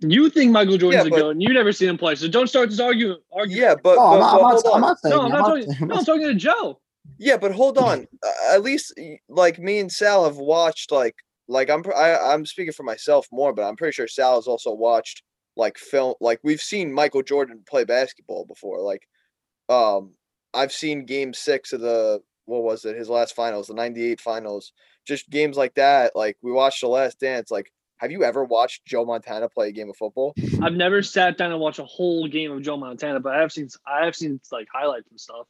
You 0.00 0.28
think 0.30 0.52
Michael 0.52 0.76
Jordan's 0.78 1.04
Yeah, 1.04 1.08
a 1.08 1.10
but- 1.10 1.20
goat, 1.20 1.30
and 1.30 1.42
you 1.42 1.52
never 1.52 1.72
seen 1.72 1.88
him 1.88 1.98
play. 1.98 2.14
So 2.14 2.28
don't 2.28 2.46
start 2.48 2.70
this 2.70 2.80
argument. 2.80 3.20
argument. 3.32 3.60
Yeah, 3.60 3.74
but, 3.82 3.96
Oh, 3.98 4.18
but, 4.18 4.22
I'm 4.22 4.40
not, 4.40 4.40
but 4.40 4.40
I'm 4.40 4.62
not, 4.62 4.74
I'm 4.74 4.80
not 4.80 4.98
saying. 5.00 5.14
No, 5.16 5.22
I'm 5.22 5.30
not 5.30 5.46
talking. 5.48 5.88
No, 5.88 5.94
I'm 5.96 6.04
talking 6.04 6.26
to 6.26 6.34
Joe. 6.34 6.80
Yeah, 7.18 7.36
but 7.36 7.52
hold 7.52 7.78
on. 7.78 8.06
Uh, 8.22 8.54
At 8.54 8.62
least 8.62 8.98
like 9.28 9.58
me 9.58 9.78
and 9.78 9.90
Sal 9.92 10.24
have 10.24 10.36
watched 10.38 10.90
like 10.90 11.14
like 11.48 11.68
I'm 11.70 11.82
I, 11.94 12.16
I'm 12.16 12.46
speaking 12.46 12.72
for 12.72 12.82
myself 12.82 13.26
more, 13.30 13.52
but 13.52 13.62
I'm 13.62 13.76
pretty 13.76 13.92
sure 13.92 14.08
Sal 14.08 14.36
has 14.36 14.46
also 14.46 14.72
watched 14.72 15.22
like 15.56 15.76
film 15.78 16.14
like 16.20 16.40
we've 16.42 16.60
seen 16.62 16.92
Michael 16.92 17.22
Jordan 17.22 17.62
play 17.68 17.84
basketball 17.84 18.46
before. 18.46 18.80
Like 18.80 19.06
um 19.68 20.12
I've 20.54 20.72
seen 20.72 21.04
game 21.04 21.34
6 21.34 21.72
of 21.72 21.80
the 21.80 22.22
what 22.46 22.62
was 22.62 22.84
it? 22.84 22.96
His 22.96 23.08
last 23.08 23.34
finals, 23.34 23.68
the 23.68 23.74
98 23.74 24.20
finals. 24.20 24.72
Just 25.06 25.28
games 25.30 25.56
like 25.56 25.74
that. 25.74 26.14
Like 26.14 26.36
we 26.42 26.52
watched 26.52 26.80
The 26.82 26.88
Last 26.88 27.18
Dance. 27.20 27.50
Like 27.50 27.72
have 27.98 28.10
you 28.10 28.22
ever 28.24 28.44
watched 28.44 28.84
Joe 28.84 29.04
Montana 29.04 29.48
play 29.48 29.68
a 29.68 29.72
game 29.72 29.88
of 29.88 29.96
football? 29.96 30.34
I've 30.62 30.74
never 30.74 31.02
sat 31.02 31.38
down 31.38 31.52
and 31.52 31.60
watched 31.60 31.78
a 31.78 31.84
whole 31.84 32.26
game 32.28 32.50
of 32.52 32.60
Joe 32.62 32.76
Montana, 32.76 33.20
but 33.20 33.34
I 33.34 33.40
have 33.40 33.52
seen 33.52 33.68
I 33.86 34.04
have 34.04 34.14
seen 34.16 34.40
like 34.52 34.68
highlights 34.72 35.08
and 35.10 35.18
stuff. 35.20 35.46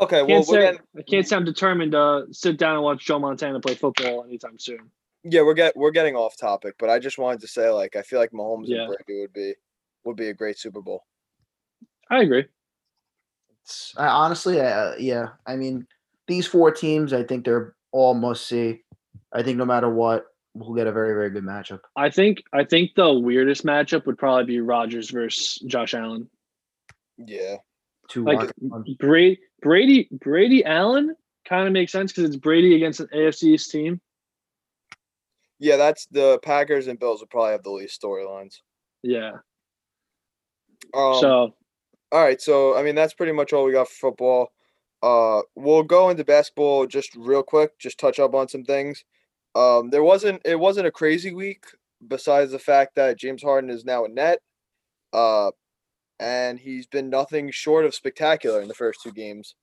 Okay, 0.00 0.20
I 0.20 0.22
well 0.22 0.28
can't 0.36 0.46
say 0.46 0.60
getting, 0.60 0.80
I 0.98 1.02
can't 1.02 1.28
say 1.28 1.36
I'm 1.36 1.44
determined 1.44 1.92
to 1.92 2.26
sit 2.30 2.56
down 2.58 2.74
and 2.76 2.82
watch 2.82 3.04
Joe 3.04 3.18
Montana 3.18 3.60
play 3.60 3.74
football 3.74 4.24
anytime 4.24 4.58
soon. 4.58 4.90
yeah, 5.24 5.42
we're 5.42 5.52
get 5.54 5.76
we're 5.76 5.90
getting 5.90 6.16
off 6.16 6.38
topic, 6.38 6.76
but 6.78 6.88
I 6.88 6.98
just 6.98 7.18
wanted 7.18 7.40
to 7.42 7.48
say 7.48 7.68
like 7.68 7.96
I 7.96 8.02
feel 8.02 8.18
like 8.18 8.30
Mahomes 8.32 8.64
Yeah. 8.66 8.84
and 8.84 8.96
Brady 9.06 9.20
would 9.20 9.32
be 9.34 9.54
would 10.04 10.16
be 10.16 10.28
a 10.28 10.34
great 10.34 10.58
Super 10.58 10.80
Bowl. 10.80 11.04
I 12.10 12.22
agree. 12.22 12.46
It's- 13.70 13.94
I, 13.96 14.08
honestly, 14.08 14.60
uh, 14.60 14.94
yeah. 14.98 15.28
I 15.46 15.56
mean, 15.56 15.86
these 16.26 16.46
four 16.46 16.72
teams, 16.72 17.12
I 17.12 17.22
think 17.22 17.44
they're 17.44 17.74
all 17.92 18.14
must 18.14 18.46
see. 18.48 18.80
I 19.32 19.42
think 19.42 19.58
no 19.58 19.64
matter 19.64 19.88
what, 19.88 20.26
we'll 20.54 20.74
get 20.74 20.88
a 20.88 20.92
very, 20.92 21.12
very 21.12 21.30
good 21.30 21.44
matchup. 21.44 21.80
I 21.94 22.10
think 22.10 22.42
I 22.52 22.64
think 22.64 22.90
the 22.96 23.12
weirdest 23.12 23.64
matchup 23.64 24.06
would 24.06 24.18
probably 24.18 24.44
be 24.44 24.60
Rodgers 24.60 25.10
versus 25.10 25.58
Josh 25.66 25.94
Allen. 25.94 26.28
Yeah. 27.16 27.56
Two 28.08 28.24
Like. 28.24 28.50
Brady 28.98 29.38
Brady 29.62 30.08
Brady 30.10 30.64
Allen 30.64 31.14
kind 31.48 31.66
of 31.68 31.72
makes 31.72 31.92
sense 31.92 32.12
because 32.12 32.24
it's 32.24 32.36
Brady 32.36 32.74
against 32.74 32.98
an 33.00 33.08
AFC 33.14 33.44
East 33.54 33.70
team. 33.70 34.00
Yeah, 35.60 35.76
that's 35.76 36.06
the 36.06 36.40
Packers 36.42 36.88
and 36.88 36.98
Bills 36.98 37.20
would 37.20 37.30
probably 37.30 37.52
have 37.52 37.62
the 37.62 37.70
least 37.70 38.00
storylines. 38.02 38.56
Yeah. 39.02 39.32
Um, 40.94 41.18
so 41.20 41.54
all 42.12 42.22
right, 42.22 42.40
so 42.40 42.76
I 42.76 42.82
mean 42.82 42.94
that's 42.94 43.14
pretty 43.14 43.32
much 43.32 43.52
all 43.52 43.64
we 43.64 43.72
got 43.72 43.88
for 43.88 44.10
football. 44.10 44.52
Uh, 45.02 45.42
we'll 45.54 45.82
go 45.82 46.10
into 46.10 46.24
basketball 46.24 46.86
just 46.86 47.14
real 47.16 47.42
quick, 47.42 47.78
just 47.78 47.98
touch 47.98 48.18
up 48.18 48.34
on 48.34 48.48
some 48.48 48.64
things. 48.64 49.04
Um, 49.54 49.90
there 49.90 50.02
wasn't 50.04 50.42
it 50.44 50.58
wasn't 50.58 50.86
a 50.86 50.92
crazy 50.92 51.32
week 51.32 51.64
besides 52.06 52.52
the 52.52 52.58
fact 52.58 52.94
that 52.96 53.18
James 53.18 53.42
Harden 53.42 53.70
is 53.70 53.84
now 53.84 54.04
a 54.04 54.08
net. 54.08 54.40
Uh, 55.12 55.50
and 56.20 56.58
he's 56.58 56.86
been 56.86 57.10
nothing 57.10 57.50
short 57.50 57.84
of 57.86 57.94
spectacular 57.94 58.60
in 58.62 58.68
the 58.68 58.74
first 58.74 59.02
two 59.02 59.12
games. 59.12 59.54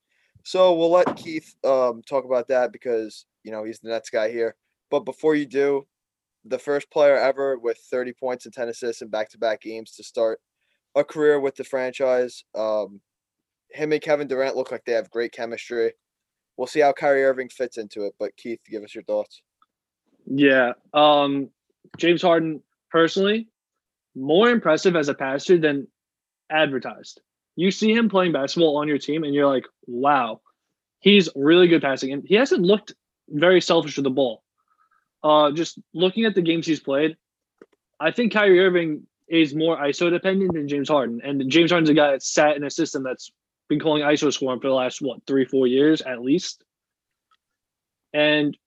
So 0.44 0.74
we'll 0.76 0.92
let 0.92 1.16
Keith 1.18 1.56
um 1.64 2.02
talk 2.08 2.26
about 2.26 2.48
that 2.50 2.72
because 2.72 3.26
you 3.44 3.52
know 3.52 3.64
he's 3.64 3.80
the 3.80 3.90
Nets 3.90 4.10
guy 4.10 4.32
here. 4.32 4.56
But 4.92 5.02
before 5.02 5.36
you 5.36 5.46
do, 5.46 5.88
the 6.46 6.60
first 6.60 6.90
player 6.92 7.18
ever 7.18 7.58
with 7.60 7.78
30 7.92 8.14
points 8.14 8.46
and 8.46 8.54
10 8.54 8.70
assists 8.70 9.02
in 9.02 9.10
back-to-back 9.10 9.62
games 9.62 9.92
to 9.94 10.04
start 10.04 10.40
a 10.98 11.04
career 11.04 11.40
with 11.40 11.56
the 11.56 11.64
franchise. 11.64 12.44
Um, 12.56 13.00
him 13.72 13.92
and 13.94 14.02
Kevin 14.02 14.28
Durant 14.28 14.56
look 14.58 14.72
like 14.72 14.84
they 14.86 14.94
have 14.94 15.10
great 15.10 15.32
chemistry. 15.32 15.94
We'll 16.58 16.68
see 16.68 16.80
how 16.80 16.92
Kyrie 16.94 17.24
Irving 17.24 17.50
fits 17.50 17.78
into 17.78 18.04
it. 18.06 18.14
But 18.20 18.36
Keith, 18.36 18.60
give 18.70 18.84
us 18.84 18.96
your 18.96 19.04
thoughts. 19.04 19.42
yeah. 20.26 20.74
Um 20.94 21.50
James 21.98 22.22
Harden 22.22 22.62
personally 22.92 23.48
more 24.16 24.50
impressive 24.50 24.96
as 24.96 25.10
a 25.10 25.14
passer 25.14 25.58
than 25.58 25.88
advertised. 26.50 27.22
You 27.56 27.72
see 27.72 27.94
him 27.94 28.10
playing 28.10 28.32
basketball 28.34 28.78
on 28.78 28.88
your 28.88 28.98
team 28.98 29.24
and 29.24 29.34
you're 29.34 29.48
like, 29.48 29.66
wow, 29.86 30.42
he's 31.00 31.30
really 31.36 31.68
good 31.68 31.82
passing. 31.82 32.12
And 32.12 32.24
he 32.26 32.36
hasn't 32.36 32.62
looked 32.62 32.94
very 33.30 33.62
selfish 33.62 33.96
with 33.98 34.06
the 34.06 34.10
ball. 34.10 34.44
Uh 35.24 35.52
just 35.52 35.80
looking 35.94 36.26
at 36.26 36.36
the 36.36 36.42
games 36.42 36.66
he's 36.66 36.80
played, 36.80 37.18
I 38.00 38.12
think 38.12 38.34
Kyrie 38.34 38.60
Irving 38.66 39.06
is 39.28 39.54
more 39.54 39.78
ISO 39.78 40.10
dependent 40.10 40.54
than 40.54 40.68
James 40.68 40.90
Harden. 40.90 41.22
And 41.24 41.50
James 41.50 41.72
Harden's 41.72 41.90
a 41.90 41.94
guy 41.94 42.12
that's 42.12 42.34
sat 42.34 42.56
in 42.56 42.64
a 42.64 42.70
system 42.70 43.04
that's 43.04 43.32
been 43.70 43.80
calling 43.80 44.04
ISO 44.04 44.32
scoring 44.32 44.60
for 44.60 44.68
the 44.68 44.74
last 44.74 45.02
what 45.02 45.20
three, 45.28 45.46
four 45.46 45.68
years 45.68 46.02
at 46.02 46.22
least. 46.22 46.64
And 48.14 48.58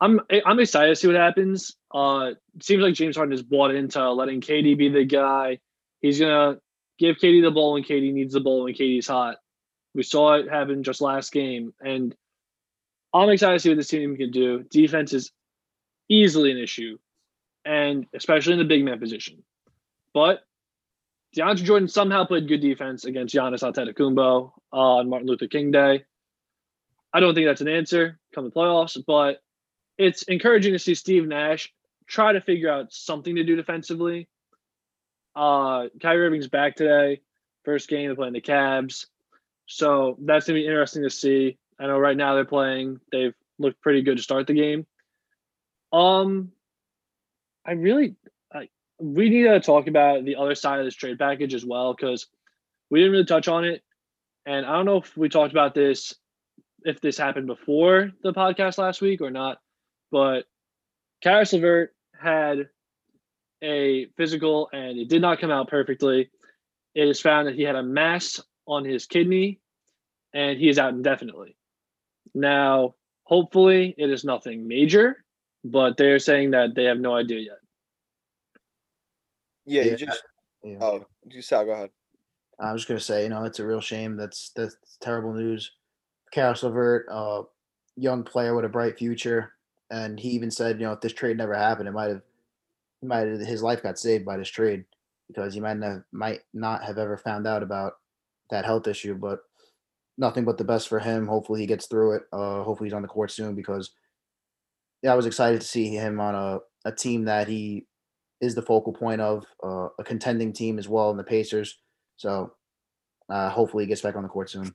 I'm 0.00 0.20
I'm 0.44 0.60
excited 0.60 0.90
to 0.90 0.96
see 0.96 1.06
what 1.06 1.16
happens. 1.16 1.74
Uh, 1.92 2.32
seems 2.60 2.82
like 2.82 2.94
James 2.94 3.16
Harden 3.16 3.32
is 3.32 3.42
bought 3.42 3.74
into 3.74 4.12
letting 4.12 4.40
KD 4.40 4.76
be 4.76 4.88
the 4.90 5.04
guy. 5.04 5.58
He's 6.02 6.20
gonna 6.20 6.58
give 6.98 7.16
KD 7.16 7.42
the 7.42 7.50
ball 7.50 7.72
when 7.72 7.82
KD 7.82 8.12
needs 8.12 8.34
the 8.34 8.40
ball 8.40 8.64
when 8.64 8.74
KD's 8.74 9.06
hot. 9.06 9.36
We 9.94 10.02
saw 10.02 10.34
it 10.34 10.50
happen 10.50 10.82
just 10.82 11.00
last 11.00 11.32
game, 11.32 11.72
and 11.80 12.14
I'm 13.14 13.30
excited 13.30 13.54
to 13.54 13.60
see 13.60 13.70
what 13.70 13.78
this 13.78 13.88
team 13.88 14.16
can 14.16 14.30
do. 14.30 14.62
Defense 14.64 15.14
is 15.14 15.32
easily 16.10 16.52
an 16.52 16.58
issue, 16.58 16.98
and 17.64 18.06
especially 18.14 18.52
in 18.52 18.58
the 18.58 18.66
big 18.66 18.84
man 18.84 19.00
position. 19.00 19.42
But 20.16 20.46
DeAndre 21.36 21.62
Jordan 21.62 21.88
somehow 21.88 22.24
played 22.24 22.48
good 22.48 22.62
defense 22.62 23.04
against 23.04 23.34
Giannis 23.34 23.62
Antetokounmpo 23.62 24.50
uh, 24.72 24.76
on 24.76 25.10
Martin 25.10 25.28
Luther 25.28 25.46
King 25.46 25.70
Day. 25.70 26.06
I 27.12 27.20
don't 27.20 27.34
think 27.34 27.46
that's 27.46 27.60
an 27.60 27.68
answer 27.68 28.18
come 28.34 28.44
the 28.44 28.50
playoffs, 28.50 28.98
but 29.06 29.42
it's 29.98 30.22
encouraging 30.22 30.72
to 30.72 30.78
see 30.78 30.94
Steve 30.94 31.26
Nash 31.28 31.70
try 32.06 32.32
to 32.32 32.40
figure 32.40 32.70
out 32.70 32.94
something 32.94 33.36
to 33.36 33.44
do 33.44 33.56
defensively. 33.56 34.26
Uh, 35.34 35.88
Kyrie 36.00 36.28
Irving's 36.28 36.48
back 36.48 36.76
today, 36.76 37.20
first 37.66 37.86
game 37.86 38.06
they're 38.06 38.16
playing 38.16 38.32
the 38.32 38.40
Cavs, 38.40 39.04
so 39.66 40.16
that's 40.22 40.46
gonna 40.46 40.58
be 40.58 40.64
interesting 40.64 41.02
to 41.02 41.10
see. 41.10 41.58
I 41.78 41.88
know 41.88 41.98
right 41.98 42.16
now 42.16 42.36
they're 42.36 42.46
playing; 42.46 43.00
they've 43.12 43.34
looked 43.58 43.82
pretty 43.82 44.00
good 44.00 44.16
to 44.16 44.22
start 44.22 44.46
the 44.46 44.54
game. 44.54 44.86
Um, 45.92 46.52
I 47.66 47.72
really, 47.72 48.16
we 48.98 49.28
need 49.28 49.44
to 49.44 49.60
talk 49.60 49.86
about 49.86 50.24
the 50.24 50.36
other 50.36 50.54
side 50.54 50.78
of 50.78 50.84
this 50.84 50.94
trade 50.94 51.18
package 51.18 51.54
as 51.54 51.64
well 51.64 51.94
because 51.94 52.26
we 52.90 53.00
didn't 53.00 53.12
really 53.12 53.24
touch 53.24 53.48
on 53.48 53.64
it, 53.64 53.82
and 54.46 54.64
I 54.64 54.72
don't 54.72 54.86
know 54.86 54.98
if 54.98 55.16
we 55.16 55.28
talked 55.28 55.52
about 55.52 55.74
this, 55.74 56.14
if 56.82 57.00
this 57.00 57.18
happened 57.18 57.46
before 57.46 58.12
the 58.22 58.32
podcast 58.32 58.78
last 58.78 59.00
week 59.00 59.20
or 59.20 59.30
not 59.30 59.58
but 60.10 60.44
Caris 61.22 61.52
LeVert 61.52 61.94
had 62.18 62.68
a 63.62 64.06
physical 64.16 64.68
and 64.72 64.98
it 64.98 65.08
did 65.08 65.22
not 65.22 65.40
come 65.40 65.50
out 65.50 65.68
perfectly. 65.68 66.30
It 66.94 67.08
is 67.08 67.20
found 67.20 67.48
that 67.48 67.54
he 67.54 67.62
had 67.62 67.76
a 67.76 67.82
mass 67.82 68.40
on 68.66 68.84
his 68.84 69.06
kidney 69.06 69.60
and 70.32 70.58
he 70.58 70.68
is 70.68 70.78
out 70.78 70.94
indefinitely. 70.94 71.56
Now, 72.34 72.94
hopefully, 73.24 73.94
it 73.96 74.10
is 74.10 74.24
nothing 74.24 74.68
major, 74.68 75.24
but 75.64 75.96
they're 75.96 76.18
saying 76.18 76.50
that 76.52 76.74
they 76.74 76.84
have 76.84 76.98
no 76.98 77.14
idea 77.14 77.40
yet. 77.40 77.58
Yeah, 79.66 79.82
you 79.82 79.96
just 79.96 80.22
Yeah. 80.62 80.78
oh, 80.80 81.04
you 81.28 81.42
Sal, 81.42 81.64
go 81.64 81.72
ahead. 81.72 81.90
I 82.58 82.72
was 82.72 82.82
just 82.82 82.88
gonna 82.88 83.00
say, 83.00 83.24
you 83.24 83.28
know, 83.28 83.44
it's 83.44 83.58
a 83.58 83.66
real 83.66 83.80
shame. 83.80 84.16
That's 84.16 84.50
that's 84.56 84.76
terrible 85.00 85.34
news. 85.34 85.72
Caris 86.32 86.62
LeVert, 86.62 87.06
uh, 87.10 87.42
young 87.96 88.22
player 88.24 88.54
with 88.54 88.64
a 88.64 88.68
bright 88.68 88.98
future, 88.98 89.52
and 89.90 90.18
he 90.18 90.30
even 90.30 90.50
said, 90.50 90.80
you 90.80 90.86
know, 90.86 90.92
if 90.92 91.00
this 91.00 91.12
trade 91.12 91.36
never 91.36 91.54
happened, 91.54 91.88
it 91.88 91.92
might 91.92 92.08
have, 92.08 92.22
might 93.02 93.28
have, 93.28 93.40
his 93.40 93.62
life 93.62 93.82
got 93.82 93.98
saved 93.98 94.24
by 94.24 94.36
this 94.36 94.48
trade 94.48 94.84
because 95.28 95.54
he 95.54 95.60
might 95.60 95.76
not 95.76 96.02
might 96.12 96.40
not 96.54 96.82
have 96.84 96.98
ever 96.98 97.16
found 97.16 97.46
out 97.46 97.62
about 97.62 97.94
that 98.50 98.64
health 98.64 98.86
issue. 98.86 99.14
But 99.14 99.40
nothing 100.18 100.44
but 100.44 100.58
the 100.58 100.64
best 100.64 100.88
for 100.88 100.98
him. 100.98 101.26
Hopefully 101.26 101.60
he 101.60 101.66
gets 101.66 101.86
through 101.86 102.16
it. 102.16 102.22
Uh, 102.32 102.62
hopefully 102.62 102.88
he's 102.88 102.94
on 102.94 103.02
the 103.02 103.08
court 103.08 103.30
soon 103.30 103.54
because 103.54 103.90
yeah, 105.02 105.12
I 105.12 105.16
was 105.16 105.26
excited 105.26 105.60
to 105.60 105.66
see 105.66 105.88
him 105.88 106.20
on 106.20 106.34
a, 106.34 106.58
a 106.88 106.92
team 106.92 107.24
that 107.26 107.48
he 107.48 107.86
is 108.40 108.54
the 108.54 108.62
focal 108.62 108.92
point 108.92 109.20
of, 109.20 109.44
uh, 109.62 109.88
a 109.98 110.04
contending 110.04 110.52
team 110.52 110.78
as 110.78 110.88
well 110.88 111.10
in 111.10 111.16
the 111.16 111.24
Pacers. 111.24 111.78
So 112.16 112.52
uh, 113.28 113.50
hopefully 113.50 113.84
he 113.84 113.88
gets 113.88 114.02
back 114.02 114.16
on 114.16 114.22
the 114.22 114.28
court 114.28 114.50
soon. 114.50 114.74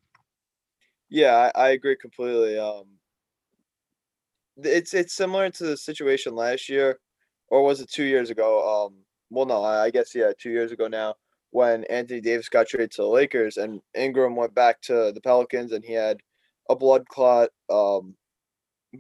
Yeah, 1.10 1.52
I, 1.56 1.68
I 1.68 1.70
agree 1.72 1.96
completely. 1.96 2.58
Um, 2.58 2.86
it's 4.58 4.94
it's 4.94 5.14
similar 5.14 5.50
to 5.50 5.64
the 5.66 5.78
situation 5.78 6.36
last 6.36 6.70
year, 6.70 7.00
or 7.50 7.64
was 7.64 7.82
it 7.82 7.90
two 7.90 8.04
years 8.04 8.30
ago? 8.30 8.86
Um, 8.86 8.96
well, 9.30 9.46
no, 9.46 9.64
I, 9.64 9.90
guess 9.90 10.14
yeah, 10.14 10.32
two 10.38 10.52
years 10.52 10.72
ago 10.72 10.88
now 10.88 11.16
when 11.52 11.84
Anthony 11.86 12.22
Davis 12.22 12.50
got 12.50 12.68
traded 12.68 12.92
to 12.92 13.02
the 13.02 13.08
Lakers 13.08 13.58
and 13.58 13.82
Ingram 13.96 14.36
went 14.36 14.56
back 14.56 14.82
to 14.82 15.12
the 15.14 15.22
Pelicans 15.22 15.74
and 15.74 15.84
he 15.84 15.94
had 15.94 16.18
a 16.70 16.76
blood 16.76 17.08
clot. 17.08 17.50
Um, 17.70 18.16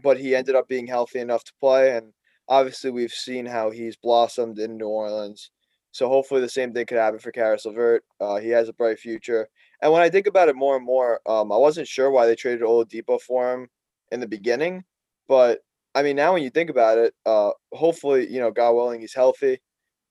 but 0.03 0.18
he 0.18 0.36
ended 0.36 0.55
up 0.55 0.68
being 0.68 0.88
healthy 0.88 1.20
enough 1.20 1.43
to 1.43 1.53
play, 1.59 1.97
and 1.97 2.14
obviously 2.51 2.91
we've 2.91 3.13
seen 3.13 3.45
how 3.45 3.71
he's 3.71 3.95
blossomed 3.95 4.59
in 4.59 4.77
New 4.77 4.87
Orleans. 4.87 5.51
So 5.91 6.09
hopefully 6.09 6.41
the 6.41 6.49
same 6.49 6.73
thing 6.73 6.85
could 6.85 6.97
happen 6.97 7.19
for 7.19 7.31
Caris 7.31 7.65
LeVert. 7.65 8.03
Uh, 8.19 8.35
he 8.37 8.49
has 8.49 8.67
a 8.67 8.73
bright 8.73 8.99
future. 8.99 9.47
And 9.81 9.91
when 9.91 10.01
I 10.01 10.09
think 10.09 10.27
about 10.27 10.49
it 10.49 10.55
more 10.55 10.75
and 10.75 10.85
more, 10.85 11.21
um, 11.25 11.51
I 11.51 11.57
wasn't 11.57 11.87
sure 11.87 12.11
why 12.11 12.25
they 12.25 12.35
traded 12.35 12.61
Oladipo 12.61 13.19
for 13.21 13.53
him 13.53 13.69
in 14.11 14.19
the 14.19 14.27
beginning, 14.27 14.83
but 15.29 15.59
I 15.95 16.03
mean 16.03 16.17
now 16.17 16.33
when 16.33 16.43
you 16.43 16.49
think 16.49 16.69
about 16.69 16.97
it, 16.97 17.13
uh, 17.25 17.51
hopefully 17.73 18.27
you 18.29 18.41
know 18.41 18.51
God 18.51 18.73
willing 18.73 18.99
he's 18.99 19.13
healthy. 19.13 19.59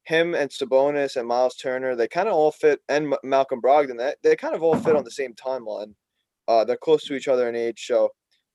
Him 0.04 0.34
and 0.34 0.50
Sabonis 0.50 1.16
and 1.16 1.28
Miles 1.28 1.56
Turner, 1.56 1.94
they 1.94 2.08
kind 2.08 2.26
of 2.26 2.34
all 2.34 2.52
fit, 2.52 2.80
and 2.88 3.12
M- 3.12 3.18
Malcolm 3.22 3.60
Brogdon, 3.60 3.98
that 3.98 4.16
they 4.22 4.34
kind 4.34 4.54
of 4.54 4.62
all 4.62 4.76
fit 4.76 4.96
on 4.96 5.04
the 5.04 5.10
same 5.10 5.34
timeline. 5.34 5.94
Uh, 6.48 6.64
they're 6.64 6.76
close 6.78 7.04
to 7.04 7.14
each 7.14 7.28
other 7.28 7.48
in 7.50 7.54
age, 7.54 7.84
so 7.86 8.08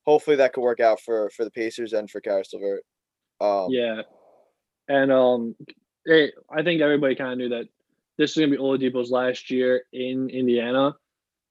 hopefully 0.04 0.36
that 0.36 0.52
could 0.52 0.62
work 0.62 0.80
out 0.80 1.00
for 1.00 1.30
for 1.30 1.44
the 1.44 1.50
Pacers 1.52 1.92
and 1.92 2.10
for 2.10 2.20
Caris 2.20 2.52
LeVert. 2.52 2.82
Um, 3.40 3.68
yeah, 3.70 4.02
and 4.88 5.12
um, 5.12 5.54
it, 6.04 6.34
I 6.50 6.62
think 6.62 6.80
everybody 6.80 7.14
kind 7.14 7.32
of 7.32 7.38
knew 7.38 7.48
that 7.50 7.68
this 8.18 8.34
was 8.34 8.44
gonna 8.44 8.56
be 8.56 8.62
Oladipo's 8.62 9.10
last 9.10 9.50
year 9.50 9.82
in 9.92 10.30
Indiana, 10.30 10.96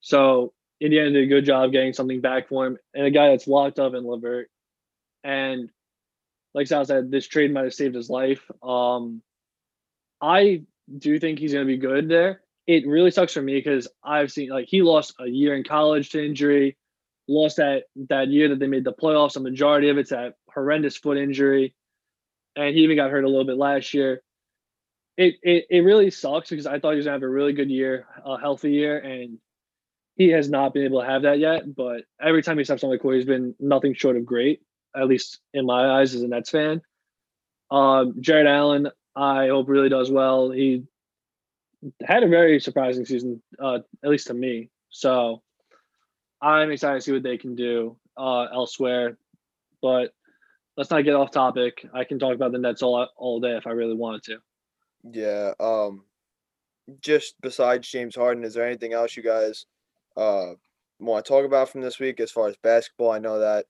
so 0.02 0.54
Indiana 0.82 1.12
did 1.12 1.24
a 1.24 1.28
good 1.28 1.46
job 1.46 1.72
getting 1.72 1.94
something 1.94 2.22
back 2.22 2.48
for 2.48 2.66
him, 2.66 2.78
and 2.94 3.06
a 3.06 3.12
guy 3.12 3.30
that's 3.30 3.48
locked 3.48 3.80
up 3.80 3.94
in 3.94 4.06
LeVert, 4.06 4.50
and 5.24 5.70
like 6.54 6.68
Sal 6.68 6.86
said, 6.86 7.12
this 7.12 7.28
trade 7.28 7.54
might 7.54 7.66
have 7.66 7.74
saved 7.74 7.96
his 7.96 8.10
life. 8.10 8.50
Um, 8.64 9.22
I 10.22 10.64
do 10.98 11.20
think 11.20 11.40
he's 11.40 11.54
gonna 11.54 11.66
be 11.66 11.78
good 11.78 12.10
there. 12.10 12.42
It 12.66 12.88
really 12.88 13.12
sucks 13.12 13.34
for 13.34 13.42
me 13.42 13.56
because 13.56 13.88
I've 14.04 14.32
seen 14.32 14.50
like 14.50 14.68
he 14.68 14.82
lost 14.82 15.14
a 15.20 15.28
year 15.28 15.56
in 15.56 15.64
college 15.64 16.10
to 16.12 16.26
injury 16.26 16.78
lost 17.28 17.58
that 17.58 17.84
that 18.10 18.28
year 18.30 18.50
that 18.50 18.60
they 18.60 18.68
made 18.68 18.84
the 18.84 18.94
playoffs. 18.94 19.36
A 19.36 19.40
majority 19.40 19.90
of 19.90 19.98
it's 19.98 20.10
that 20.12 20.36
horrendous 20.56 20.98
foot 20.98 21.18
injury, 21.18 21.76
and 22.56 22.76
he 22.76 22.84
even 22.84 22.96
got 22.96 23.12
hurt 23.12 23.26
a 23.26 23.30
little 23.30 23.46
bit 23.46 23.58
last 23.58 23.94
year. 23.94 24.24
It 25.18 25.36
it, 25.44 25.66
it 25.70 25.80
really 25.82 26.10
sucks 26.10 26.50
because 26.50 26.66
I 26.66 26.80
thought 26.80 26.92
he 26.92 26.98
was 26.98 27.06
gonna 27.06 27.16
have 27.16 27.24
a 27.24 27.30
really 27.30 27.54
good 27.54 27.70
year, 27.70 28.08
a 28.26 28.40
healthy 28.40 28.72
year, 28.72 28.98
and 28.98 29.38
he 30.16 30.30
has 30.30 30.50
not 30.50 30.74
been 30.74 30.86
able 30.86 31.02
to 31.02 31.08
have 31.08 31.24
that 31.24 31.40
yet. 31.40 31.76
But 31.76 32.04
every 32.20 32.42
time 32.42 32.58
he 32.58 32.64
steps 32.64 32.84
on 32.84 32.90
the 32.90 32.98
court, 32.98 33.16
he's 33.16 33.26
been 33.26 33.54
nothing 33.60 33.94
short 33.94 34.18
of 34.18 34.26
great, 34.26 34.62
at 34.96 35.08
least 35.08 35.40
in 35.54 35.66
my 35.66 36.00
eyes 36.00 36.16
as 36.16 36.22
a 36.22 36.28
Nets 36.28 36.50
fan. 36.50 36.82
Um, 37.70 38.16
Jarrett 38.22 38.48
Allen, 38.48 38.90
I 39.16 39.48
hope 39.48 39.70
really 39.70 39.90
does 39.90 40.10
well. 40.10 40.52
He 40.52 40.84
had 42.02 42.24
a 42.24 42.28
very 42.28 42.60
surprising 42.60 43.06
season, 43.06 43.42
uh, 43.60 43.80
at 44.04 44.10
least 44.10 44.28
to 44.28 44.34
me. 44.34 44.70
So 44.90 45.42
I'm 46.42 46.72
excited 46.72 46.96
to 46.96 47.02
see 47.02 47.12
what 47.12 47.24
they 47.24 47.38
can 47.38 47.56
do 47.56 47.98
uh, 48.18 48.48
elsewhere. 48.54 49.18
But 49.82 50.14
let's 50.78 50.90
not 50.90 51.04
get 51.04 51.16
off 51.16 51.32
topic. 51.32 51.86
I 51.94 52.04
can 52.04 52.20
talk 52.20 52.36
about 52.36 52.52
the 52.52 52.58
Nets 52.58 52.82
all 52.82 53.08
all 53.18 53.40
day 53.40 53.56
if 53.56 53.68
I 53.68 53.72
really 53.72 53.96
wanted 53.96 54.24
to. 54.24 54.38
Yeah. 55.12 55.54
Um. 55.60 56.04
Just 57.02 57.36
besides 57.42 57.90
James 57.90 58.16
Harden, 58.16 58.44
is 58.44 58.54
there 58.54 58.68
anything 58.68 58.94
else 58.94 59.18
you 59.18 59.24
guys 59.24 59.66
uh 60.18 60.54
want 61.00 61.26
to 61.26 61.30
talk 61.30 61.46
about 61.46 61.70
from 61.70 61.82
this 61.82 62.00
week 62.00 62.20
as 62.20 62.32
far 62.32 62.48
as 62.48 62.56
basketball? 62.58 63.12
I 63.12 63.20
know 63.20 63.40
that 63.40 63.66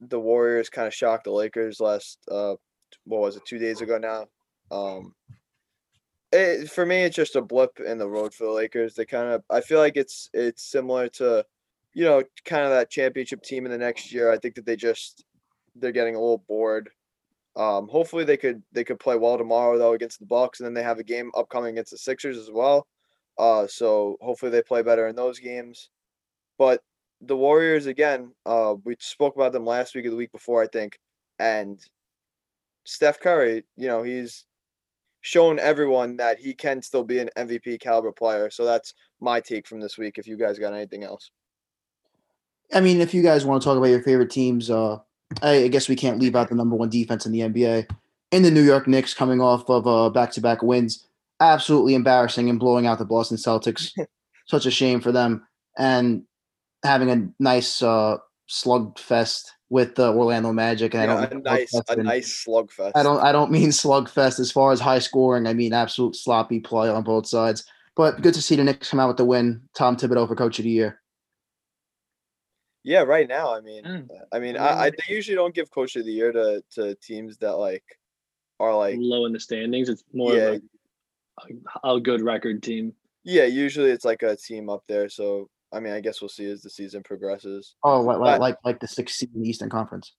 the 0.00 0.20
Warriors 0.20 0.70
kind 0.70 0.86
of 0.86 0.94
shocked 0.94 1.24
the 1.24 1.32
Lakers 1.32 1.80
last 1.80 2.18
uh 2.30 2.54
what 3.04 3.20
was 3.20 3.36
it 3.36 3.44
two 3.46 3.58
days 3.58 3.80
ago 3.80 3.98
now. 3.98 4.26
Um. 4.70 5.14
It, 6.36 6.68
for 6.68 6.84
me, 6.84 7.04
it's 7.04 7.14
just 7.14 7.36
a 7.36 7.40
blip 7.40 7.78
in 7.78 7.96
the 7.96 8.08
road 8.08 8.34
for 8.34 8.42
the 8.42 8.50
Lakers. 8.50 8.94
They 8.94 9.04
kind 9.04 9.28
of, 9.28 9.44
I 9.50 9.60
feel 9.60 9.78
like 9.78 9.96
it's 9.96 10.30
it's 10.32 10.64
similar 10.64 11.08
to 11.10 11.44
you 11.94 12.04
know, 12.04 12.22
kind 12.44 12.64
of 12.64 12.70
that 12.70 12.90
championship 12.90 13.42
team 13.42 13.64
in 13.64 13.72
the 13.72 13.78
next 13.78 14.12
year. 14.12 14.30
I 14.30 14.38
think 14.38 14.56
that 14.56 14.66
they 14.66 14.76
just 14.76 15.24
they're 15.76 15.92
getting 15.92 16.16
a 16.16 16.20
little 16.20 16.44
bored. 16.48 16.90
Um, 17.56 17.88
hopefully 17.88 18.24
they 18.24 18.36
could 18.36 18.62
they 18.72 18.84
could 18.84 18.98
play 18.98 19.16
well 19.16 19.38
tomorrow 19.38 19.78
though 19.78 19.92
against 19.92 20.18
the 20.18 20.26
Bucks, 20.26 20.60
and 20.60 20.66
then 20.66 20.74
they 20.74 20.82
have 20.82 20.98
a 20.98 21.04
game 21.04 21.30
upcoming 21.36 21.70
against 21.70 21.92
the 21.92 21.98
Sixers 21.98 22.36
as 22.38 22.50
well. 22.50 22.86
Uh, 23.38 23.66
so 23.66 24.16
hopefully 24.20 24.50
they 24.50 24.62
play 24.62 24.82
better 24.82 25.08
in 25.08 25.16
those 25.16 25.38
games. 25.38 25.90
But 26.58 26.82
the 27.20 27.36
Warriors 27.36 27.86
again, 27.86 28.32
uh, 28.46 28.74
we 28.84 28.96
spoke 28.98 29.36
about 29.36 29.52
them 29.52 29.66
last 29.66 29.94
week 29.94 30.06
or 30.06 30.10
the 30.10 30.16
week 30.16 30.32
before, 30.32 30.62
I 30.62 30.66
think, 30.66 30.98
and 31.38 31.80
Steph 32.84 33.20
Curry, 33.20 33.64
you 33.76 33.88
know, 33.88 34.02
he's 34.02 34.44
shown 35.22 35.58
everyone 35.58 36.16
that 36.18 36.38
he 36.38 36.52
can 36.52 36.82
still 36.82 37.02
be 37.02 37.18
an 37.18 37.30
MVP 37.36 37.80
caliber 37.80 38.12
player. 38.12 38.50
So 38.50 38.64
that's 38.64 38.92
my 39.20 39.40
take 39.40 39.66
from 39.66 39.80
this 39.80 39.96
week. 39.96 40.18
If 40.18 40.26
you 40.26 40.36
guys 40.36 40.58
got 40.58 40.74
anything 40.74 41.02
else. 41.02 41.30
I 42.72 42.80
mean, 42.80 43.00
if 43.00 43.14
you 43.14 43.22
guys 43.22 43.44
want 43.44 43.62
to 43.62 43.64
talk 43.64 43.78
about 43.78 43.88
your 43.88 44.02
favorite 44.02 44.30
teams, 44.30 44.70
uh, 44.70 44.98
I, 45.42 45.64
I, 45.64 45.68
guess 45.68 45.88
we 45.88 45.96
can't 45.96 46.18
leave 46.18 46.36
out 46.36 46.48
the 46.48 46.54
number 46.54 46.76
one 46.76 46.88
defense 46.88 47.26
in 47.26 47.32
the 47.32 47.40
NBA. 47.40 47.88
In 48.32 48.42
the 48.42 48.50
New 48.50 48.62
York 48.62 48.86
Knicks, 48.86 49.14
coming 49.14 49.40
off 49.40 49.68
of 49.68 49.86
uh, 49.86 50.10
back-to-back 50.10 50.62
wins, 50.62 51.06
absolutely 51.40 51.94
embarrassing 51.94 52.50
and 52.50 52.58
blowing 52.58 52.86
out 52.86 52.98
the 52.98 53.04
Boston 53.04 53.36
Celtics. 53.36 53.92
Such 54.46 54.66
a 54.66 54.70
shame 54.70 55.00
for 55.00 55.12
them, 55.12 55.46
and 55.78 56.24
having 56.84 57.10
a 57.10 57.28
nice 57.42 57.82
uh, 57.82 58.18
slugfest 58.48 59.44
with 59.70 59.94
the 59.94 60.12
Orlando 60.12 60.52
Magic. 60.52 60.94
And 60.94 61.10
yeah, 61.10 61.16
I 61.16 61.26
don't 61.26 61.46
a 61.46 61.50
nice, 61.50 61.74
a 61.88 61.96
nice 61.96 62.44
slugfest. 62.46 62.92
I 62.94 63.02
don't, 63.02 63.20
I 63.20 63.32
don't 63.32 63.50
mean 63.50 63.68
slugfest 63.70 64.38
as 64.38 64.52
far 64.52 64.72
as 64.72 64.80
high 64.80 64.98
scoring. 64.98 65.46
I 65.46 65.54
mean 65.54 65.72
absolute 65.72 66.14
sloppy 66.14 66.60
play 66.60 66.88
on 66.88 67.02
both 67.02 67.26
sides. 67.26 67.64
But 67.96 68.22
good 68.22 68.34
to 68.34 68.42
see 68.42 68.56
the 68.56 68.64
Knicks 68.64 68.90
come 68.90 69.00
out 69.00 69.08
with 69.08 69.16
the 69.16 69.24
win. 69.24 69.62
Tom 69.76 69.96
Thibodeau 69.96 70.28
for 70.28 70.36
Coach 70.36 70.58
of 70.58 70.64
the 70.64 70.70
Year. 70.70 71.00
Yeah, 72.84 73.00
right 73.00 73.26
now. 73.26 73.54
I 73.54 73.60
mean, 73.60 73.82
mm. 73.82 74.08
I 74.30 74.38
mean, 74.38 74.58
I, 74.58 74.84
I, 74.84 74.90
they 74.90 75.14
usually 75.14 75.36
don't 75.36 75.54
give 75.54 75.70
coach 75.70 75.96
of 75.96 76.04
the 76.04 76.12
year 76.12 76.30
to 76.32 76.62
to 76.72 76.94
teams 76.96 77.38
that 77.38 77.56
like 77.56 77.84
are 78.60 78.76
like 78.76 78.96
low 78.98 79.24
in 79.24 79.32
the 79.32 79.40
standings. 79.40 79.88
It's 79.88 80.04
more 80.12 80.34
yeah. 80.34 80.58
a, 81.82 81.94
a 81.94 82.00
good 82.00 82.20
record 82.20 82.62
team. 82.62 82.92
Yeah, 83.24 83.44
usually 83.44 83.90
it's 83.90 84.04
like 84.04 84.22
a 84.22 84.36
team 84.36 84.68
up 84.68 84.84
there. 84.86 85.08
So 85.08 85.48
I 85.72 85.80
mean, 85.80 85.94
I 85.94 86.00
guess 86.00 86.20
we'll 86.20 86.28
see 86.28 86.50
as 86.50 86.60
the 86.60 86.68
season 86.68 87.02
progresses. 87.02 87.74
Oh, 87.82 88.02
like 88.02 88.18
but, 88.18 88.40
like 88.40 88.56
like 88.64 88.80
the 88.80 88.88
sixth 88.88 89.16
seed 89.16 89.30
in 89.34 89.42
the 89.42 89.48
Eastern 89.48 89.70
Conference. 89.70 90.12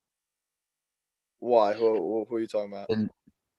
Why? 1.40 1.74
Who, 1.74 2.26
who, 2.28 2.36
are 2.36 2.40
you 2.40 2.48
talking 2.48 2.72
about? 2.72 2.88
The, 2.88 3.08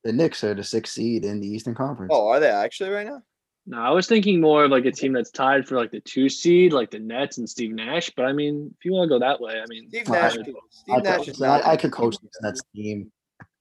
the 0.03 0.13
Knicks 0.13 0.43
are 0.43 0.55
the 0.55 0.65
sixth 0.65 0.95
seed 0.95 1.25
in 1.25 1.41
the 1.41 1.47
Eastern 1.47 1.77
Conference. 1.77 2.11
Oh, 2.13 2.27
are 2.29 2.41
they 2.41 2.49
actually 2.49 2.91
right 2.91 3.07
now? 3.07 3.23
No, 3.69 3.79
I 3.79 3.91
was 3.91 4.07
thinking 4.07 4.41
more 4.41 4.65
of 4.65 4.71
like 4.71 4.85
a 4.85 4.93
team 4.93 5.13
that's 5.13 5.31
tied 5.31 5.67
for 5.67 5.77
like 5.77 5.91
the 5.91 6.01
two 6.01 6.29
seed, 6.29 6.73
like 6.73 6.91
the 6.91 7.01
Nets 7.01 7.39
and 7.39 7.49
Steve 7.49 7.73
Nash. 7.73 8.11
But 8.17 8.27
I 8.27 8.33
mean, 8.33 8.73
if 8.79 8.85
you 8.85 8.93
want 8.93 9.09
to 9.09 9.15
go 9.15 9.19
that 9.19 9.41
way, 9.41 9.61
I 9.61 9.65
mean, 9.69 9.89
Steve 9.89 10.09
Nash. 10.09 10.37
I, 10.39 10.43
Steve 10.43 10.55
I, 10.89 10.99
Nash 10.99 11.29
is 11.29 11.43
I, 11.43 11.73
I 11.73 11.77
could 11.77 11.91
coach 11.91 12.17
this 12.23 12.31
Nets 12.43 12.61
team. 12.75 13.11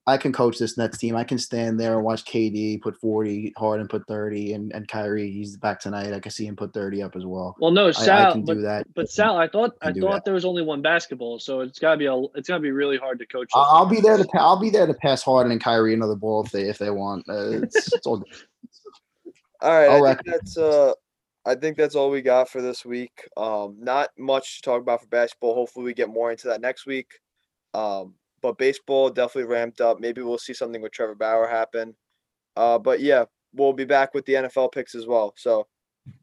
I 0.08 0.18
can 0.18 0.32
coach 0.32 0.60
this 0.60 0.78
Nets 0.78 1.00
team. 1.00 1.16
I 1.16 1.24
can 1.24 1.40
stand 1.40 1.80
there 1.80 1.96
and 1.96 2.04
watch 2.04 2.26
KD 2.26 2.80
put 2.82 2.96
40, 2.98 3.54
Harden 3.58 3.88
put 3.88 4.06
30, 4.08 4.54
and, 4.54 4.72
and 4.72 4.88
Kyrie, 4.88 5.32
he's 5.32 5.58
back 5.58 5.80
tonight. 5.80 6.14
I 6.14 6.20
can 6.20 6.32
see 6.32 6.46
him 6.46 6.56
put 6.56 6.74
30 6.76 7.02
up 7.02 7.16
as 7.16 7.26
well. 7.26 7.56
Well, 7.60 7.72
no, 7.72 7.92
Sal, 7.92 8.28
I, 8.28 8.30
I 8.30 8.32
can 8.34 8.46
but, 8.46 8.54
do 8.54 8.62
that. 8.62 8.86
But 8.94 9.10
Sal, 9.10 9.36
I 9.36 9.48
thought 9.48 9.72
I 9.82 9.92
thought 9.92 10.12
that. 10.12 10.26
there 10.26 10.36
was 10.36 10.46
only 10.46 10.62
one 10.62 10.84
basketball, 10.84 11.40
so 11.40 11.62
it's 11.62 11.80
gotta 11.80 11.98
be 11.98 12.06
a 12.06 12.16
it's 12.36 12.48
gotta 12.48 12.62
be 12.62 12.70
really 12.70 12.98
hard 12.98 13.18
to 13.18 13.26
coach. 13.26 13.50
I'll, 13.56 13.68
I'll 13.72 13.86
be 13.88 14.00
there 14.00 14.18
to 14.18 14.28
I'll 14.36 14.60
be 14.60 14.70
there 14.70 14.86
to 14.86 14.94
pass 14.94 15.24
Harden 15.24 15.52
and 15.52 15.60
Kyrie 15.60 15.96
another 15.96 16.16
ball 16.16 16.46
if 16.46 16.52
they 16.52 16.70
if 16.70 16.78
they 16.78 16.92
want. 16.92 17.28
Uh, 17.28 17.64
it's, 17.64 17.92
it's 17.92 18.06
all 18.06 18.18
good. 18.18 18.30
All 19.62 19.72
right, 19.72 19.90
I 19.90 20.14
think 20.14 20.26
that's 20.26 20.58
uh, 20.58 20.94
I 21.46 21.56
think 21.56 21.78
that's 21.78 21.96
all 21.96 22.10
we 22.10 22.22
got 22.22 22.50
for 22.50 22.62
this 22.62 22.84
week. 22.86 23.28
Um, 23.38 23.78
not 23.80 24.10
much 24.18 24.58
to 24.58 24.62
talk 24.64 24.82
about 24.82 25.02
for 25.02 25.08
basketball. 25.08 25.54
Hopefully, 25.54 25.86
we 25.86 25.94
get 25.94 26.10
more 26.10 26.32
into 26.32 26.48
that 26.48 26.62
next 26.62 26.86
week. 26.86 27.08
Um, 27.74 28.16
but 28.42 28.58
baseball 28.58 29.10
definitely 29.10 29.52
ramped 29.52 29.82
up. 29.82 30.00
Maybe 30.00 30.22
we'll 30.22 30.38
see 30.38 30.54
something 30.54 30.82
with 30.82 30.92
Trevor 30.92 31.16
Bauer 31.16 31.48
happen. 31.48 31.96
Uh, 32.56 32.80
but 32.80 33.00
yeah, 33.00 33.26
we'll 33.54 33.74
be 33.74 33.86
back 33.86 34.14
with 34.14 34.26
the 34.26 34.34
NFL 34.34 34.72
picks 34.72 34.96
as 34.96 35.06
well. 35.06 35.34
So, 35.38 35.68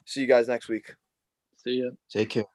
see 0.07 0.21
you 0.23 0.27
guys 0.27 0.49
next 0.49 0.69
week. 0.69 0.95
See 1.65 1.83
ya. 1.83 1.91
Take 2.11 2.31
care. 2.31 2.52